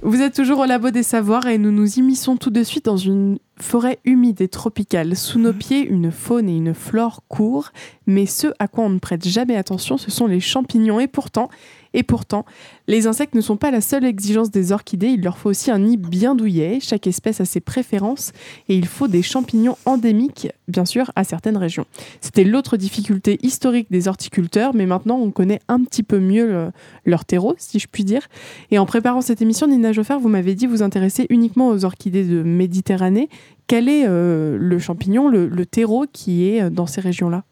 Vous 0.00 0.22
êtes 0.22 0.34
toujours 0.34 0.60
au 0.60 0.64
Labo 0.64 0.90
des 0.90 1.02
Savoirs 1.02 1.46
et 1.46 1.58
nous 1.58 1.70
nous 1.70 1.98
immisçons 1.98 2.36
tout 2.36 2.50
de 2.50 2.62
suite 2.62 2.86
dans 2.86 2.96
une 2.96 3.38
forêt 3.60 3.98
humide 4.04 4.40
et 4.40 4.48
tropicale. 4.48 5.14
Sous 5.14 5.38
nos 5.38 5.52
pieds, 5.52 5.86
une 5.86 6.10
faune 6.10 6.48
et 6.48 6.56
une 6.56 6.72
flore 6.72 7.22
courent, 7.28 7.70
mais 8.06 8.24
ce 8.24 8.46
à 8.58 8.66
quoi 8.66 8.84
on 8.84 8.90
ne 8.90 8.98
prête 8.98 9.28
jamais 9.28 9.56
attention, 9.56 9.98
ce 9.98 10.10
sont 10.10 10.26
les 10.26 10.40
champignons. 10.40 11.00
Et 11.00 11.06
pourtant, 11.06 11.50
et 11.94 12.02
pourtant, 12.02 12.44
les 12.88 13.06
insectes 13.06 13.34
ne 13.34 13.40
sont 13.40 13.56
pas 13.56 13.70
la 13.70 13.80
seule 13.80 14.04
exigence 14.04 14.50
des 14.50 14.72
orchidées, 14.72 15.08
il 15.08 15.22
leur 15.22 15.38
faut 15.38 15.50
aussi 15.50 15.70
un 15.70 15.78
nid 15.78 15.96
bien 15.96 16.34
douillet, 16.34 16.78
chaque 16.80 17.06
espèce 17.06 17.40
a 17.40 17.44
ses 17.44 17.60
préférences 17.60 18.32
et 18.68 18.76
il 18.76 18.86
faut 18.86 19.08
des 19.08 19.22
champignons 19.22 19.76
endémiques, 19.84 20.48
bien 20.68 20.84
sûr, 20.84 21.10
à 21.16 21.24
certaines 21.24 21.56
régions. 21.56 21.86
C'était 22.20 22.44
l'autre 22.44 22.76
difficulté 22.76 23.38
historique 23.42 23.88
des 23.90 24.08
horticulteurs, 24.08 24.74
mais 24.74 24.86
maintenant 24.86 25.18
on 25.18 25.30
connaît 25.30 25.60
un 25.68 25.82
petit 25.84 26.02
peu 26.02 26.18
mieux 26.18 26.70
leur 27.04 27.24
terreau, 27.24 27.54
si 27.58 27.78
je 27.78 27.86
puis 27.90 28.04
dire. 28.04 28.28
Et 28.70 28.78
en 28.78 28.86
préparant 28.86 29.20
cette 29.20 29.42
émission, 29.42 29.66
Nina 29.66 29.92
Joffer, 29.92 30.16
vous 30.20 30.28
m'avez 30.28 30.54
dit 30.54 30.66
vous 30.66 30.82
intéresser 30.82 31.26
uniquement 31.30 31.68
aux 31.68 31.84
orchidées 31.84 32.24
de 32.24 32.42
Méditerranée. 32.42 33.28
Quel 33.66 33.88
est 33.88 34.06
euh, 34.06 34.56
le 34.58 34.78
champignon, 34.78 35.28
le 35.28 35.66
terreau 35.66 36.06
qui 36.12 36.48
est 36.48 36.70
dans 36.70 36.86
ces 36.86 37.00
régions-là? 37.00 37.44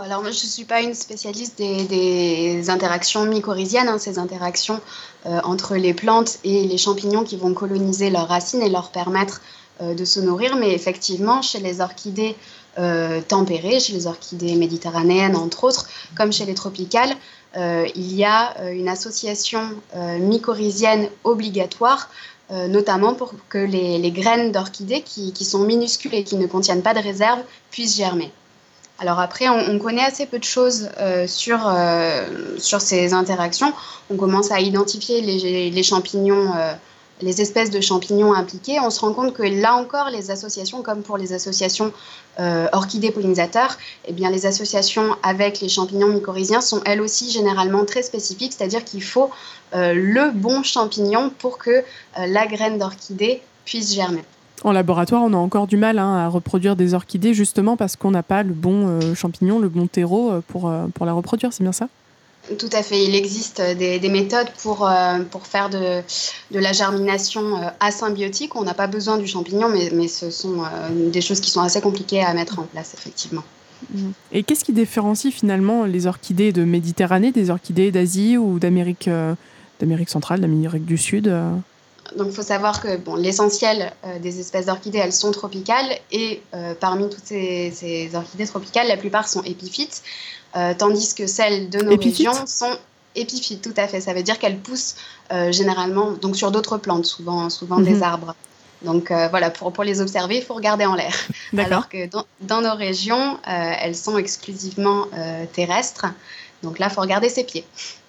Alors, 0.00 0.22
je 0.22 0.28
ne 0.28 0.32
suis 0.32 0.64
pas 0.64 0.80
une 0.80 0.94
spécialiste 0.94 1.58
des, 1.58 2.70
interactions 2.70 3.24
mycorhiziennes, 3.24 3.88
hein, 3.88 3.98
ces 3.98 4.18
interactions 4.18 4.80
euh, 5.26 5.40
entre 5.44 5.76
les 5.76 5.94
plantes 5.94 6.38
et 6.44 6.64
les 6.64 6.78
champignons 6.78 7.24
qui 7.24 7.36
vont 7.36 7.52
coloniser 7.52 8.10
leurs 8.10 8.28
racines 8.28 8.62
et 8.62 8.68
leur 8.68 8.90
permettre 8.90 9.40
euh, 9.80 9.94
de 9.94 10.04
se 10.04 10.20
nourrir. 10.20 10.56
Mais 10.56 10.72
effectivement, 10.72 11.42
chez 11.42 11.58
les 11.58 11.80
orchidées 11.80 12.36
euh, 12.78 13.20
tempérées, 13.26 13.80
chez 13.80 13.92
les 13.92 14.06
orchidées 14.06 14.54
méditerranéennes 14.54 15.36
entre 15.36 15.64
autres, 15.64 15.88
comme 16.16 16.32
chez 16.32 16.44
les 16.44 16.54
tropicales, 16.54 17.14
il 17.56 18.14
y 18.14 18.24
a 18.24 18.70
une 18.70 18.88
association 18.88 19.70
mycorhizienne 20.20 21.08
obligatoire 21.24 22.08
notamment 22.50 23.14
pour 23.14 23.32
que 23.48 23.58
les, 23.58 24.10
graines 24.12 24.52
d'orchidées 24.52 25.00
qui, 25.00 25.32
qui, 25.32 25.44
sont 25.44 25.64
minuscules 25.64 26.14
et 26.14 26.22
qui 26.22 26.36
ne 26.36 26.46
contiennent 26.46 26.82
pas 26.82 26.94
de 26.94 27.00
réserve 27.00 27.40
puissent 27.70 27.96
germer. 27.96 28.30
Alors 29.00 29.20
après, 29.20 29.48
on, 29.48 29.78
connaît 29.78 30.02
assez 30.02 30.26
peu 30.26 30.40
de 30.40 30.44
choses 30.44 30.90
euh, 30.98 31.28
sur, 31.28 31.60
euh, 31.68 32.26
sur 32.58 32.80
ces 32.80 33.14
interactions. 33.14 33.72
On 34.10 34.16
commence 34.16 34.50
à 34.50 34.58
identifier 34.58 35.20
les, 35.20 35.82
champignons, 35.84 36.52
euh, 36.56 36.72
les 37.20 37.40
espèces 37.40 37.70
de 37.70 37.80
champignons 37.80 38.34
impliquées. 38.34 38.80
On 38.80 38.90
se 38.90 38.98
rend 38.98 39.12
compte 39.12 39.34
que 39.34 39.44
là 39.44 39.76
encore, 39.76 40.10
les 40.10 40.32
associations, 40.32 40.82
comme 40.82 41.02
pour 41.02 41.16
les 41.16 41.32
associations 41.32 41.92
orchidées 42.72 43.10
pollinisateurs, 43.10 43.78
eh 44.06 44.12
bien, 44.12 44.30
les 44.30 44.46
associations 44.46 45.16
avec 45.24 45.60
les 45.60 45.68
champignons 45.68 46.06
mycorhiziens 46.06 46.60
sont 46.60 46.80
elles 46.84 47.00
aussi 47.00 47.32
généralement 47.32 47.84
très 47.84 48.02
spécifiques, 48.02 48.52
c'est-à-dire 48.56 48.84
qu'il 48.84 49.02
faut 49.02 49.30
le 49.72 50.30
bon 50.30 50.62
champignon 50.62 51.32
pour 51.36 51.58
que 51.58 51.82
la 52.16 52.46
graine 52.46 52.78
d'orchidée 52.78 53.42
puisse 53.64 53.92
germer. 53.92 54.22
En 54.64 54.72
laboratoire, 54.72 55.22
on 55.22 55.32
a 55.32 55.36
encore 55.36 55.66
du 55.66 55.76
mal 55.76 55.98
hein, 55.98 56.16
à 56.16 56.28
reproduire 56.28 56.74
des 56.74 56.94
orchidées 56.94 57.34
justement 57.34 57.76
parce 57.76 57.96
qu'on 57.96 58.10
n'a 58.10 58.22
pas 58.22 58.42
le 58.42 58.52
bon 58.52 58.88
euh, 58.88 59.14
champignon, 59.14 59.58
le 59.58 59.68
bon 59.68 59.86
terreau 59.86 60.30
euh, 60.30 60.40
pour, 60.46 60.68
euh, 60.68 60.86
pour 60.94 61.06
la 61.06 61.12
reproduire, 61.12 61.52
c'est 61.52 61.62
bien 61.62 61.72
ça? 61.72 61.88
Tout 62.58 62.70
à 62.72 62.82
fait. 62.82 63.04
Il 63.04 63.14
existe 63.14 63.60
des, 63.60 64.08
méthodes 64.08 64.50
pour, 64.62 64.88
pour 65.30 65.46
faire 65.46 65.68
de, 65.68 66.00
de, 66.50 66.58
la 66.58 66.72
germination 66.72 67.60
asymbiotique. 67.78 68.56
On 68.56 68.62
n'a 68.62 68.72
pas 68.72 68.86
besoin 68.86 69.18
du 69.18 69.26
champignon, 69.26 69.68
mais, 69.68 69.90
mais 69.92 70.08
ce 70.08 70.30
sont 70.30 70.62
des 71.12 71.20
choses 71.20 71.40
qui 71.40 71.50
sont 71.50 71.60
assez 71.60 71.82
compliquées 71.82 72.22
à 72.22 72.32
mettre 72.32 72.58
en 72.58 72.62
place, 72.62 72.94
effectivement. 72.94 73.42
Mmh. 73.92 74.10
Et 74.32 74.44
qu'est-ce 74.44 74.64
qui 74.64 74.72
différencie 74.72 75.30
finalement 75.30 75.84
les 75.84 76.06
orchidées 76.06 76.52
de 76.52 76.64
Méditerranée 76.64 77.32
des 77.32 77.50
orchidées 77.50 77.90
d'Asie 77.90 78.38
ou 78.38 78.58
d'Amérique 78.58 79.10
d'Amérique 79.78 80.08
centrale, 80.08 80.40
d'Amérique 80.40 80.86
du 80.86 80.96
Sud 80.96 81.30
donc, 82.16 82.28
il 82.28 82.34
faut 82.34 82.42
savoir 82.42 82.80
que 82.80 82.96
bon, 82.96 83.14
l'essentiel 83.14 83.92
euh, 84.04 84.18
des 84.18 84.40
espèces 84.40 84.66
d'orchidées, 84.66 84.98
elles 84.98 85.12
sont 85.12 85.30
tropicales. 85.30 85.98
Et 86.10 86.42
euh, 86.54 86.74
parmi 86.78 87.08
toutes 87.08 87.24
ces, 87.24 88.10
orchidées 88.14 88.46
tropicales, 88.46 88.88
la 88.88 88.96
plupart 88.96 89.28
sont 89.28 89.42
épiphytes. 89.42 90.02
Euh, 90.56 90.74
tandis 90.76 91.14
que 91.14 91.26
celles 91.26 91.68
de 91.68 91.80
nos 91.80 91.96
régions 91.96 92.46
sont 92.46 92.76
épiphytes, 93.14 93.62
tout 93.62 93.74
à 93.76 93.86
fait. 93.86 94.00
Ça 94.00 94.14
veut 94.14 94.22
dire 94.22 94.38
qu'elles 94.38 94.58
poussent 94.58 94.96
généralement 95.50 96.12
donc 96.12 96.36
sur 96.36 96.50
d'autres 96.50 96.78
plantes, 96.78 97.04
souvent, 97.04 97.50
souvent 97.50 97.80
des 97.80 97.94
mhm. 97.94 98.02
arbres. 98.02 98.34
Donc 98.82 99.10
voilà, 99.10 99.50
pour, 99.50 99.72
pour 99.72 99.84
les 99.84 100.00
observer, 100.00 100.36
il 100.36 100.42
faut 100.42 100.54
regarder 100.54 100.86
en 100.86 100.94
l'air. 100.94 101.12
Alors 101.58 101.88
que 101.88 102.08
dans, 102.08 102.24
dans 102.40 102.62
nos 102.62 102.74
régions, 102.74 103.38
elles 103.44 103.96
sont 103.96 104.16
exclusivement 104.16 105.06
terrestres. 105.52 106.06
Donc 106.62 106.78
là, 106.78 106.86
il 106.88 106.94
faut 106.94 107.00
regarder 107.00 107.28
ses 107.28 107.44
pieds. 107.44 107.64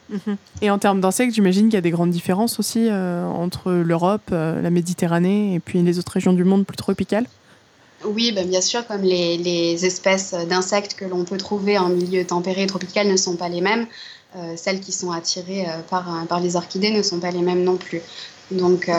Mhm. 0.10 0.38
Et 0.62 0.72
en 0.72 0.80
termes 0.80 1.02
d'insectes, 1.02 1.34
j'imagine 1.34 1.66
qu'il 1.66 1.76
y 1.76 1.78
a 1.78 1.82
des 1.82 1.92
grandes 1.92 2.12
différences 2.12 2.60
aussi 2.60 2.88
euh, 2.90 3.26
entre 3.26 3.72
l'Europe, 3.72 4.30
euh, 4.32 4.62
la 4.62 4.70
Méditerranée 4.70 5.54
et 5.54 5.60
puis 5.60 5.82
les 5.82 6.00
autres 6.00 6.12
régions 6.12 6.34
du 6.34 6.44
monde 6.44 6.66
plus 6.66 6.78
tropicales 6.78 7.26
oui, 8.06 8.32
ben, 8.32 8.48
bien 8.48 8.62
sûr, 8.62 8.88
comme 8.88 9.02
les, 9.02 9.86
espèces 9.86 10.34
d'insectes 10.48 10.94
que 10.94 11.04
l'on 11.04 11.26
peut 11.26 11.36
trouver 11.36 11.78
en 11.78 11.90
milieu 11.90 12.24
tempéré 12.24 12.64
et 12.64 12.66
tropical 12.66 13.10
ne 13.10 13.18
sont 13.18 13.36
pas 13.36 13.50
les 13.50 13.60
mêmes, 13.60 13.88
euh, 14.38 14.54
celles 14.56 14.80
qui 14.80 14.94
sont 14.94 15.12
attirées 15.12 15.68
par, 15.90 16.26
par 16.30 16.40
les 16.40 16.56
orchidées 16.56 16.92
ne 16.92 17.02
sont 17.02 17.20
pas 17.20 17.32
les 17.32 17.42
mêmes 17.42 17.66
non 17.66 17.76
plus. 17.76 18.00
Donc, 18.52 18.90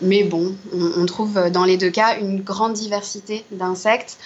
mais 0.00 0.22
bon, 0.22 0.54
on, 0.72 1.04
trouve 1.04 1.50
dans 1.50 1.64
les 1.64 1.76
deux 1.76 1.90
cas 1.90 2.16
une 2.20 2.42
grande 2.42 2.74
diversité 2.74 3.44
d'insectes 3.50 4.18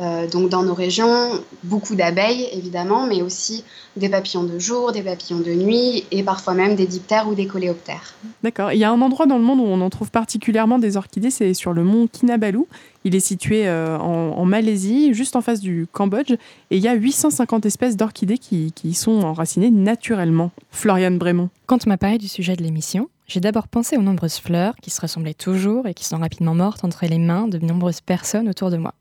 euh, 0.00 0.28
donc 0.28 0.48
dans 0.48 0.62
nos 0.62 0.74
régions, 0.74 1.40
beaucoup 1.64 1.94
d'abeilles 1.94 2.48
évidemment, 2.52 3.06
mais 3.06 3.22
aussi 3.22 3.64
des 3.96 4.08
papillons 4.08 4.44
de 4.44 4.58
jour, 4.58 4.92
des 4.92 5.02
papillons 5.02 5.40
de 5.40 5.52
nuit 5.52 6.04
et 6.12 6.22
parfois 6.22 6.54
même 6.54 6.76
des 6.76 6.86
diptères 6.86 7.28
ou 7.28 7.34
des 7.34 7.46
coléoptères. 7.46 8.14
D'accord. 8.42 8.72
Il 8.72 8.78
y 8.78 8.84
a 8.84 8.90
un 8.90 9.00
endroit 9.00 9.26
dans 9.26 9.38
le 9.38 9.44
monde 9.44 9.58
où 9.58 9.64
on 9.64 9.80
en 9.80 9.90
trouve 9.90 10.10
particulièrement 10.10 10.78
des 10.78 10.96
orchidées, 10.96 11.30
c'est 11.30 11.52
sur 11.54 11.72
le 11.72 11.82
mont 11.82 12.06
Kinabalu. 12.06 12.60
Il 13.04 13.14
est 13.14 13.20
situé 13.20 13.66
euh, 13.66 13.98
en, 13.98 14.44
Malaisie, 14.44 15.14
juste 15.14 15.36
en 15.36 15.40
face 15.40 15.60
du 15.60 15.86
Cambodge, 15.90 16.32
et 16.32 16.76
il 16.76 16.82
y 16.82 16.88
a 16.88 16.94
850 16.94 17.66
espèces 17.66 17.96
d'orchidées 17.96 18.38
qui, 18.38 18.72
qui 18.72 18.88
y 18.88 18.94
sont 18.94 19.22
enracinées 19.22 19.70
naturellement. 19.70 20.50
Floriane 20.70 21.18
Brémont. 21.18 21.48
Quand 21.66 21.86
on 21.86 21.90
m'a 21.90 21.98
parlé 21.98 22.18
du 22.18 22.28
sujet 22.28 22.56
de 22.56 22.62
l'émission, 22.62 23.08
j'ai 23.26 23.40
d'abord 23.40 23.68
pensé 23.68 23.96
aux 23.96 24.02
nombreuses 24.02 24.38
fleurs 24.38 24.74
qui 24.82 24.90
se 24.90 25.00
ressemblaient 25.00 25.34
toujours 25.34 25.86
et 25.86 25.94
qui 25.94 26.04
sont 26.04 26.18
rapidement 26.18 26.54
mortes 26.54 26.84
entre 26.84 27.04
les 27.06 27.18
mains 27.18 27.46
de 27.46 27.58
nombreuses 27.58 28.00
personnes 28.00 28.48
autour 28.48 28.70
de 28.70 28.78
moi. 28.78 28.94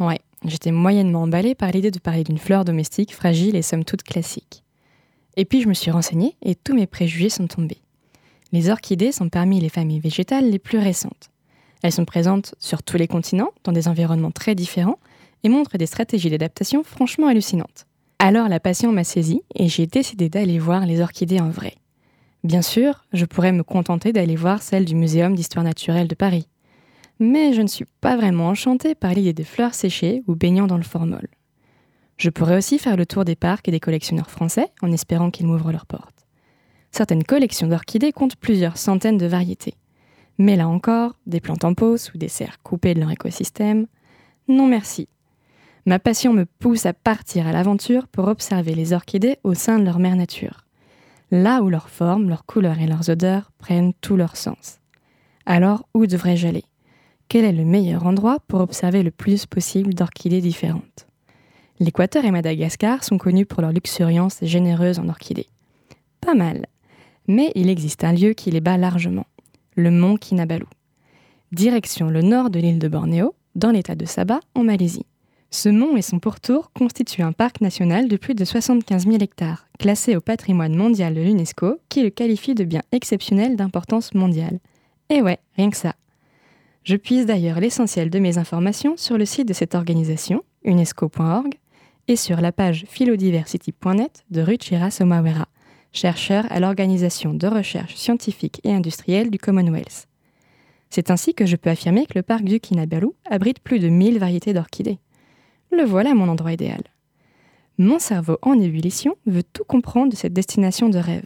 Ouais, 0.00 0.20
j'étais 0.44 0.72
moyennement 0.72 1.22
emballée 1.22 1.54
par 1.54 1.70
l'idée 1.70 1.90
de 1.90 1.98
parler 1.98 2.24
d'une 2.24 2.38
fleur 2.38 2.64
domestique 2.64 3.14
fragile 3.14 3.54
et 3.54 3.62
somme 3.62 3.84
toute 3.84 4.02
classique. 4.02 4.64
Et 5.36 5.44
puis 5.44 5.60
je 5.60 5.68
me 5.68 5.74
suis 5.74 5.90
renseignée 5.90 6.36
et 6.42 6.54
tous 6.54 6.74
mes 6.74 6.86
préjugés 6.86 7.28
sont 7.28 7.46
tombés. 7.46 7.80
Les 8.52 8.70
orchidées 8.70 9.12
sont 9.12 9.28
parmi 9.28 9.60
les 9.60 9.68
familles 9.68 10.00
végétales 10.00 10.50
les 10.50 10.58
plus 10.58 10.78
récentes. 10.78 11.30
Elles 11.82 11.92
sont 11.92 12.04
présentes 12.04 12.54
sur 12.58 12.82
tous 12.82 12.96
les 12.96 13.08
continents, 13.08 13.50
dans 13.62 13.72
des 13.72 13.88
environnements 13.88 14.30
très 14.30 14.54
différents, 14.54 14.98
et 15.42 15.48
montrent 15.48 15.76
des 15.76 15.86
stratégies 15.86 16.30
d'adaptation 16.30 16.82
franchement 16.82 17.26
hallucinantes. 17.26 17.86
Alors 18.18 18.48
la 18.48 18.60
passion 18.60 18.92
m'a 18.92 19.04
saisie 19.04 19.42
et 19.54 19.68
j'ai 19.68 19.86
décidé 19.86 20.28
d'aller 20.28 20.58
voir 20.58 20.86
les 20.86 21.00
orchidées 21.00 21.40
en 21.40 21.50
vrai. 21.50 21.74
Bien 22.42 22.62
sûr, 22.62 23.04
je 23.12 23.24
pourrais 23.24 23.52
me 23.52 23.62
contenter 23.62 24.12
d'aller 24.12 24.36
voir 24.36 24.62
celles 24.62 24.84
du 24.84 24.94
Muséum 24.94 25.34
d'histoire 25.34 25.64
naturelle 25.64 26.08
de 26.08 26.14
Paris 26.14 26.46
mais 27.18 27.52
je 27.52 27.62
ne 27.62 27.66
suis 27.66 27.86
pas 28.00 28.16
vraiment 28.16 28.48
enchantée 28.48 28.94
par 28.94 29.12
l'idée 29.14 29.32
des 29.32 29.44
fleurs 29.44 29.74
séchées 29.74 30.22
ou 30.26 30.34
baignant 30.34 30.66
dans 30.66 30.76
le 30.76 30.82
formol. 30.82 31.28
Je 32.16 32.30
pourrais 32.30 32.56
aussi 32.56 32.78
faire 32.78 32.96
le 32.96 33.06
tour 33.06 33.24
des 33.24 33.36
parcs 33.36 33.68
et 33.68 33.72
des 33.72 33.80
collectionneurs 33.80 34.30
français 34.30 34.70
en 34.82 34.92
espérant 34.92 35.30
qu'ils 35.30 35.46
m'ouvrent 35.46 35.72
leurs 35.72 35.86
portes. 35.86 36.26
Certaines 36.92 37.24
collections 37.24 37.66
d'orchidées 37.66 38.12
comptent 38.12 38.36
plusieurs 38.36 38.76
centaines 38.76 39.18
de 39.18 39.26
variétés. 39.26 39.74
Mais 40.38 40.56
là 40.56 40.68
encore, 40.68 41.16
des 41.26 41.40
plantes 41.40 41.64
en 41.64 41.74
pose 41.74 42.10
ou 42.14 42.18
des 42.18 42.28
serres 42.28 42.62
coupées 42.62 42.94
de 42.94 43.00
leur 43.00 43.10
écosystème? 43.10 43.86
Non 44.46 44.66
merci. 44.66 45.08
Ma 45.86 45.98
passion 45.98 46.32
me 46.32 46.46
pousse 46.46 46.86
à 46.86 46.92
partir 46.92 47.46
à 47.46 47.52
l'aventure 47.52 48.08
pour 48.08 48.28
observer 48.28 48.74
les 48.74 48.92
orchidées 48.92 49.38
au 49.44 49.54
sein 49.54 49.78
de 49.78 49.84
leur 49.84 49.98
mère 49.98 50.16
nature. 50.16 50.64
Là 51.30 51.62
où 51.62 51.68
leurs 51.68 51.88
formes, 51.88 52.28
leurs 52.28 52.46
couleurs 52.46 52.78
et 52.78 52.86
leurs 52.86 53.10
odeurs 53.10 53.50
prennent 53.58 53.92
tout 54.00 54.16
leur 54.16 54.36
sens. 54.36 54.78
Alors, 55.46 55.88
où 55.94 56.06
devrais-je 56.06 56.46
aller? 56.46 56.64
Quel 57.34 57.44
est 57.44 57.50
le 57.50 57.64
meilleur 57.64 58.06
endroit 58.06 58.38
pour 58.46 58.60
observer 58.60 59.02
le 59.02 59.10
plus 59.10 59.44
possible 59.44 59.92
d'orchidées 59.92 60.40
différentes 60.40 61.08
L'Équateur 61.80 62.24
et 62.24 62.30
Madagascar 62.30 63.02
sont 63.02 63.18
connus 63.18 63.44
pour 63.44 63.60
leur 63.60 63.72
luxuriance 63.72 64.38
généreuse 64.42 65.00
en 65.00 65.08
orchidées. 65.08 65.48
Pas 66.20 66.34
mal. 66.34 66.66
Mais 67.26 67.50
il 67.56 67.68
existe 67.68 68.04
un 68.04 68.12
lieu 68.12 68.34
qui 68.34 68.52
les 68.52 68.60
bat 68.60 68.76
largement, 68.76 69.26
le 69.74 69.90
mont 69.90 70.14
Kinabalu. 70.16 70.66
Direction 71.50 72.08
le 72.08 72.22
nord 72.22 72.50
de 72.50 72.60
l'île 72.60 72.78
de 72.78 72.86
Bornéo, 72.86 73.34
dans 73.56 73.72
l'état 73.72 73.96
de 73.96 74.04
Sabah, 74.04 74.38
en 74.54 74.62
Malaisie. 74.62 75.06
Ce 75.50 75.68
mont 75.68 75.96
et 75.96 76.02
son 76.02 76.20
pourtour 76.20 76.70
constituent 76.70 77.22
un 77.22 77.32
parc 77.32 77.60
national 77.60 78.06
de 78.06 78.16
plus 78.16 78.36
de 78.36 78.44
75 78.44 79.06
000 79.06 79.16
hectares, 79.16 79.66
classé 79.80 80.14
au 80.14 80.20
patrimoine 80.20 80.76
mondial 80.76 81.14
de 81.14 81.22
l'UNESCO, 81.22 81.78
qui 81.88 82.04
le 82.04 82.10
qualifie 82.10 82.54
de 82.54 82.62
bien 82.62 82.82
exceptionnel 82.92 83.56
d'importance 83.56 84.14
mondiale. 84.14 84.60
Et 85.10 85.20
ouais, 85.20 85.40
rien 85.56 85.70
que 85.70 85.76
ça. 85.76 85.96
Je 86.84 86.96
puise 86.96 87.24
d'ailleurs 87.24 87.60
l'essentiel 87.60 88.10
de 88.10 88.18
mes 88.18 88.36
informations 88.36 88.98
sur 88.98 89.16
le 89.16 89.24
site 89.24 89.48
de 89.48 89.54
cette 89.54 89.74
organisation, 89.74 90.44
unesco.org, 90.64 91.54
et 92.08 92.16
sur 92.16 92.42
la 92.42 92.52
page 92.52 92.84
philodiversity.net 92.86 94.24
de 94.30 94.42
Ruchira 94.42 94.90
Somawera, 94.90 95.48
chercheur 95.92 96.44
à 96.50 96.60
l'Organisation 96.60 97.32
de 97.32 97.46
recherche 97.46 97.94
scientifique 97.94 98.60
et 98.64 98.72
industrielle 98.74 99.30
du 99.30 99.38
Commonwealth. 99.38 100.06
C'est 100.90 101.10
ainsi 101.10 101.32
que 101.32 101.46
je 101.46 101.56
peux 101.56 101.70
affirmer 101.70 102.04
que 102.04 102.18
le 102.18 102.22
parc 102.22 102.44
du 102.44 102.60
Kinabalu 102.60 103.08
abrite 103.24 103.60
plus 103.60 103.78
de 103.78 103.88
1000 103.88 104.18
variétés 104.18 104.52
d'orchidées. 104.52 104.98
Le 105.72 105.84
voilà 105.84 106.14
mon 106.14 106.28
endroit 106.28 106.52
idéal. 106.52 106.82
Mon 107.78 107.98
cerveau 107.98 108.36
en 108.42 108.60
ébullition 108.60 109.16
veut 109.26 109.42
tout 109.42 109.64
comprendre 109.64 110.12
de 110.12 110.16
cette 110.16 110.34
destination 110.34 110.90
de 110.90 110.98
rêve. 110.98 111.24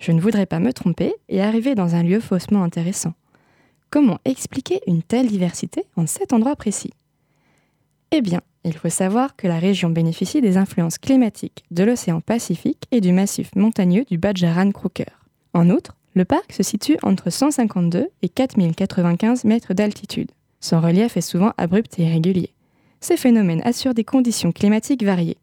Je 0.00 0.10
ne 0.10 0.20
voudrais 0.20 0.46
pas 0.46 0.58
me 0.58 0.72
tromper 0.72 1.14
et 1.28 1.40
arriver 1.40 1.76
dans 1.76 1.94
un 1.94 2.02
lieu 2.02 2.18
faussement 2.18 2.64
intéressant. 2.64 3.14
Comment 3.94 4.18
expliquer 4.24 4.80
une 4.88 5.04
telle 5.04 5.28
diversité 5.28 5.84
en 5.94 6.08
cet 6.08 6.32
endroit 6.32 6.56
précis 6.56 6.90
Eh 8.10 8.22
bien, 8.22 8.40
il 8.64 8.72
faut 8.72 8.88
savoir 8.88 9.36
que 9.36 9.46
la 9.46 9.60
région 9.60 9.88
bénéficie 9.88 10.40
des 10.40 10.56
influences 10.56 10.98
climatiques 10.98 11.62
de 11.70 11.84
l'océan 11.84 12.20
Pacifique 12.20 12.88
et 12.90 13.00
du 13.00 13.12
massif 13.12 13.54
montagneux 13.54 14.04
du 14.10 14.18
Badjaran 14.18 14.72
Crooker. 14.72 15.04
En 15.52 15.70
outre, 15.70 15.94
le 16.14 16.24
parc 16.24 16.52
se 16.52 16.64
situe 16.64 16.96
entre 17.04 17.30
152 17.30 18.08
et 18.22 18.28
4095 18.28 19.44
mètres 19.44 19.74
d'altitude. 19.74 20.32
Son 20.58 20.80
relief 20.80 21.16
est 21.16 21.20
souvent 21.20 21.52
abrupt 21.56 21.96
et 22.00 22.02
irrégulier. 22.02 22.52
Ces 23.00 23.16
phénomènes 23.16 23.62
assurent 23.64 23.94
des 23.94 24.02
conditions 24.02 24.50
climatiques 24.50 25.04
variées. 25.04 25.38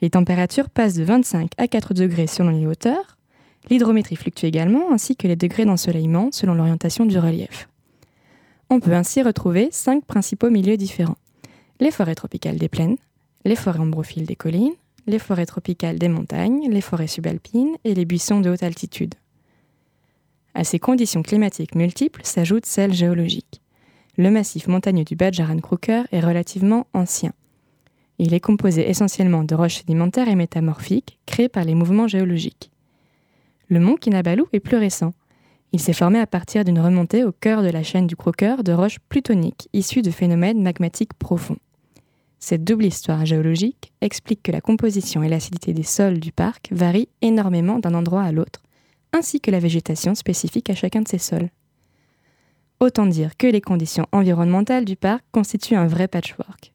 Les 0.00 0.10
températures 0.10 0.70
passent 0.70 0.94
de 0.94 1.02
25 1.02 1.50
à 1.58 1.66
4 1.66 1.92
degrés 1.92 2.28
selon 2.28 2.50
les 2.50 2.68
hauteurs. 2.68 3.16
L'hydrométrie 3.68 4.14
fluctue 4.14 4.46
également, 4.46 4.92
ainsi 4.92 5.16
que 5.16 5.26
les 5.26 5.34
degrés 5.34 5.64
d'ensoleillement 5.64 6.28
selon 6.30 6.54
l'orientation 6.54 7.04
du 7.04 7.18
relief. 7.18 7.66
On 8.68 8.80
peut 8.80 8.94
ainsi 8.94 9.22
retrouver 9.22 9.68
cinq 9.70 10.04
principaux 10.04 10.50
milieux 10.50 10.76
différents. 10.76 11.18
Les 11.78 11.90
forêts 11.90 12.14
tropicales 12.14 12.56
des 12.56 12.68
plaines, 12.68 12.96
les 13.44 13.56
forêts 13.56 13.78
ombrophiles 13.78 14.26
des 14.26 14.34
collines, 14.34 14.74
les 15.06 15.20
forêts 15.20 15.46
tropicales 15.46 15.98
des 15.98 16.08
montagnes, 16.08 16.68
les 16.68 16.80
forêts 16.80 17.06
subalpines 17.06 17.76
et 17.84 17.94
les 17.94 18.04
buissons 18.04 18.40
de 18.40 18.50
haute 18.50 18.64
altitude. 18.64 19.14
À 20.54 20.64
ces 20.64 20.78
conditions 20.78 21.22
climatiques 21.22 21.74
multiples 21.74 22.22
s'ajoutent 22.24 22.66
celles 22.66 22.94
géologiques. 22.94 23.60
Le 24.16 24.30
massif 24.30 24.66
montagneux 24.66 25.04
du 25.04 25.14
Badjaran 25.14 25.58
Crooker 25.58 26.04
est 26.10 26.20
relativement 26.20 26.86
ancien. 26.94 27.32
Il 28.18 28.32
est 28.32 28.40
composé 28.40 28.88
essentiellement 28.88 29.44
de 29.44 29.54
roches 29.54 29.76
sédimentaires 29.76 30.28
et 30.28 30.34
métamorphiques 30.34 31.18
créées 31.26 31.50
par 31.50 31.64
les 31.64 31.74
mouvements 31.74 32.08
géologiques. 32.08 32.70
Le 33.68 33.78
mont 33.78 33.96
Kinabalu 33.96 34.44
est 34.52 34.60
plus 34.60 34.78
récent, 34.78 35.12
il 35.72 35.80
s'est 35.80 35.92
formé 35.92 36.18
à 36.18 36.26
partir 36.26 36.64
d'une 36.64 36.78
remontée 36.78 37.24
au 37.24 37.32
cœur 37.32 37.62
de 37.62 37.68
la 37.68 37.82
chaîne 37.82 38.06
du 38.06 38.16
Croqueur 38.16 38.62
de 38.62 38.72
roches 38.72 38.98
plutoniques 39.08 39.68
issues 39.72 40.02
de 40.02 40.10
phénomènes 40.10 40.62
magmatiques 40.62 41.14
profonds. 41.14 41.58
Cette 42.38 42.64
double 42.64 42.84
histoire 42.84 43.26
géologique 43.26 43.92
explique 44.00 44.42
que 44.42 44.52
la 44.52 44.60
composition 44.60 45.22
et 45.22 45.28
l'acidité 45.28 45.72
des 45.72 45.82
sols 45.82 46.20
du 46.20 46.32
parc 46.32 46.68
varient 46.70 47.08
énormément 47.22 47.78
d'un 47.78 47.94
endroit 47.94 48.22
à 48.22 48.32
l'autre, 48.32 48.62
ainsi 49.12 49.40
que 49.40 49.50
la 49.50 49.58
végétation 49.58 50.14
spécifique 50.14 50.70
à 50.70 50.74
chacun 50.74 51.02
de 51.02 51.08
ces 51.08 51.18
sols. 51.18 51.50
Autant 52.78 53.06
dire 53.06 53.36
que 53.36 53.46
les 53.46 53.62
conditions 53.62 54.06
environnementales 54.12 54.84
du 54.84 54.96
parc 54.96 55.24
constituent 55.32 55.76
un 55.76 55.86
vrai 55.86 56.08
patchwork. 56.08 56.72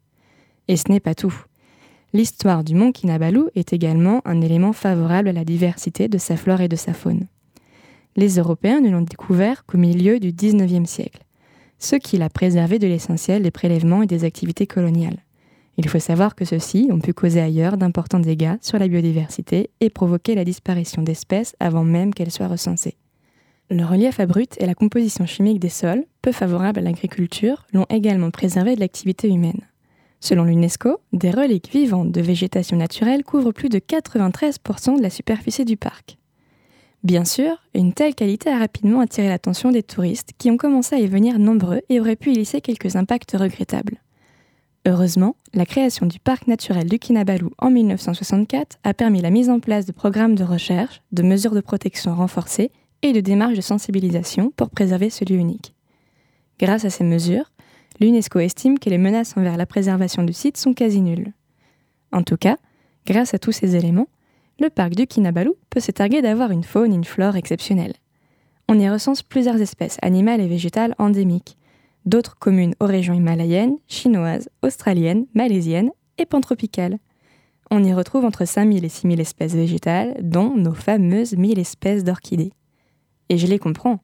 Et 0.68 0.76
ce 0.76 0.90
n'est 0.90 1.00
pas 1.00 1.16
tout. 1.16 1.34
L'histoire 2.14 2.64
du 2.64 2.76
mont 2.76 2.92
Kinabalu 2.92 3.44
est 3.56 3.72
également 3.72 4.22
un 4.26 4.42
élément 4.42 4.74
favorable 4.74 5.30
à 5.30 5.34
la 5.34 5.46
diversité 5.46 6.08
de 6.08 6.18
sa 6.18 6.36
flore 6.36 6.62
et 6.62 6.68
de 6.68 6.76
sa 6.76 6.94
faune 6.94 7.28
les 8.16 8.38
Européens 8.38 8.82
ne 8.82 8.90
l'ont 8.90 9.02
découvert 9.02 9.66
qu'au 9.66 9.78
milieu 9.78 10.20
du 10.20 10.32
XIXe 10.32 10.90
siècle, 10.90 11.24
ce 11.80 11.96
qui 11.96 12.18
l'a 12.18 12.30
préservé 12.30 12.80
de 12.80 12.88
l'essentiel 12.88 13.44
des 13.44 13.52
prélèvements 13.52 14.04
et 14.04 14.08
des 14.08 14.24
activités 14.24 14.68
coloniales. 14.68 15.24
Il 15.78 15.88
faut 15.88 16.00
savoir 16.00 16.36
que 16.36 16.46
ceux-ci 16.46 16.90
ont 16.92 17.00
pu 17.00 17.14
causer 17.14 17.40
ailleurs 17.42 17.78
d'importants 17.78 18.20
dégâts 18.20 18.58
sur 18.62 18.78
la 18.78 18.88
biodiversité 18.88 19.70
et 19.80 19.90
provoquer 19.90 20.36
la 20.36 20.46
disparition 20.46 21.02
d'espèces 21.02 21.56
avant 21.60 21.84
même 21.84 22.14
qu'elles 22.14 22.32
soient 22.32 22.48
recensées. 22.48 22.98
Le 23.70 23.86
relief 23.86 24.20
abrupt 24.20 24.62
et 24.62 24.66
la 24.66 24.76
composition 24.76 25.26
chimique 25.26 25.60
des 25.60 25.70
sols, 25.70 26.04
peu 26.22 26.34
favorables 26.34 26.80
à 26.80 26.84
l'agriculture, 26.84 27.66
l'ont 27.74 27.86
également 27.90 28.30
préservé 28.30 28.76
de 28.76 28.82
l'activité 28.82 29.30
humaine. 29.30 29.62
Selon 30.20 30.44
l'UNESCO, 30.44 31.00
des 31.14 31.32
reliques 31.32 31.72
vivantes 31.72 32.12
de 32.12 32.22
végétation 32.22 32.76
naturelle 32.76 33.24
couvrent 33.24 33.54
plus 33.54 33.70
de 33.70 33.80
93% 33.80 34.98
de 34.98 35.02
la 35.02 35.10
superficie 35.10 35.66
du 35.66 35.78
parc. 35.78 36.18
Bien 37.04 37.26
sûr, 37.26 37.58
une 37.74 37.94
telle 37.94 38.14
qualité 38.14 38.50
a 38.52 38.60
rapidement 38.60 39.00
attiré 39.00 39.28
l'attention 39.28 39.72
des 39.72 39.82
touristes 39.82 40.32
qui 40.38 40.52
ont 40.52 40.58
commencé 40.58 40.96
à 40.96 41.00
y 41.00 41.08
venir 41.08 41.40
nombreux 41.40 41.82
et 41.90 42.00
auraient 42.00 42.16
pu 42.16 42.32
y 42.32 42.36
laisser 42.36 42.62
quelques 42.62 42.96
impacts 42.96 43.32
regrettables. 43.32 43.98
Heureusement, 44.86 45.36
la 45.54 45.66
création 45.66 46.06
du 46.06 46.20
parc 46.20 46.48
naturel 46.48 46.88
du 46.88 47.00
Kinabalu 47.00 47.48
en 47.58 47.72
1964 47.72 48.78
a 48.84 48.94
permis 48.94 49.22
la 49.22 49.32
mise 49.32 49.50
en 49.50 49.60
place 49.60 49.86
de 49.86 49.92
programmes 49.92 50.36
de 50.36 50.44
recherche, 50.44 51.02
de 51.12 51.24
mesures 51.24 51.54
de 51.54 51.62
protection 51.62 52.16
renforcées 52.16 52.72
et 53.02 53.14
de 53.14 53.20
démarches 53.20 53.56
de 53.56 53.62
sensibilisation 53.62 54.52
pour 54.56 54.70
préserver 54.70 55.10
ce 55.10 55.26
lieu 55.26 55.38
unique. 55.38 55.74
Grâce 56.60 56.86
à 56.86 56.92
ces 56.92 57.04
mesures, 57.04 57.52
l'UNESCO 58.00 58.40
estime 58.40 58.78
que 58.78 58.90
les 58.92 59.00
menaces 59.00 59.36
envers 59.38 59.58
la 59.58 59.66
préservation 59.66 60.24
du 60.24 60.34
site 60.34 60.58
sont 60.58 60.74
quasi 60.74 61.02
nulles. 61.02 61.34
En 62.12 62.22
tout 62.22 62.38
cas, 62.38 62.58
grâce 63.08 63.34
à 63.34 63.40
tous 63.40 63.52
ces 63.52 63.76
éléments, 63.76 64.08
le 64.62 64.70
parc 64.70 64.94
du 64.94 65.08
Kinabalu 65.08 65.52
peut 65.72 65.80
se 65.80 65.92
targuer 65.92 66.22
d'avoir 66.22 66.52
une 66.52 66.64
faune 66.64 66.94
et 66.94 66.96
une 66.96 67.04
flore 67.04 67.36
exceptionnelles. 67.36 67.96
On 68.70 68.80
y 68.80 68.88
recense 68.88 69.24
plusieurs 69.24 69.60
espèces 69.60 69.98
animales 70.04 70.40
et 70.40 70.48
végétales 70.48 70.96
endémiques, 71.00 71.58
d'autres 72.06 72.38
communes 72.38 72.76
aux 72.80 72.86
régions 72.86 73.16
himalayennes, 73.16 73.78
chinoises, 73.88 74.50
australiennes, 74.62 75.26
malaisiennes 75.34 75.92
et 76.20 76.26
pantropicales. 76.26 77.00
On 77.72 77.84
y 77.84 77.94
retrouve 77.94 78.24
entre 78.24 78.46
5000 78.46 78.86
et 78.86 78.90
6000 78.90 79.20
espèces 79.20 79.56
végétales, 79.56 80.16
dont 80.22 80.56
nos 80.56 80.74
fameuses 80.74 81.36
1000 81.36 81.58
espèces 81.58 82.04
d'orchidées. 82.04 82.54
Et 83.30 83.38
je 83.38 83.48
les 83.48 83.60
comprends. 83.60 84.00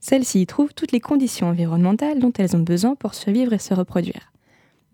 Celles-ci 0.00 0.40
y 0.40 0.46
trouvent 0.46 0.74
toutes 0.74 0.92
les 0.92 1.00
conditions 1.00 1.48
environnementales 1.48 2.20
dont 2.20 2.32
elles 2.38 2.56
ont 2.56 2.62
besoin 2.62 2.94
pour 2.94 3.14
survivre 3.14 3.52
et 3.52 3.58
se 3.58 3.74
reproduire. 3.74 4.32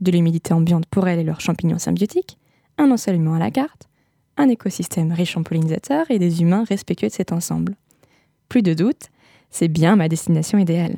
De 0.01 0.11
l'humidité 0.11 0.53
ambiante 0.53 0.87
pour 0.87 1.07
elles 1.07 1.21
et 1.21 1.25
leurs 1.25 1.41
champignons 1.41 1.79
symbiotiques, 1.79 2.39
un 2.77 2.91
ensoleillement 2.91 3.35
à 3.35 3.39
la 3.39 3.53
carte, 3.53 3.89
un 4.37 4.49
écosystème 4.49 5.13
riche 5.13 5.37
en 5.37 5.43
pollinisateurs 5.43 6.11
et 6.11 6.19
des 6.19 6.43
humains 6.43 6.65
respectueux 6.65 7.09
de 7.09 7.13
cet 7.13 7.33
ensemble. 7.33 7.75
Plus 8.49 8.63
de 8.63 8.75
doute, 8.75 9.11
c'est 9.51 9.69
bien 9.69 9.97
ma 9.97 10.09
destination 10.09 10.59
idéale. 10.59 10.97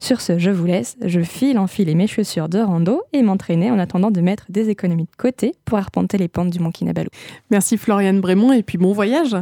Sur 0.00 0.20
ce, 0.20 0.38
je 0.38 0.50
vous 0.50 0.66
laisse, 0.66 0.96
je 1.04 1.20
file 1.20 1.58
enfiler 1.58 1.94
mes 1.94 2.06
chaussures 2.06 2.48
de 2.48 2.60
rando 2.60 3.02
et 3.12 3.22
m'entraîner 3.22 3.70
en 3.70 3.78
attendant 3.80 4.12
de 4.12 4.20
mettre 4.20 4.46
des 4.48 4.68
économies 4.68 5.04
de 5.06 5.16
côté 5.16 5.54
pour 5.64 5.78
arpenter 5.78 6.18
les 6.18 6.28
pentes 6.28 6.50
du 6.50 6.60
Mont 6.60 6.70
Kinabalu. 6.70 7.08
Merci 7.50 7.76
Floriane 7.76 8.20
Brémond 8.20 8.52
et 8.52 8.62
puis 8.62 8.78
bon 8.78 8.92
voyage. 8.92 9.36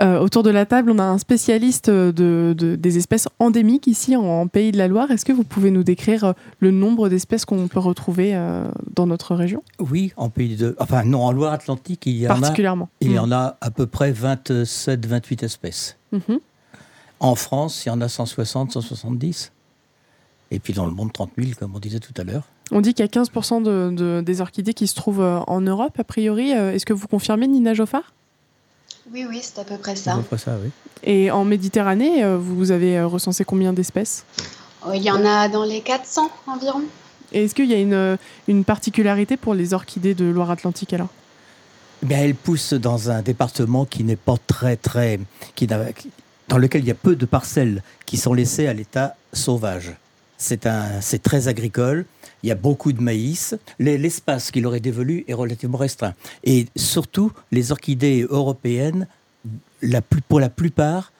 Euh, 0.00 0.18
autour 0.18 0.42
de 0.42 0.50
la 0.50 0.64
table, 0.64 0.90
on 0.90 0.98
a 0.98 1.04
un 1.04 1.18
spécialiste 1.18 1.90
de, 1.90 2.54
des 2.56 2.96
espèces 2.96 3.28
endémiques 3.38 3.86
ici 3.86 4.16
en, 4.16 4.46
Pays 4.46 4.72
de 4.72 4.78
la 4.78 4.88
Loire. 4.88 5.10
Est-ce 5.10 5.24
que 5.24 5.32
vous 5.32 5.44
pouvez 5.44 5.70
nous 5.70 5.82
décrire 5.82 6.24
euh, 6.24 6.32
le 6.60 6.70
nombre 6.70 7.08
d'espèces 7.08 7.44
qu'on 7.44 7.68
peut 7.68 7.78
retrouver 7.78 8.34
euh, 8.34 8.64
dans 8.94 9.06
notre 9.06 9.34
région? 9.34 9.62
Oui, 9.78 10.12
en 10.16 10.30
Pays 10.30 10.56
de... 10.56 10.74
Enfin 10.78 11.04
non, 11.04 11.24
en 11.24 11.32
Loire-Atlantique, 11.32 12.06
il 12.06 12.16
y 12.16 12.28
en 12.28 12.40
Particulièrement. 12.40 12.86
a... 12.86 13.04
Il 13.04 13.12
y 13.12 13.18
en 13.18 13.26
mm. 13.26 13.32
a 13.32 13.58
à 13.60 13.70
peu 13.70 13.86
près 13.86 14.12
27-28 14.12 15.44
espèces. 15.44 15.98
Mm-hmm. 16.14 16.38
En 17.20 17.34
France, 17.34 17.84
il 17.84 17.90
y 17.90 17.92
en 17.92 18.00
a 18.00 18.08
160, 18.08 18.72
170. 18.72 19.52
Et 20.52 20.58
puis 20.58 20.72
dans 20.74 20.86
le 20.86 20.92
monde, 20.92 21.12
30 21.12 21.30
000, 21.38 21.52
comme 21.58 21.74
on 21.74 21.78
disait 21.78 22.00
tout 22.00 22.12
à 22.16 22.24
l'heure. 22.24 22.44
On 22.70 22.80
dit 22.80 22.94
qu'il 22.94 23.04
y 23.04 23.08
a 23.08 23.22
15% 23.22 23.62
de, 23.62 24.20
des 24.20 24.40
orchidées 24.40 24.74
qui 24.74 24.86
se 24.86 24.94
trouvent 24.94 25.20
euh, 25.20 25.38
en 25.46 25.60
Europe, 25.60 25.98
a 25.98 26.04
priori. 26.04 26.52
Euh, 26.54 26.72
est-ce 26.72 26.86
que 26.86 26.92
vous 26.92 27.06
confirmez, 27.06 27.46
Nina 27.46 27.74
Joffard? 27.74 28.12
Oui, 29.12 29.26
oui, 29.28 29.40
c'est 29.42 29.58
à 29.58 29.64
peu 29.64 29.76
près 29.76 29.94
ça. 29.94 30.18
ça, 30.38 30.56
oui. 30.62 30.70
Et 31.04 31.30
en 31.30 31.44
Méditerranée, 31.44 32.24
euh, 32.24 32.38
vous 32.38 32.70
avez 32.70 33.02
recensé 33.02 33.44
combien 33.44 33.72
d'espèces? 33.72 34.24
Oh, 34.86 34.90
Il 34.94 35.02
y 35.02 35.10
en 35.10 35.24
a 35.24 35.48
dans 35.48 35.64
les 35.64 35.80
400 35.80 36.30
environ. 36.46 36.82
Et 37.32 37.44
est-ce 37.44 37.54
qu'il 37.54 37.66
y 37.66 37.74
a 37.74 37.78
une, 37.78 38.18
une 38.48 38.64
particularité 38.64 39.36
pour 39.36 39.54
les 39.54 39.74
orchidées 39.74 40.14
de 40.14 40.24
Loire-Atlantique 40.24 40.92
alors? 40.92 41.08
Eh 42.08 42.12
Elles 42.12 42.34
poussent 42.34 42.74
dans 42.74 43.10
un 43.10 43.22
département 43.22 43.84
qui 43.84 44.04
n'est 44.04 44.16
pas 44.16 44.36
très, 44.46 44.76
très. 44.76 45.20
Qui, 45.54 45.66
dans 45.66 46.58
lequel 46.58 46.82
il 46.82 46.88
y 46.88 46.90
a 46.90 46.94
peu 46.94 47.14
de 47.14 47.26
parcelles 47.26 47.82
qui 48.06 48.16
sont 48.16 48.34
laissées 48.34 48.66
à 48.66 48.72
l'état 48.72 49.16
sauvage. 49.32 49.94
C'est 50.38 51.22
très 51.22 51.48
agricole. 51.48 52.04
Il 52.42 52.48
y 52.48 52.52
a 52.52 52.56
beaucoup 52.56 52.92
de 52.92 53.00
maïs. 53.00 53.56
L'espace 53.78 54.50
qu'il 54.50 54.66
aurait 54.66 54.80
dévolu 54.80 55.24
est 55.28 55.34
relativement 55.34 55.78
restreint. 55.78 56.14
Et 56.44 56.66
surtout, 56.76 57.32
les 57.50 57.72
orchidées 57.72 58.26
européennes, 58.28 59.06
pour 60.28 60.40
la 60.40 60.48
plupart, 60.48 61.12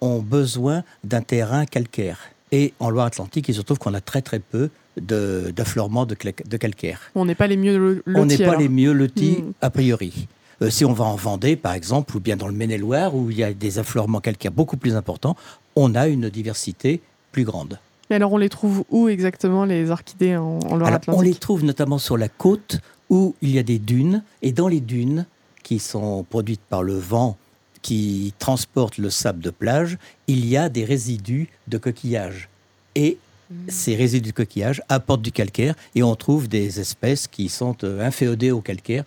ont 0.00 0.20
besoin 0.20 0.82
d'un 1.04 1.22
terrain 1.22 1.64
calcaire. 1.66 2.18
Et 2.50 2.74
en 2.80 2.90
Loire-Atlantique, 2.90 3.48
il 3.48 3.54
se 3.54 3.62
trouve 3.62 3.78
qu'on 3.78 3.94
a 3.94 4.00
très 4.00 4.20
très 4.20 4.38
peu 4.38 4.68
d'affleurements 4.96 6.04
de, 6.04 6.14
de, 6.46 6.56
calcaire. 6.58 7.00
On 7.14 7.24
n'est 7.24 7.34
pas 7.34 7.46
les 7.46 7.56
mieux 7.56 7.78
lotis. 7.78 8.02
On 8.14 8.26
n'est 8.26 8.36
pas 8.36 8.56
les 8.56 8.68
mieux 8.68 8.92
lotis, 8.92 9.38
hmm. 9.42 9.52
a 9.62 9.70
priori. 9.70 10.28
Euh, 10.60 10.68
si 10.68 10.84
on 10.84 10.92
va 10.92 11.04
en 11.04 11.16
Vendée, 11.16 11.56
par 11.56 11.72
exemple, 11.72 12.14
ou 12.16 12.20
bien 12.20 12.36
dans 12.36 12.48
le 12.48 12.52
Maine-et-Loire, 12.52 13.14
où 13.14 13.30
il 13.30 13.38
y 13.38 13.44
a 13.44 13.54
des 13.54 13.78
affleurements 13.78 14.20
calcaires 14.20 14.52
beaucoup 14.52 14.76
plus 14.76 14.96
importants, 14.96 15.34
on 15.76 15.94
a 15.94 16.08
une 16.08 16.28
diversité 16.28 17.00
plus 17.32 17.44
grande. 17.44 17.78
Mais 18.12 18.16
alors, 18.16 18.34
on 18.34 18.36
les 18.36 18.50
trouve 18.50 18.84
où 18.90 19.08
exactement, 19.08 19.64
les 19.64 19.90
orchidées 19.90 20.36
en, 20.36 20.58
Loire-Atlantique? 20.76 21.18
On 21.18 21.22
les 21.22 21.34
trouve 21.34 21.64
notamment 21.64 21.96
sur 21.96 22.18
la 22.18 22.28
côte, 22.28 22.78
où 23.08 23.34
il 23.40 23.52
y 23.52 23.58
a 23.58 23.62
des 23.62 23.78
dunes, 23.78 24.22
et 24.42 24.52
dans 24.52 24.68
les 24.68 24.80
dunes, 24.80 25.24
qui 25.62 25.78
sont 25.78 26.22
produites 26.28 26.60
par 26.60 26.82
le 26.82 26.92
vent 26.92 27.38
qui 27.80 28.34
transporte 28.38 28.98
le 28.98 29.08
sable 29.08 29.40
de 29.40 29.48
plage, 29.48 29.96
il 30.26 30.44
y 30.44 30.58
a 30.58 30.68
des 30.68 30.84
résidus 30.84 31.48
de 31.68 31.78
coquillages. 31.78 32.50
Et 32.96 33.16
mmh. 33.50 33.54
ces 33.68 33.96
résidus 33.96 34.28
de 34.28 34.36
coquillages 34.36 34.82
apportent 34.90 35.22
du 35.22 35.32
calcaire, 35.32 35.74
et 35.94 36.02
on 36.02 36.14
trouve 36.14 36.48
des 36.48 36.80
espèces 36.80 37.26
qui 37.26 37.48
sont 37.48 37.78
euh, 37.82 38.06
inféodées 38.06 38.50
au 38.50 38.60
calcaire, 38.60 39.04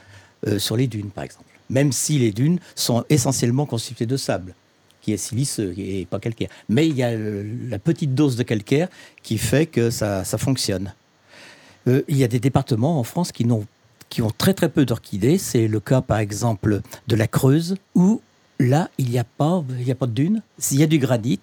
euh, 0.47 0.58
sur 0.58 0.78
les 0.78 0.88
dunes, 0.88 1.12
par 1.12 1.26
exemple. 1.26 1.45
Même 1.70 1.91
si 1.91 2.18
les 2.18 2.32
dunes 2.32 2.58
sont 2.74 3.03
essentiellement 3.10 3.68
constituées 3.68 4.08
de 4.08 4.18
sable, 4.18 4.56
qui 5.06 5.14
est 5.14 5.18
siliceux 5.18 5.72
et 5.78 6.08
pas 6.10 6.18
calcaire. 6.18 6.49
Mais 6.68 6.88
il 6.88 6.95
y 6.95 7.03
a 7.03 7.12
la 7.16 7.78
petite 7.78 8.16
dose 8.16 8.36
de 8.38 8.41
calcaire 8.41 8.88
qui 9.22 9.38
fait 9.38 9.68
que 9.68 9.91
ça, 9.91 10.24
fonctionne. 10.39 10.95
Euh, 11.88 12.01
il 12.08 12.18
y 12.18 12.24
a 12.24 12.28
des 12.28 12.39
départements 12.39 12.99
en 12.99 13.03
France 13.03 13.32
qui, 13.32 13.45
ont, 13.45 13.68
qui 14.10 14.24
ont 14.24 14.32
très 14.36 14.56
très 14.56 14.68
peu 14.68 14.84
d'orchidées. 14.84 15.38
C'est 15.38 15.68
le 15.68 15.80
cas, 15.80 16.01
par 16.01 16.18
exemple, 16.18 16.82
de 17.08 17.16
la 17.16 17.28
Creuse, 17.28 17.76
où 17.93 18.20
là, 18.60 18.89
il 18.97 19.12
n'y 19.12 19.20
a, 19.20 19.24
pas, 19.24 19.64
il 19.80 19.91
a 19.91 19.93
pas 19.93 20.08
de 20.08 20.14
dunes. 20.14 20.41
Il 20.72 20.80
y 20.80 20.84
a 20.84 20.88
du 20.88 20.97
granit, 20.97 21.39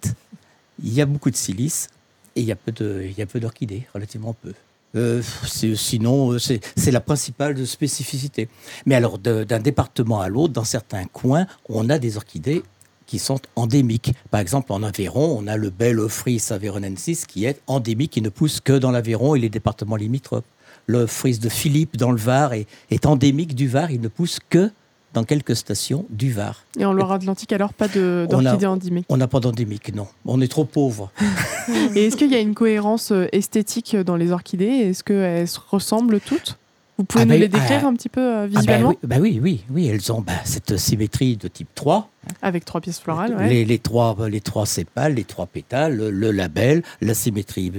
il 0.82 0.92
y 0.92 1.00
a 1.00 1.06
beaucoup 1.06 1.30
de 1.30 1.36
silice, 1.36 1.88
et 2.34 2.40
il 2.40 2.46
y 2.46 2.50
a 2.50 2.56
peu 2.56 3.38
d'orchidées, 3.38 3.86
relativement 3.94 4.34
peu. 4.42 4.54
Euh, 4.96 5.22
sinon, 5.44 6.32
euh, 6.32 6.38
c'est 6.40 6.90
la 6.90 7.00
principale 7.00 7.64
spécificité. 7.64 8.48
Mais 8.86 8.96
alors, 8.96 9.18
d'un 9.18 9.60
département 9.60 10.20
à 10.20 10.28
l'autre, 10.28 10.52
dans 10.52 10.64
certains 10.64 11.04
coins, 11.04 11.46
on 11.68 11.88
a 11.90 12.00
des 12.00 12.16
orchidées 12.16 12.64
qui 13.06 13.18
sont 13.18 13.40
endémiques. 13.56 14.12
Par 14.30 14.40
exemple, 14.40 14.72
en 14.72 14.82
Aveyron, 14.82 15.36
on 15.38 15.46
a 15.46 15.56
le 15.56 15.70
bel 15.70 16.00
Ophrys 16.00 16.48
aveyronnensis 16.50 17.26
qui 17.26 17.44
est 17.44 17.60
endémique, 17.66 18.12
qui 18.12 18.22
ne 18.22 18.28
pousse 18.28 18.60
que 18.60 18.72
dans 18.72 18.90
l'Aveyron 18.90 19.34
et 19.34 19.40
les 19.40 19.48
départements 19.48 19.96
limitrophes. 19.96 20.44
Le 20.86 21.06
fris 21.06 21.38
de 21.38 21.48
Philippe 21.48 21.96
dans 21.96 22.10
le 22.10 22.18
Var 22.18 22.54
est, 22.54 22.66
est 22.90 23.06
endémique 23.06 23.54
du 23.54 23.68
Var, 23.68 23.90
il 23.90 24.00
ne 24.00 24.08
pousse 24.08 24.38
que 24.50 24.70
dans 25.12 25.24
quelques 25.24 25.56
stations 25.56 26.06
du 26.10 26.32
Var. 26.32 26.64
Et 26.78 26.84
en 26.84 26.92
Loire-Atlantique, 26.92 27.52
alors, 27.52 27.72
pas 27.72 27.88
d'orchidées 27.88 28.66
endémiques 28.66 29.06
On 29.08 29.16
n'a 29.16 29.28
pas 29.28 29.40
d'endémique, 29.40 29.94
non. 29.94 30.06
On 30.24 30.40
est 30.40 30.48
trop 30.48 30.64
pauvre. 30.64 31.12
Et 31.94 32.06
est-ce 32.06 32.16
qu'il 32.16 32.30
y 32.30 32.34
a 32.34 32.40
une 32.40 32.54
cohérence 32.54 33.12
euh, 33.12 33.26
esthétique 33.32 33.96
dans 33.96 34.16
les 34.16 34.32
orchidées? 34.32 34.64
Est-ce 34.66 35.04
qu'elles 35.04 35.48
se 35.48 35.60
ressemblent 35.70 36.20
toutes? 36.20 36.58
Vous 36.98 37.04
pouvez 37.04 37.22
ah 37.22 37.24
nous 37.24 37.32
ben, 37.32 37.40
les 37.40 37.48
décrire 37.48 37.80
ah, 37.84 37.88
un 37.88 37.94
petit 37.94 38.08
peu 38.08 38.20
euh, 38.20 38.44
ah 38.44 38.48
ben 38.48 38.60
visuellement 38.60 38.94
bah 39.02 39.16
oui, 39.18 39.40
oui, 39.42 39.64
oui, 39.70 39.88
elles 39.88 40.12
ont 40.12 40.20
bah, 40.20 40.34
cette 40.44 40.76
symétrie 40.76 41.36
de 41.36 41.48
type 41.48 41.68
3. 41.74 42.08
Avec 42.42 42.64
trois 42.64 42.80
pièces 42.80 43.00
florales, 43.00 43.36
les, 43.48 43.64
les, 43.64 43.78
trois, 43.78 44.16
les 44.28 44.40
trois 44.40 44.66
sépales, 44.66 45.14
les 45.14 45.24
trois 45.24 45.46
pétales, 45.46 45.96
le 45.96 46.30
label, 46.30 46.82
la 47.00 47.14
symétrie. 47.14 47.72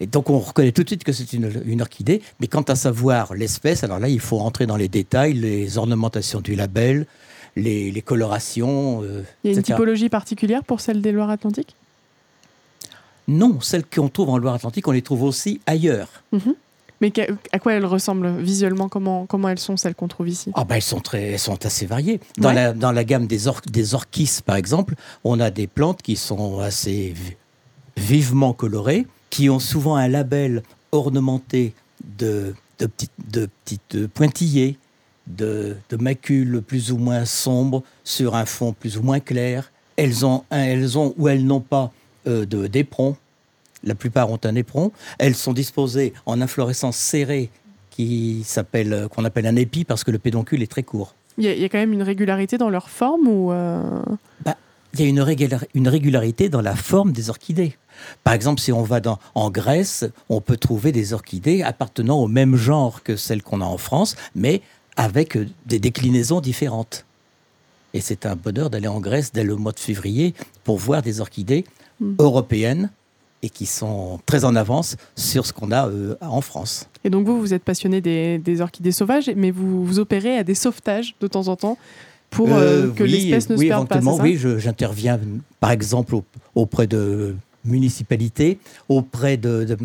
Et 0.00 0.06
donc 0.06 0.30
on 0.30 0.38
reconnaît 0.38 0.72
tout 0.72 0.82
de 0.82 0.88
suite 0.88 1.04
que 1.04 1.12
c'est 1.12 1.32
une, 1.32 1.80
orchidée. 1.80 2.22
Mais 2.40 2.46
quant 2.46 2.62
à 2.62 2.74
savoir 2.74 3.34
l'espèce, 3.34 3.84
alors 3.84 3.98
là, 3.98 4.08
il 4.08 4.20
faut 4.20 4.40
entrer 4.40 4.66
dans 4.66 4.76
les 4.76 4.88
détails, 4.88 5.32
les 5.32 5.78
ornementations 5.78 6.40
du 6.40 6.54
label, 6.54 7.06
les, 7.56 8.02
colorations. 8.04 9.02
Euh, 9.02 9.24
il 9.44 9.52
y 9.52 9.54
a 9.54 9.56
une 9.56 9.62
typologie 9.62 10.08
particulière 10.08 10.64
pour 10.64 10.80
celle 10.80 11.00
des 11.00 11.12
Loire-Atlantique 11.12 11.74
Non, 13.28 13.60
celles 13.60 13.86
qu'on 13.86 14.08
trouve 14.08 14.30
en 14.30 14.38
Loire-Atlantique, 14.38 14.86
on 14.86 14.92
les 14.92 15.02
trouve 15.02 15.22
aussi 15.22 15.60
ailleurs. 15.66 16.08
Mhm. 16.32 16.54
Mais 17.00 17.12
à 17.52 17.58
quoi 17.58 17.74
elles 17.74 17.84
ressemblent 17.84 18.38
visuellement? 18.38 18.88
Comment, 18.88 19.26
comment 19.26 19.48
elles 19.48 19.58
sont, 19.58 19.76
celles 19.76 19.94
qu'on 19.94 20.08
trouve 20.08 20.28
ici? 20.28 20.50
Ah 20.54 20.64
bah 20.64 20.76
elles, 20.76 20.82
sont 20.82 21.00
très, 21.00 21.32
elles 21.32 21.38
sont 21.38 21.64
assez 21.66 21.86
variées. 21.86 22.20
Dans, 22.38 22.52
la, 22.52 22.72
dans 22.72 22.92
la 22.92 23.04
gamme 23.04 23.26
des, 23.26 23.48
or, 23.48 23.60
des 23.66 23.94
orchis, 23.94 24.40
par 24.44 24.56
exemple, 24.56 24.94
on 25.24 25.40
a 25.40 25.50
des 25.50 25.66
plantes 25.66 26.02
qui 26.02 26.16
sont 26.16 26.60
assez 26.60 27.14
vivement 27.96 28.52
colorées 28.52 29.06
qui 29.30 29.50
ont 29.50 29.58
souvent 29.58 29.96
un 29.96 30.08
label 30.08 30.62
ornementé 30.92 31.74
de, 32.18 32.54
de, 32.78 32.86
petites, 32.86 33.12
de 33.30 33.48
petites 33.64 34.06
pointillés, 34.08 34.78
de, 35.26 35.76
de, 35.90 35.96
macules 35.96 36.62
plus 36.62 36.92
ou 36.92 36.98
moins 36.98 37.24
sombres 37.24 37.82
sur 38.04 38.34
un 38.34 38.46
fond 38.46 38.72
plus 38.72 38.96
ou 38.96 39.02
moins 39.02 39.20
clair. 39.20 39.72
Elles 39.96 40.24
ont, 40.24 40.44
elles 40.50 40.98
ont 40.98 41.14
ou 41.18 41.28
elles 41.28 41.44
n'ont 41.44 41.60
pas 41.60 41.92
euh, 42.26 42.46
d'éperon. 42.46 43.16
La 43.86 43.94
plupart 43.94 44.30
ont 44.30 44.40
un 44.44 44.54
éperon. 44.54 44.92
Elles 45.18 45.34
sont 45.34 45.52
disposées 45.52 46.12
en 46.26 46.40
inflorescence 46.40 46.96
serrée 46.96 47.50
qui 47.90 48.42
s'appelle, 48.44 49.08
qu'on 49.10 49.24
appelle 49.24 49.46
un 49.46 49.56
épi 49.56 49.84
parce 49.84 50.04
que 50.04 50.10
le 50.10 50.18
pédoncule 50.18 50.62
est 50.62 50.70
très 50.70 50.82
court. 50.82 51.14
Il 51.38 51.44
y, 51.44 51.64
a, 51.64 51.68
quand 51.68 51.78
même 51.78 51.92
une 51.92 52.02
régularité 52.02 52.58
dans 52.58 52.70
leur 52.70 52.88
forme 52.88 53.28
ou 53.28 53.52
euh 53.52 53.80
bah, 54.44 54.56
il 54.94 55.00
y 55.00 55.04
a 55.04 55.08
une, 55.08 55.58
une 55.74 55.88
régularité 55.88 56.48
dans 56.48 56.62
la 56.62 56.74
forme 56.74 57.12
des 57.12 57.28
orchidées. 57.28 57.76
Par 58.24 58.34
exemple, 58.34 58.60
si 58.60 58.72
on 58.72 58.82
va 58.82 59.00
dans, 59.00 59.18
en 59.34 59.50
Grèce, 59.50 60.04
on 60.28 60.40
peut 60.40 60.56
trouver 60.56 60.92
des 60.92 61.12
orchidées 61.12 61.62
appartenant 61.62 62.18
au 62.18 62.28
même 62.28 62.56
genre 62.56 63.02
que 63.02 63.16
celles 63.16 63.42
qu'on 63.42 63.60
a 63.60 63.64
en 63.64 63.78
France, 63.78 64.16
mais 64.34 64.62
avec 64.96 65.36
euh, 65.36 65.46
des 65.66 65.78
déclinaisons 65.78 66.40
différentes. 66.40 67.04
Et 67.94 68.00
c'est 68.00 68.26
un 68.26 68.36
bonheur 68.36 68.70
d'aller 68.70 68.88
en 68.88 69.00
Grèce 69.00 69.32
dès 69.32 69.44
le 69.44 69.56
mois 69.56 69.72
de 69.72 69.80
février 69.80 70.34
pour 70.64 70.78
voir 70.78 71.02
des 71.02 71.20
orchidées 71.20 71.64
mm. 72.00 72.14
européennes 72.18 72.90
et 73.46 73.50
qui 73.50 73.66
sont 73.66 74.18
très 74.26 74.44
en 74.44 74.56
avance 74.56 74.96
sur 75.14 75.46
ce 75.46 75.52
qu'on 75.52 75.70
a 75.70 75.88
euh, 75.88 76.16
en 76.20 76.40
France. 76.40 76.88
Et 77.04 77.10
donc 77.10 77.26
vous, 77.26 77.40
vous 77.40 77.54
êtes 77.54 77.62
passionné 77.62 78.00
des, 78.00 78.60
orchidées 78.60 78.92
sauvages, 78.92 79.30
mais 79.36 79.50
vous, 79.50 79.84
vous 79.84 79.98
opérez 79.98 80.36
à 80.36 80.44
des 80.44 80.54
sauvetages 80.54 81.14
de 81.20 81.26
temps 81.26 81.48
en 81.48 81.56
temps 81.56 81.78
pour 82.30 82.48
euh, 82.52 82.90
que 82.90 83.04
l'espèce 83.04 83.48
ne 83.48 83.56
se 83.56 83.64
perde 83.64 83.88
pas. 83.88 84.00
oui, 84.00 84.38
j'interviens 84.58 85.20
par 85.60 85.70
exemple 85.70 86.16
auprès 86.54 86.86
de 86.86 87.36
municipalités, 87.64 88.58
auprès 88.88 89.36
de, 89.36 89.76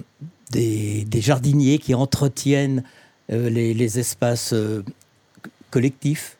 des, 0.52 1.22
jardiniers 1.22 1.78
qui 1.78 1.94
entretiennent 1.94 2.84
euh, 3.32 3.50
les, 3.50 4.00
espaces 4.00 4.54
euh, 4.54 4.84
collectifs 5.70 6.38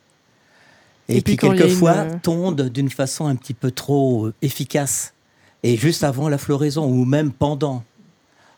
et, 1.10 1.22
qui 1.22 1.38
quelquefois 1.38 2.06
tondent 2.22 2.70
d'une 2.70 2.90
façon 2.90 3.26
un 3.26 3.36
petit 3.36 3.54
peu 3.54 3.72
trop 3.72 4.28
euh, 4.28 4.34
efficace. 4.42 5.14
Et 5.64 5.78
juste 5.78 6.04
avant 6.04 6.30
la 6.30 6.38
floraison 6.38 6.86
ou 6.86 7.06
même 7.06 7.32
pendant. 7.32 7.84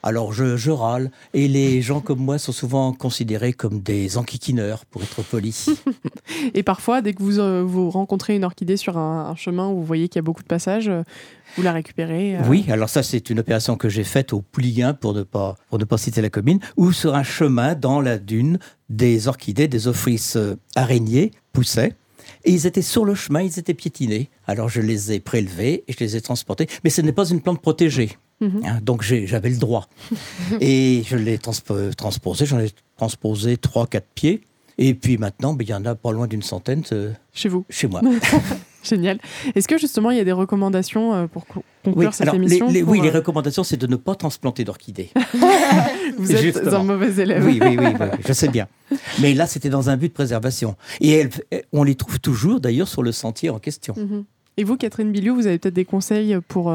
Alors 0.06 0.34
je, 0.34 0.70
râle 0.70 1.12
et 1.34 1.48
les 1.48 1.82
gens 1.82 2.02
comme 2.02 2.20
moi 2.20 2.38
sont 2.38 2.52
souvent 2.52 2.92
considérés 2.92 3.54
comme 3.54 3.80
des 3.80 4.18
enquiquineurs, 4.18 4.86
pour 4.86 5.02
être 5.02 5.22
poli. 5.24 5.66
et 6.54 6.62
parfois, 6.62 7.02
dès 7.02 7.14
que 7.14 7.24
vous, 7.24 7.68
vous 7.68 7.90
rencontrez 7.90 8.36
une 8.36 8.44
orchidée 8.44 8.76
sur 8.76 8.98
un, 8.98 9.34
chemin 9.36 9.70
où 9.70 9.76
vous 9.76 9.86
voyez 9.86 10.10
qu'il 10.10 10.18
y 10.18 10.20
a 10.20 10.24
beaucoup 10.24 10.44
de 10.44 10.48
passages, 10.48 10.92
vous 11.56 11.64
la 11.64 11.72
récupérez 11.72 12.36
euh 12.36 12.42
Oui, 12.50 12.66
alors 12.70 12.90
ça 12.90 13.02
c'est 13.02 13.30
une 13.30 13.40
opération 13.40 13.78
que 13.78 13.88
j'ai 13.88 14.04
faite 14.04 14.34
au 14.34 14.42
Pouliguen, 14.42 14.94
pour 14.94 15.14
ne, 15.14 15.24
pas, 15.24 15.56
pour 15.70 15.80
ne 15.80 15.86
pas 15.86 15.98
citer 15.98 16.22
la 16.22 16.30
commune, 16.30 16.60
ou 16.76 16.92
sur 16.92 17.16
un 17.16 17.24
chemin 17.24 17.74
dans 17.74 18.02
la 18.02 18.18
dune, 18.18 18.60
des 18.90 19.30
orchidées, 19.30 19.70
des 19.70 19.88
euh, 19.88 20.56
araignées 20.76 21.32
poussaient. 21.54 21.96
Et 22.46 22.52
ils 22.52 22.68
étaient 22.68 22.82
sur 22.82 23.06
le 23.06 23.16
chemin, 23.16 23.42
ils 23.42 23.58
étaient 23.60 23.74
piétinés. 23.74 24.30
Alors 24.48 24.70
je 24.70 24.82
les 24.82 25.14
ai 25.14 25.20
prélevés 25.20 25.84
et 25.88 25.94
je 25.94 26.00
les 26.00 26.16
ai 26.16 26.22
transportés. 26.22 26.68
Mais 26.84 26.90
ce 26.90 27.02
n'est 27.02 27.14
pas 27.14 27.26
une 27.26 27.42
plante 27.42 27.62
protégée. 27.62 28.12
Mhm. 28.42 28.62
Hein, 28.66 28.80
donc 28.82 29.04
j'avais 29.04 29.50
le 29.50 29.58
droit. 29.58 29.88
et 30.62 31.04
je 31.08 31.16
l'ai 31.16 31.38
transposé, 31.38 32.46
j'en 32.46 32.60
ai 32.60 32.72
transposé 32.98 33.56
3-4 33.56 34.02
pieds. 34.16 34.42
Et 34.78 34.94
puis 34.94 35.18
maintenant, 35.18 35.54
ben, 35.54 35.66
il 35.66 35.70
y 35.70 35.74
en 35.74 35.86
a 35.86 35.96
pas 35.96 36.12
loin 36.12 36.28
d'une 36.28 36.42
centaine. 36.42 36.84
Euh, 36.92 37.12
chez 37.34 37.50
vous 37.50 37.66
Chez 37.70 37.88
moi. 37.88 38.02
Génial. 38.90 39.20
Est-ce 39.56 39.68
que 39.68 39.78
justement 39.78 40.12
il 40.12 40.18
y 40.18 40.20
a 40.20 40.24
des 40.24 40.32
recommandations 40.32 41.14
euh, 41.14 41.28
pour 41.28 41.46
conclure 41.84 42.14
cette 42.14 42.34
émission 42.34 42.68
Oui, 42.68 43.02
les 43.02 43.10
euh, 43.10 43.14
recommandations, 43.14 43.64
c'est 43.64 43.78
de 43.78 43.88
ne 43.88 43.96
pas 43.96 44.16
transplanter 44.16 44.64
d'orchidées. 44.64 45.10
Vous 46.18 46.32
êtes 46.32 46.68
un 46.68 46.84
mauvais 46.84 47.22
élève. 47.22 47.46
Oui, 47.46 47.60
oui, 47.62 47.78
oui, 47.80 47.94
je 48.26 48.34
sais 48.34 48.50
bien. 48.50 48.68
Mais 49.22 49.34
là, 49.34 49.48
c'était 49.48 49.70
dans 49.70 49.90
un 49.90 49.98
but 49.98 50.10
de 50.10 50.14
préservation. 50.14 50.76
Et 51.02 51.28
on 51.72 51.84
les 51.84 51.96
trouve 51.96 52.20
toujours 52.20 52.60
d'ailleurs 52.60 52.88
sur 52.88 53.04
le 53.04 53.12
sentier 53.12 53.50
en 53.50 53.60
question. 53.60 53.96
Mhm. 53.98 54.26
Et 54.58 54.64
vous, 54.64 54.78
Catherine 54.78 55.12
Billiou, 55.12 55.36
vous 55.36 55.48
avez 55.48 55.58
peut-être 55.58 55.74
des 55.74 55.86
conseils 55.86 56.38
pour, 56.48 56.72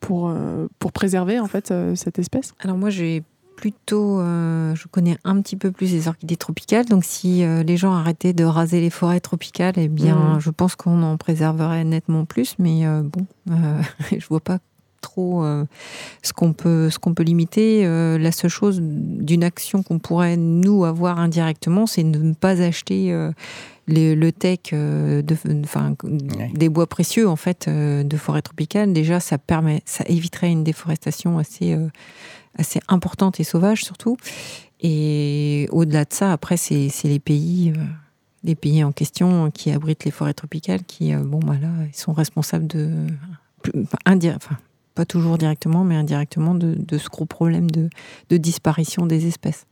pour, 0.00 0.34
pour 0.78 0.92
préserver 0.92 1.40
en 1.40 1.46
fait 1.46 1.72
cette 1.94 2.18
espèce? 2.18 2.52
Alors 2.60 2.76
moi, 2.76 2.90
j'ai 2.90 3.22
plutôt, 3.62 4.18
euh, 4.18 4.74
je 4.74 4.88
connais 4.88 5.16
un 5.22 5.40
petit 5.40 5.54
peu 5.54 5.70
plus 5.70 5.92
les 5.92 6.08
orchidées 6.08 6.36
tropicales. 6.36 6.84
Donc, 6.84 7.04
si 7.04 7.44
euh, 7.44 7.62
les 7.62 7.76
gens 7.76 7.92
arrêtaient 7.92 8.32
de 8.32 8.42
raser 8.42 8.80
les 8.80 8.90
forêts 8.90 9.20
tropicales, 9.20 9.74
eh 9.76 9.86
bien, 9.86 10.16
mm. 10.16 10.40
je 10.40 10.50
pense 10.50 10.74
qu'on 10.74 11.00
en 11.04 11.16
préserverait 11.16 11.84
nettement 11.84 12.24
plus. 12.24 12.56
Mais 12.58 12.84
euh, 12.84 13.02
bon, 13.04 13.24
je 14.10 14.26
vois 14.26 14.40
pas 14.40 14.58
trop 15.00 15.44
ce 16.22 16.32
qu'on 16.32 16.52
peut, 16.52 16.88
ce 16.88 16.98
qu'on 17.00 17.12
peut 17.12 17.24
limiter. 17.24 17.84
la 17.84 18.30
seule 18.30 18.50
chose 18.50 18.78
d'une 18.80 19.42
action 19.42 19.82
qu'on 19.82 19.98
pourrait 19.98 20.36
nous 20.36 20.84
avoir 20.84 21.18
indirectement, 21.18 21.88
c'est 21.88 22.04
de 22.04 22.20
ne 22.20 22.34
pas 22.34 22.62
acheter 22.62 23.12
le 23.88 24.30
tech 24.30 24.70
de, 24.70 25.24
des 26.54 26.68
bois 26.68 26.86
précieux 26.86 27.28
en 27.28 27.34
fait 27.34 27.68
de 27.68 28.16
forêts 28.16 28.42
tropicales. 28.42 28.92
Déjà, 28.92 29.18
ça 29.18 29.38
permet, 29.38 29.82
ça 29.86 30.04
éviterait 30.06 30.52
une 30.52 30.62
déforestation 30.62 31.36
assez 31.36 31.76
assez 32.58 32.80
importante 32.88 33.40
et 33.40 33.44
sauvage 33.44 33.84
surtout. 33.84 34.16
Et 34.80 35.68
au-delà 35.70 36.04
de 36.04 36.12
ça, 36.12 36.32
après, 36.32 36.56
c'est 36.56 36.90
les 37.04 37.20
pays, 37.20 37.72
euh, 37.76 37.84
les 38.42 38.56
pays 38.56 38.82
en 38.82 38.90
question 38.90 39.50
qui 39.50 39.70
abritent 39.70 40.04
les 40.04 40.10
forêts 40.10 40.34
tropicales 40.34 40.82
qui, 40.82 41.14
euh, 41.14 41.20
bon, 41.20 41.38
bah 41.38 41.56
là, 41.60 41.68
ils 41.86 41.96
sont 41.96 42.12
responsables 42.12 42.66
de. 42.66 42.90
Enfin, 43.86 44.56
pas 44.94 45.04
toujours 45.04 45.38
directement, 45.38 45.84
mais 45.84 45.94
indirectement, 45.94 46.54
de, 46.54 46.74
de 46.74 46.98
ce 46.98 47.08
gros 47.08 47.26
problème 47.26 47.70
de, 47.70 47.88
de 48.28 48.36
disparition 48.36 49.06
des 49.06 49.26
espèces. 49.26 49.66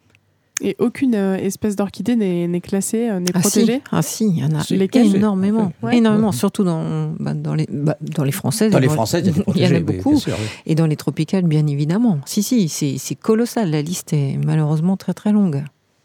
Et 0.61 0.77
aucune 0.79 1.15
euh, 1.15 1.37
espèce 1.37 1.77
d'orchidée 1.77 2.17
n'est 2.17 2.61
classée, 2.61 3.09
euh, 3.09 3.21
n'est 3.21 3.31
ah 3.35 3.41
protégée 3.41 3.83
Ah 3.91 4.03
si, 4.03 4.27
il 4.29 4.39
y 4.39 4.45
en 4.45 4.55
a 4.55 4.65
énormément. 4.99 5.73
Énormément, 5.91 6.33
surtout 6.33 6.65
dans, 6.65 7.13
bah, 7.19 7.35
dans, 7.35 7.55
les, 7.55 7.67
bah, 7.71 7.97
dans 8.01 8.25
les 8.25 8.33
françaises. 8.33 8.71
Dans 8.71 8.79
les 8.79 8.89
françaises, 8.89 9.31
il 9.55 9.63
y 9.63 9.67
en 9.67 9.75
a 9.75 9.81
beaucoup. 9.81 10.21
Et 10.67 10.75
dans 10.75 10.87
les 10.87 10.97
tropicales, 10.97 11.45
bien 11.45 11.67
évidemment. 11.67 12.19
Si, 12.27 12.43
si, 12.43 12.69
c'est 12.69 13.15
colossal. 13.15 13.71
La 13.71 13.83
liste 13.83 14.13
est 14.13 14.39
malheureusement 14.45 14.97
très 14.97 15.15
très 15.15 15.33
longue. 15.33 15.63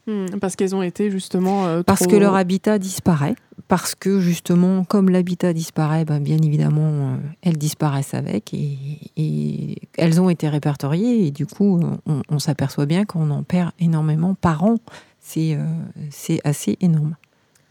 Hmm, 0.08 0.26
parce 0.40 0.56
qu'elles 0.56 0.76
ont 0.76 0.84
été 0.84 1.10
justement. 1.10 1.66
Euh, 1.66 1.82
parce 1.84 2.06
que 2.06 2.16
leur 2.16 2.36
habitat 2.36 2.78
disparaît. 2.78 3.36
Parce 3.68 3.96
que 3.96 4.20
justement, 4.20 4.84
comme 4.84 5.10
l'habitat 5.10 5.52
disparaît, 5.52 6.06
ben, 6.06 6.20
bien 6.20 6.38
évidemment, 6.38 6.92
euh, 6.92 7.16
elles 7.42 7.58
disparaissent 7.58 8.14
avec. 8.14 8.54
Et, 8.54 9.78
elles 9.98 10.22
ont 10.22 10.30
été 10.30 10.48
répertoriées. 10.48 11.26
Et 11.26 11.32
du 11.32 11.48
coup, 11.48 11.82
on, 12.30 12.40
s'aperçoit 12.40 12.86
bien 12.86 13.06
qu'on 13.06 13.32
en 13.32 13.42
perd 13.42 13.72
énormément 13.80 14.36
par 14.36 14.64
an. 14.64 14.76
C'est 15.20 15.56
euh, 15.56 16.38
assez 16.44 16.78
énorme. 16.82 17.16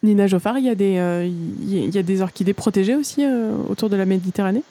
Nina 0.03 0.26
Joffard, 0.26 0.59
il 0.59 0.64
y, 0.64 0.68
a 0.68 0.74
des, 0.74 1.30
il 1.62 1.95
y 1.95 1.99
a 1.99 2.03
des 2.03 2.20
orchidées 2.20 2.53
protégées 2.53 2.97
aussi 2.97 3.24
autour 3.68 3.89
de 3.89 3.97
la 3.97 4.05
Méditerranée? 4.05 4.62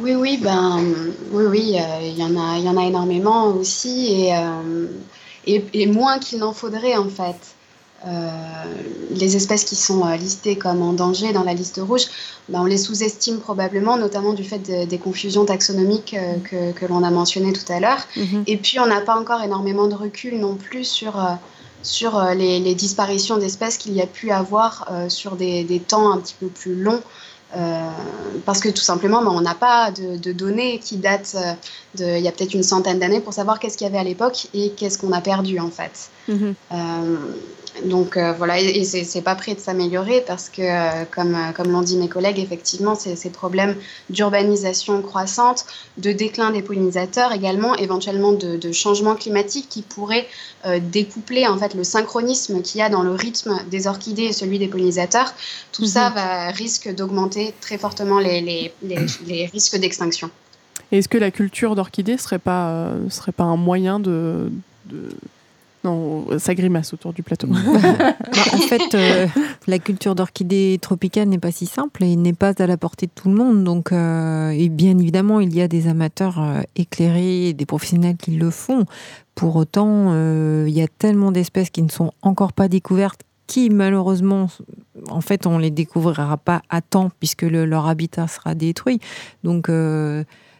Oui, 0.00 0.14
oui, 0.14 0.38
ben, 0.40 0.80
oui, 1.32 1.44
oui, 1.48 1.76
il 2.02 2.18
y, 2.18 2.22
en 2.22 2.36
a, 2.38 2.58
il 2.58 2.64
y 2.64 2.68
en 2.68 2.76
a 2.76 2.84
énormément 2.84 3.46
aussi. 3.48 4.26
Et 4.26 4.32
et, 5.48 5.86
moins 5.86 6.18
qu'il 6.18 6.38
n'en 6.38 6.52
faudrait 6.52 6.96
en 6.96 7.08
fait. 7.08 7.36
Euh, 8.06 8.30
les 9.10 9.34
espèces 9.34 9.64
qui 9.64 9.74
sont 9.74 10.06
euh, 10.06 10.14
listées 10.14 10.56
comme 10.56 10.82
en 10.82 10.92
danger 10.92 11.32
dans 11.32 11.42
la 11.42 11.52
liste 11.52 11.80
rouge, 11.82 12.04
ben, 12.48 12.60
on 12.60 12.64
les 12.64 12.78
sous-estime 12.78 13.40
probablement, 13.40 13.96
notamment 13.96 14.34
du 14.34 14.44
fait 14.44 14.86
des 14.86 14.98
confusions 14.98 15.44
taxonomiques 15.44 16.14
euh, 16.14 16.72
que, 16.72 16.86
l'on 16.86 17.02
a 17.02 17.10
mentionnées 17.10 17.52
tout 17.52 17.72
à 17.72 17.80
l'heure. 17.80 18.06
Mhm. 18.16 18.44
Et 18.46 18.56
puis, 18.56 18.78
on 18.78 18.86
n'a 18.86 19.00
pas 19.00 19.18
encore 19.18 19.42
énormément 19.42 19.88
de 19.88 19.96
recul 19.96 20.38
non 20.38 20.54
plus 20.54 20.84
sur, 20.84 21.20
sur 21.82 22.22
les, 22.36 22.74
disparitions 22.76 23.36
d'espèces 23.36 23.78
qu'il 23.78 23.94
y 23.94 24.00
a 24.00 24.06
pu 24.06 24.30
avoir 24.30 24.88
sur 25.08 25.34
des, 25.34 25.64
des, 25.64 25.80
temps 25.80 26.12
un 26.12 26.18
petit 26.18 26.36
peu 26.38 26.46
plus 26.46 26.76
longs. 26.76 27.02
Euh, 27.56 27.90
parce 28.44 28.60
que 28.60 28.68
tout 28.68 28.82
simplement, 28.82 29.22
ben, 29.22 29.30
on 29.30 29.40
n'a 29.40 29.54
pas 29.54 29.90
de, 29.90 30.32
données 30.32 30.78
qui 30.78 30.96
datent 30.96 31.36
euh, 31.36 31.52
de, 31.96 32.18
il 32.18 32.22
y 32.22 32.28
a 32.28 32.32
peut-être 32.32 32.54
une 32.54 32.62
centaine 32.62 32.98
d'années 32.98 33.20
pour 33.20 33.32
savoir 33.32 33.58
qu'est-ce 33.58 33.78
qu'il 33.78 33.86
y 33.86 33.90
avait 33.90 33.98
à 33.98 34.04
l'époque 34.04 34.48
et 34.52 34.70
qu'est-ce 34.70 34.98
qu'on 34.98 35.12
a 35.12 35.20
perdu 35.20 35.58
en 35.58 35.70
fait. 35.70 36.10
Mhm. 36.28 36.54
Euh, 36.72 37.16
donc 37.84 38.16
euh, 38.16 38.32
voilà, 38.32 38.60
et, 38.60 38.84
c'est 38.84 39.22
pas 39.22 39.34
prêt 39.34 39.54
de 39.54 39.60
s'améliorer 39.60 40.22
parce 40.26 40.48
que, 40.48 40.62
euh, 40.62 41.04
comme, 41.10 41.34
euh, 41.34 41.52
comme 41.54 41.70
l'ont 41.70 41.82
dit 41.82 41.96
mes 41.96 42.08
collègues, 42.08 42.38
effectivement, 42.38 42.94
ces, 42.94 43.16
ces 43.16 43.30
problèmes 43.30 43.76
d'urbanisation 44.10 45.02
croissante, 45.02 45.64
de 45.96 46.12
déclin 46.12 46.50
des 46.50 46.62
pollinisateurs 46.62 47.32
également, 47.32 47.74
éventuellement 47.76 48.32
de, 48.32 48.56
de 48.56 48.72
changement 48.72 49.14
climatique 49.14 49.68
qui 49.68 49.82
pourraient 49.82 50.26
découpler 50.90 51.46
en 51.46 51.56
fait 51.56 51.74
le 51.74 51.84
synchronisme 51.84 52.62
qu'il 52.62 52.80
y 52.80 52.82
a 52.82 52.88
dans 52.88 53.02
le 53.02 53.12
rythme 53.12 53.60
des 53.70 53.86
orchidées 53.86 54.24
et 54.24 54.32
celui 54.32 54.58
des 54.58 54.66
pollinisateurs, 54.66 55.32
tout 55.72 55.86
ça 55.86 56.10
mhm. 56.10 56.14
va, 56.16 56.50
risque 56.50 56.92
d'augmenter 56.92 57.54
très 57.60 57.78
fortement 57.78 58.18
les, 58.18 58.40
les, 58.40 58.72
les, 59.26 59.46
risques 59.52 59.78
d'extinction. 59.78 60.30
Est-ce 60.90 61.08
que 61.08 61.18
la 61.18 61.30
culture 61.30 61.76
d'orchidées 61.76 62.18
serait 62.18 62.38
pas, 62.38 62.90
serait 63.08 63.32
pas 63.32 63.44
un 63.44 63.56
moyen 63.56 64.00
de, 64.00 64.50
de 64.86 65.10
non, 65.88 66.38
ça 66.38 66.54
grimace 66.54 66.92
autour 66.92 67.12
du 67.12 67.22
plateau. 67.22 67.48
Bah, 68.28 68.42
en 68.52 68.58
fait, 68.58 68.94
euh, 68.94 69.26
la 69.66 69.78
culture 69.78 70.14
d'orchidées 70.14 70.78
tropicales 70.80 71.28
n'est 71.28 71.38
pas 71.38 71.50
si 71.50 71.66
simple 71.66 72.04
et 72.04 72.14
n'est 72.14 72.34
pas 72.34 72.52
à 72.58 72.66
la 72.66 72.76
portée 72.76 73.06
de 73.06 73.12
tout 73.14 73.28
le 73.28 73.34
monde. 73.34 73.64
Donc, 73.64 73.90
euh, 73.90 74.50
et 74.50 74.68
bien 74.68 74.96
évidemment, 74.98 75.40
il 75.40 75.54
y 75.54 75.62
a 75.62 75.68
des 75.68 75.88
amateurs 75.88 76.40
euh, 76.40 76.60
éclairés, 76.76 77.54
des 77.54 77.66
professionnels 77.66 78.16
qui 78.16 78.32
le 78.32 78.50
font. 78.50 78.84
Pour 79.34 79.56
autant, 79.56 80.12
il 80.66 80.72
y 80.72 80.82
a 80.82 80.88
tellement 80.98 81.32
d'espèces 81.32 81.70
qui 81.70 81.82
ne 81.82 81.90
sont 81.90 82.12
encore 82.22 82.52
pas 82.52 82.68
découvertes, 82.68 83.22
qui 83.46 83.70
malheureusement, 83.70 84.48
en 85.08 85.20
fait, 85.20 85.46
on 85.46 85.58
les 85.58 85.70
découvrira 85.70 86.36
pas 86.36 86.62
à 86.68 86.80
temps 86.80 87.10
puisque 87.18 87.42
leur 87.42 87.86
habitat 87.86 88.26
sera 88.26 88.54
détruit. 88.54 89.00
Donc 89.44 89.70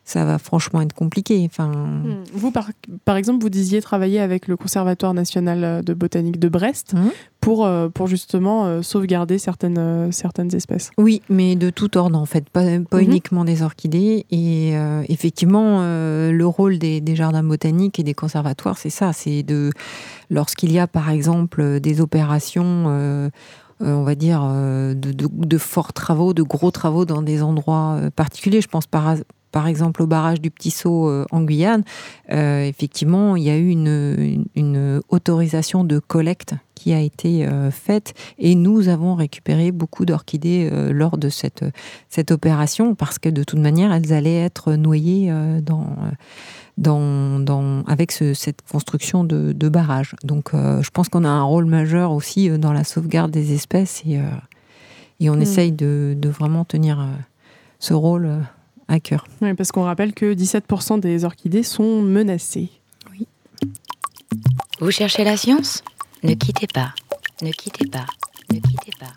ça 0.09 0.25
va 0.25 0.39
franchement 0.39 0.81
être 0.81 0.95
compliqué. 0.95 1.47
Enfin... 1.51 1.69
Hmm. 1.69 2.25
Vous, 2.33 2.51
par, 2.51 2.71
par, 3.05 3.17
exemple, 3.17 3.43
vous 3.43 3.51
disiez 3.51 3.83
travailler 3.83 4.21
avec 4.21 4.49
le 4.49 4.57
Conservatoire 4.57 5.13
national 5.13 5.85
de 5.85 5.95
botanique 5.95 6.39
de 6.39 6.49
Brest 6.49 6.95
mmh. 6.95 7.09
pour, 7.43 7.67
euh, 7.67 7.91
pour 7.91 8.07
justement 8.07 8.65
euh, 8.65 8.81
sauvegarder 8.81 9.37
certaines, 9.37 9.77
euh, 9.79 10.11
certaines 10.11 10.55
espèces. 10.55 10.93
Oui, 10.97 11.21
mais 11.29 11.57
de 11.57 11.69
tout 11.69 11.99
ordre 11.99 12.19
en 12.19 12.25
fait, 12.25 12.49
pas, 12.49 12.65
pas 12.91 12.99
mmh. 12.99 13.03
uniquement 13.03 13.45
des 13.45 13.61
orchidées. 13.61 14.25
Et 14.31 14.73
effectivement, 15.09 15.81
le 15.83 16.45
rôle 16.45 16.79
des, 16.79 17.01
des, 17.01 17.15
jardins 17.15 17.43
botaniques 17.43 17.99
et 17.99 18.03
des 18.03 18.15
conservatoires, 18.15 18.79
c'est 18.79 18.91
ça, 18.91 19.13
c'est 19.13 19.43
de 19.43 19.71
lorsqu'il 20.31 20.73
y 20.73 20.79
a 20.79 20.87
par 20.87 21.11
exemple 21.11 21.81
des 21.81 22.01
opérations 22.01 23.31
on 23.81 24.03
va 24.03 24.15
dire, 24.15 24.43
de, 24.43 25.13
de, 25.13 25.29
de, 25.31 25.59
forts 25.59 25.93
travaux, 25.93 26.35
de 26.35 26.43
gros 26.43 26.71
travaux 26.71 27.05
dans 27.05 27.23
des 27.23 27.43
endroits 27.43 28.01
particuliers. 28.17 28.61
Je 28.61 28.69
pense 28.69 28.87
par, 28.87 29.17
par 29.51 29.67
exemple 29.67 30.03
au 30.03 30.07
barrage 30.07 30.41
du 30.41 30.51
Petit 30.51 30.71
Saut 30.71 31.09
euh, 31.09 31.25
en 31.31 31.43
Guyane, 31.43 31.85
euh, 32.31 32.65
effectivement, 32.65 33.37
il 33.37 33.45
y 33.45 33.51
a 33.51 33.57
eu 33.57 33.71
une, 33.71 35.01
autorisation 35.09 35.85
de 35.85 35.99
collecte 35.99 36.55
qui 36.75 36.93
a 36.93 37.01
été 37.01 37.47
euh, 37.47 37.71
faite 37.71 38.15
et 38.39 38.55
nous 38.55 38.89
avons 38.89 39.15
récupéré 39.15 39.73
beaucoup 39.73 40.05
d'orchidées 40.05 40.71
lors 40.93 41.19
de 41.19 41.29
cette, 41.29 41.65
cette 42.09 42.31
opération 42.31 42.95
parce 42.95 43.19
que 43.19 43.29
de 43.29 43.43
toute 43.43 43.59
manière, 43.59 43.93
elles 43.93 44.13
allaient 44.13 44.41
être 44.41 44.75
noyées 44.75 45.33
dans, 45.63 46.13
dans, 46.77 47.85
avec 47.87 48.13
cette 48.13 48.63
construction 48.71 49.25
de, 49.25 49.69
barrage. 49.69 50.15
Donc 50.23 50.51
je 50.53 50.91
pense 50.91 51.09
qu'on 51.09 51.25
a 51.25 51.29
un 51.29 51.43
rôle 51.43 51.67
majeur 51.67 52.13
aussi 52.13 52.51
dans 52.59 52.73
la 52.73 52.85
sauvegarde 52.85 53.31
des 53.31 53.53
espèces 53.55 54.03
et, 54.07 54.21
et 55.21 55.31
on 55.31 55.37
mm. 55.37 55.43
essaye 55.43 55.73
de, 55.73 56.15
de, 56.17 56.29
vraiment 56.29 56.65
tenir 56.65 57.07
ce 57.79 57.95
rôle 57.95 58.31
à 58.89 59.01
cœur. 59.01 59.27
Oui, 59.41 59.55
parce 59.55 59.71
qu'on 59.71 59.85
rappelle 59.85 60.15
que 60.15 60.35
17% 60.35 61.01
des 61.01 61.25
orchidées 61.25 61.63
sont 61.63 62.03
menacées. 62.03 62.71
Oui. 63.11 63.27
Vous 64.81 64.91
cherchez 64.91 65.25
la 65.25 65.37
science? 65.37 65.85
Ne 66.23 66.35
quittez 66.35 66.67
pas, 66.67 66.95
ne 67.43 67.53
quittez 67.53 67.87
pas, 67.87 68.07
ne 68.53 68.59
quittez 68.59 68.93
pas. 68.99 69.13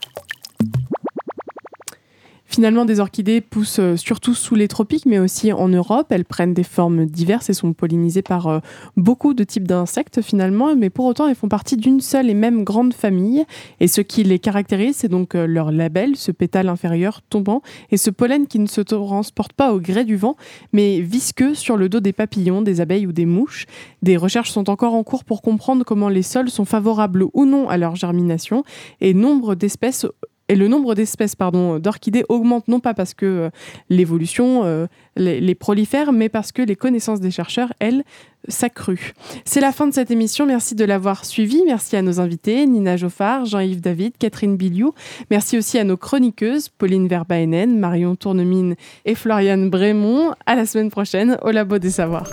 Finalement, 2.52 2.84
des 2.84 3.00
orchidées 3.00 3.40
poussent 3.40 3.80
euh, 3.80 3.96
surtout 3.96 4.34
sous 4.34 4.56
les 4.56 4.68
tropiques, 4.68 5.06
mais 5.06 5.20
aussi 5.20 5.54
en 5.54 5.70
Europe. 5.70 6.08
Elles 6.10 6.26
prennent 6.26 6.54
des 6.54 6.64
formes 6.66 7.06
diverses 7.06 7.50
et 7.50 7.54
sont 7.54 7.72
pollinisées 7.72 8.24
par 8.24 8.48
euh, 8.48 8.60
beaucoup 8.98 9.34
de 9.34 9.46
types 9.46 9.66
d'insectes 9.66 10.22
finalement, 10.22 10.76
mais 10.76 10.90
pour 10.90 11.06
autant, 11.06 11.30
elles 11.30 11.36
font 11.36 11.48
partie 11.48 11.78
d'une 11.78 12.02
seule 12.02 12.30
et 12.30 12.34
même 12.34 12.66
grande 12.66 12.94
famille. 12.94 13.46
Et 13.80 13.88
ce 13.88 14.02
qui 14.02 14.26
les 14.26 14.38
caractérise, 14.38 14.98
c'est 14.98 15.08
donc 15.08 15.34
euh, 15.34 15.48
leur 15.48 15.72
label, 15.72 16.18
ce 16.18 16.34
pétale 16.34 16.68
inférieur 16.68 17.22
tombant, 17.22 17.62
et 17.90 17.96
ce 17.96 18.10
pollen 18.10 18.48
qui 18.48 18.60
ne 18.60 18.68
se 18.68 18.82
transporte 18.82 19.54
pas 19.54 19.72
au 19.72 19.80
gré 19.80 20.04
du 20.04 20.18
vent, 20.18 20.36
mais 20.74 21.00
visqueux 21.00 21.56
sur 21.56 21.78
le 21.78 21.88
dos 21.88 22.02
des 22.02 22.12
papillons, 22.12 22.62
des 22.62 22.82
abeilles 22.82 23.08
ou 23.08 23.14
des 23.14 23.26
mouches. 23.26 23.66
Des 24.02 24.18
recherches 24.18 24.52
sont 24.52 24.70
encore 24.70 24.94
en 24.94 25.06
cours 25.06 25.24
pour 25.24 25.42
comprendre 25.42 25.86
comment 25.86 26.10
les 26.10 26.22
sols 26.22 26.50
sont 26.50 26.66
favorables 26.66 27.24
ou 27.34 27.46
non 27.46 27.70
à 27.70 27.78
leur 27.78 27.96
germination, 27.96 28.66
et 29.00 29.14
nombre 29.14 29.56
d'espèces 29.56 30.06
et 30.52 30.56
le 30.56 30.68
nombre 30.68 30.96
d'espèces 30.96 31.38
d'orchidées 31.80 32.26
augmente 32.28 32.68
non 32.68 32.82
pas 32.82 32.94
parce 32.94 33.14
que 33.14 33.26
euh, 33.26 33.50
l'évolution 33.90 34.66
euh, 34.66 34.86
les, 35.16 35.56
prolifère, 35.56 36.12
mais 36.12 36.28
parce 36.28 36.52
que 36.52 36.62
les 36.62 36.76
connaissances 36.76 37.22
des 37.22 37.32
chercheurs, 37.32 37.72
elles, 37.80 38.04
s'accruent. 38.48 39.14
C'est 39.46 39.62
la 39.62 39.72
fin 39.72 39.88
de 39.88 39.94
cette 39.94 40.12
émission. 40.12 40.46
Merci 40.46 40.76
de 40.76 40.84
l'avoir 40.84 41.24
suivi. 41.26 41.62
Merci 41.66 41.96
à 41.96 42.02
nos 42.02 42.20
invités, 42.20 42.66
Nina 42.66 42.98
Joffard, 42.98 43.46
Jean-Yves 43.46 43.82
David, 43.82 44.18
Catherine 44.18 44.58
Biliou. 44.58 44.94
Merci 45.30 45.58
aussi 45.58 45.78
à 45.78 45.84
nos 45.84 45.96
chroniqueuses, 45.96 46.68
Pauline 46.68 47.08
Verbaenen, 47.08 47.80
Marion 47.80 48.16
Tournemine 48.16 48.76
et 49.06 49.16
Floriane 49.16 49.70
Brémond. 49.70 50.34
À 50.46 50.56
la 50.56 50.66
semaine 50.66 50.90
prochaine 50.90 51.38
au 51.44 51.52
Labo 51.52 51.78
des 51.78 51.92
Savoirs. 51.92 52.32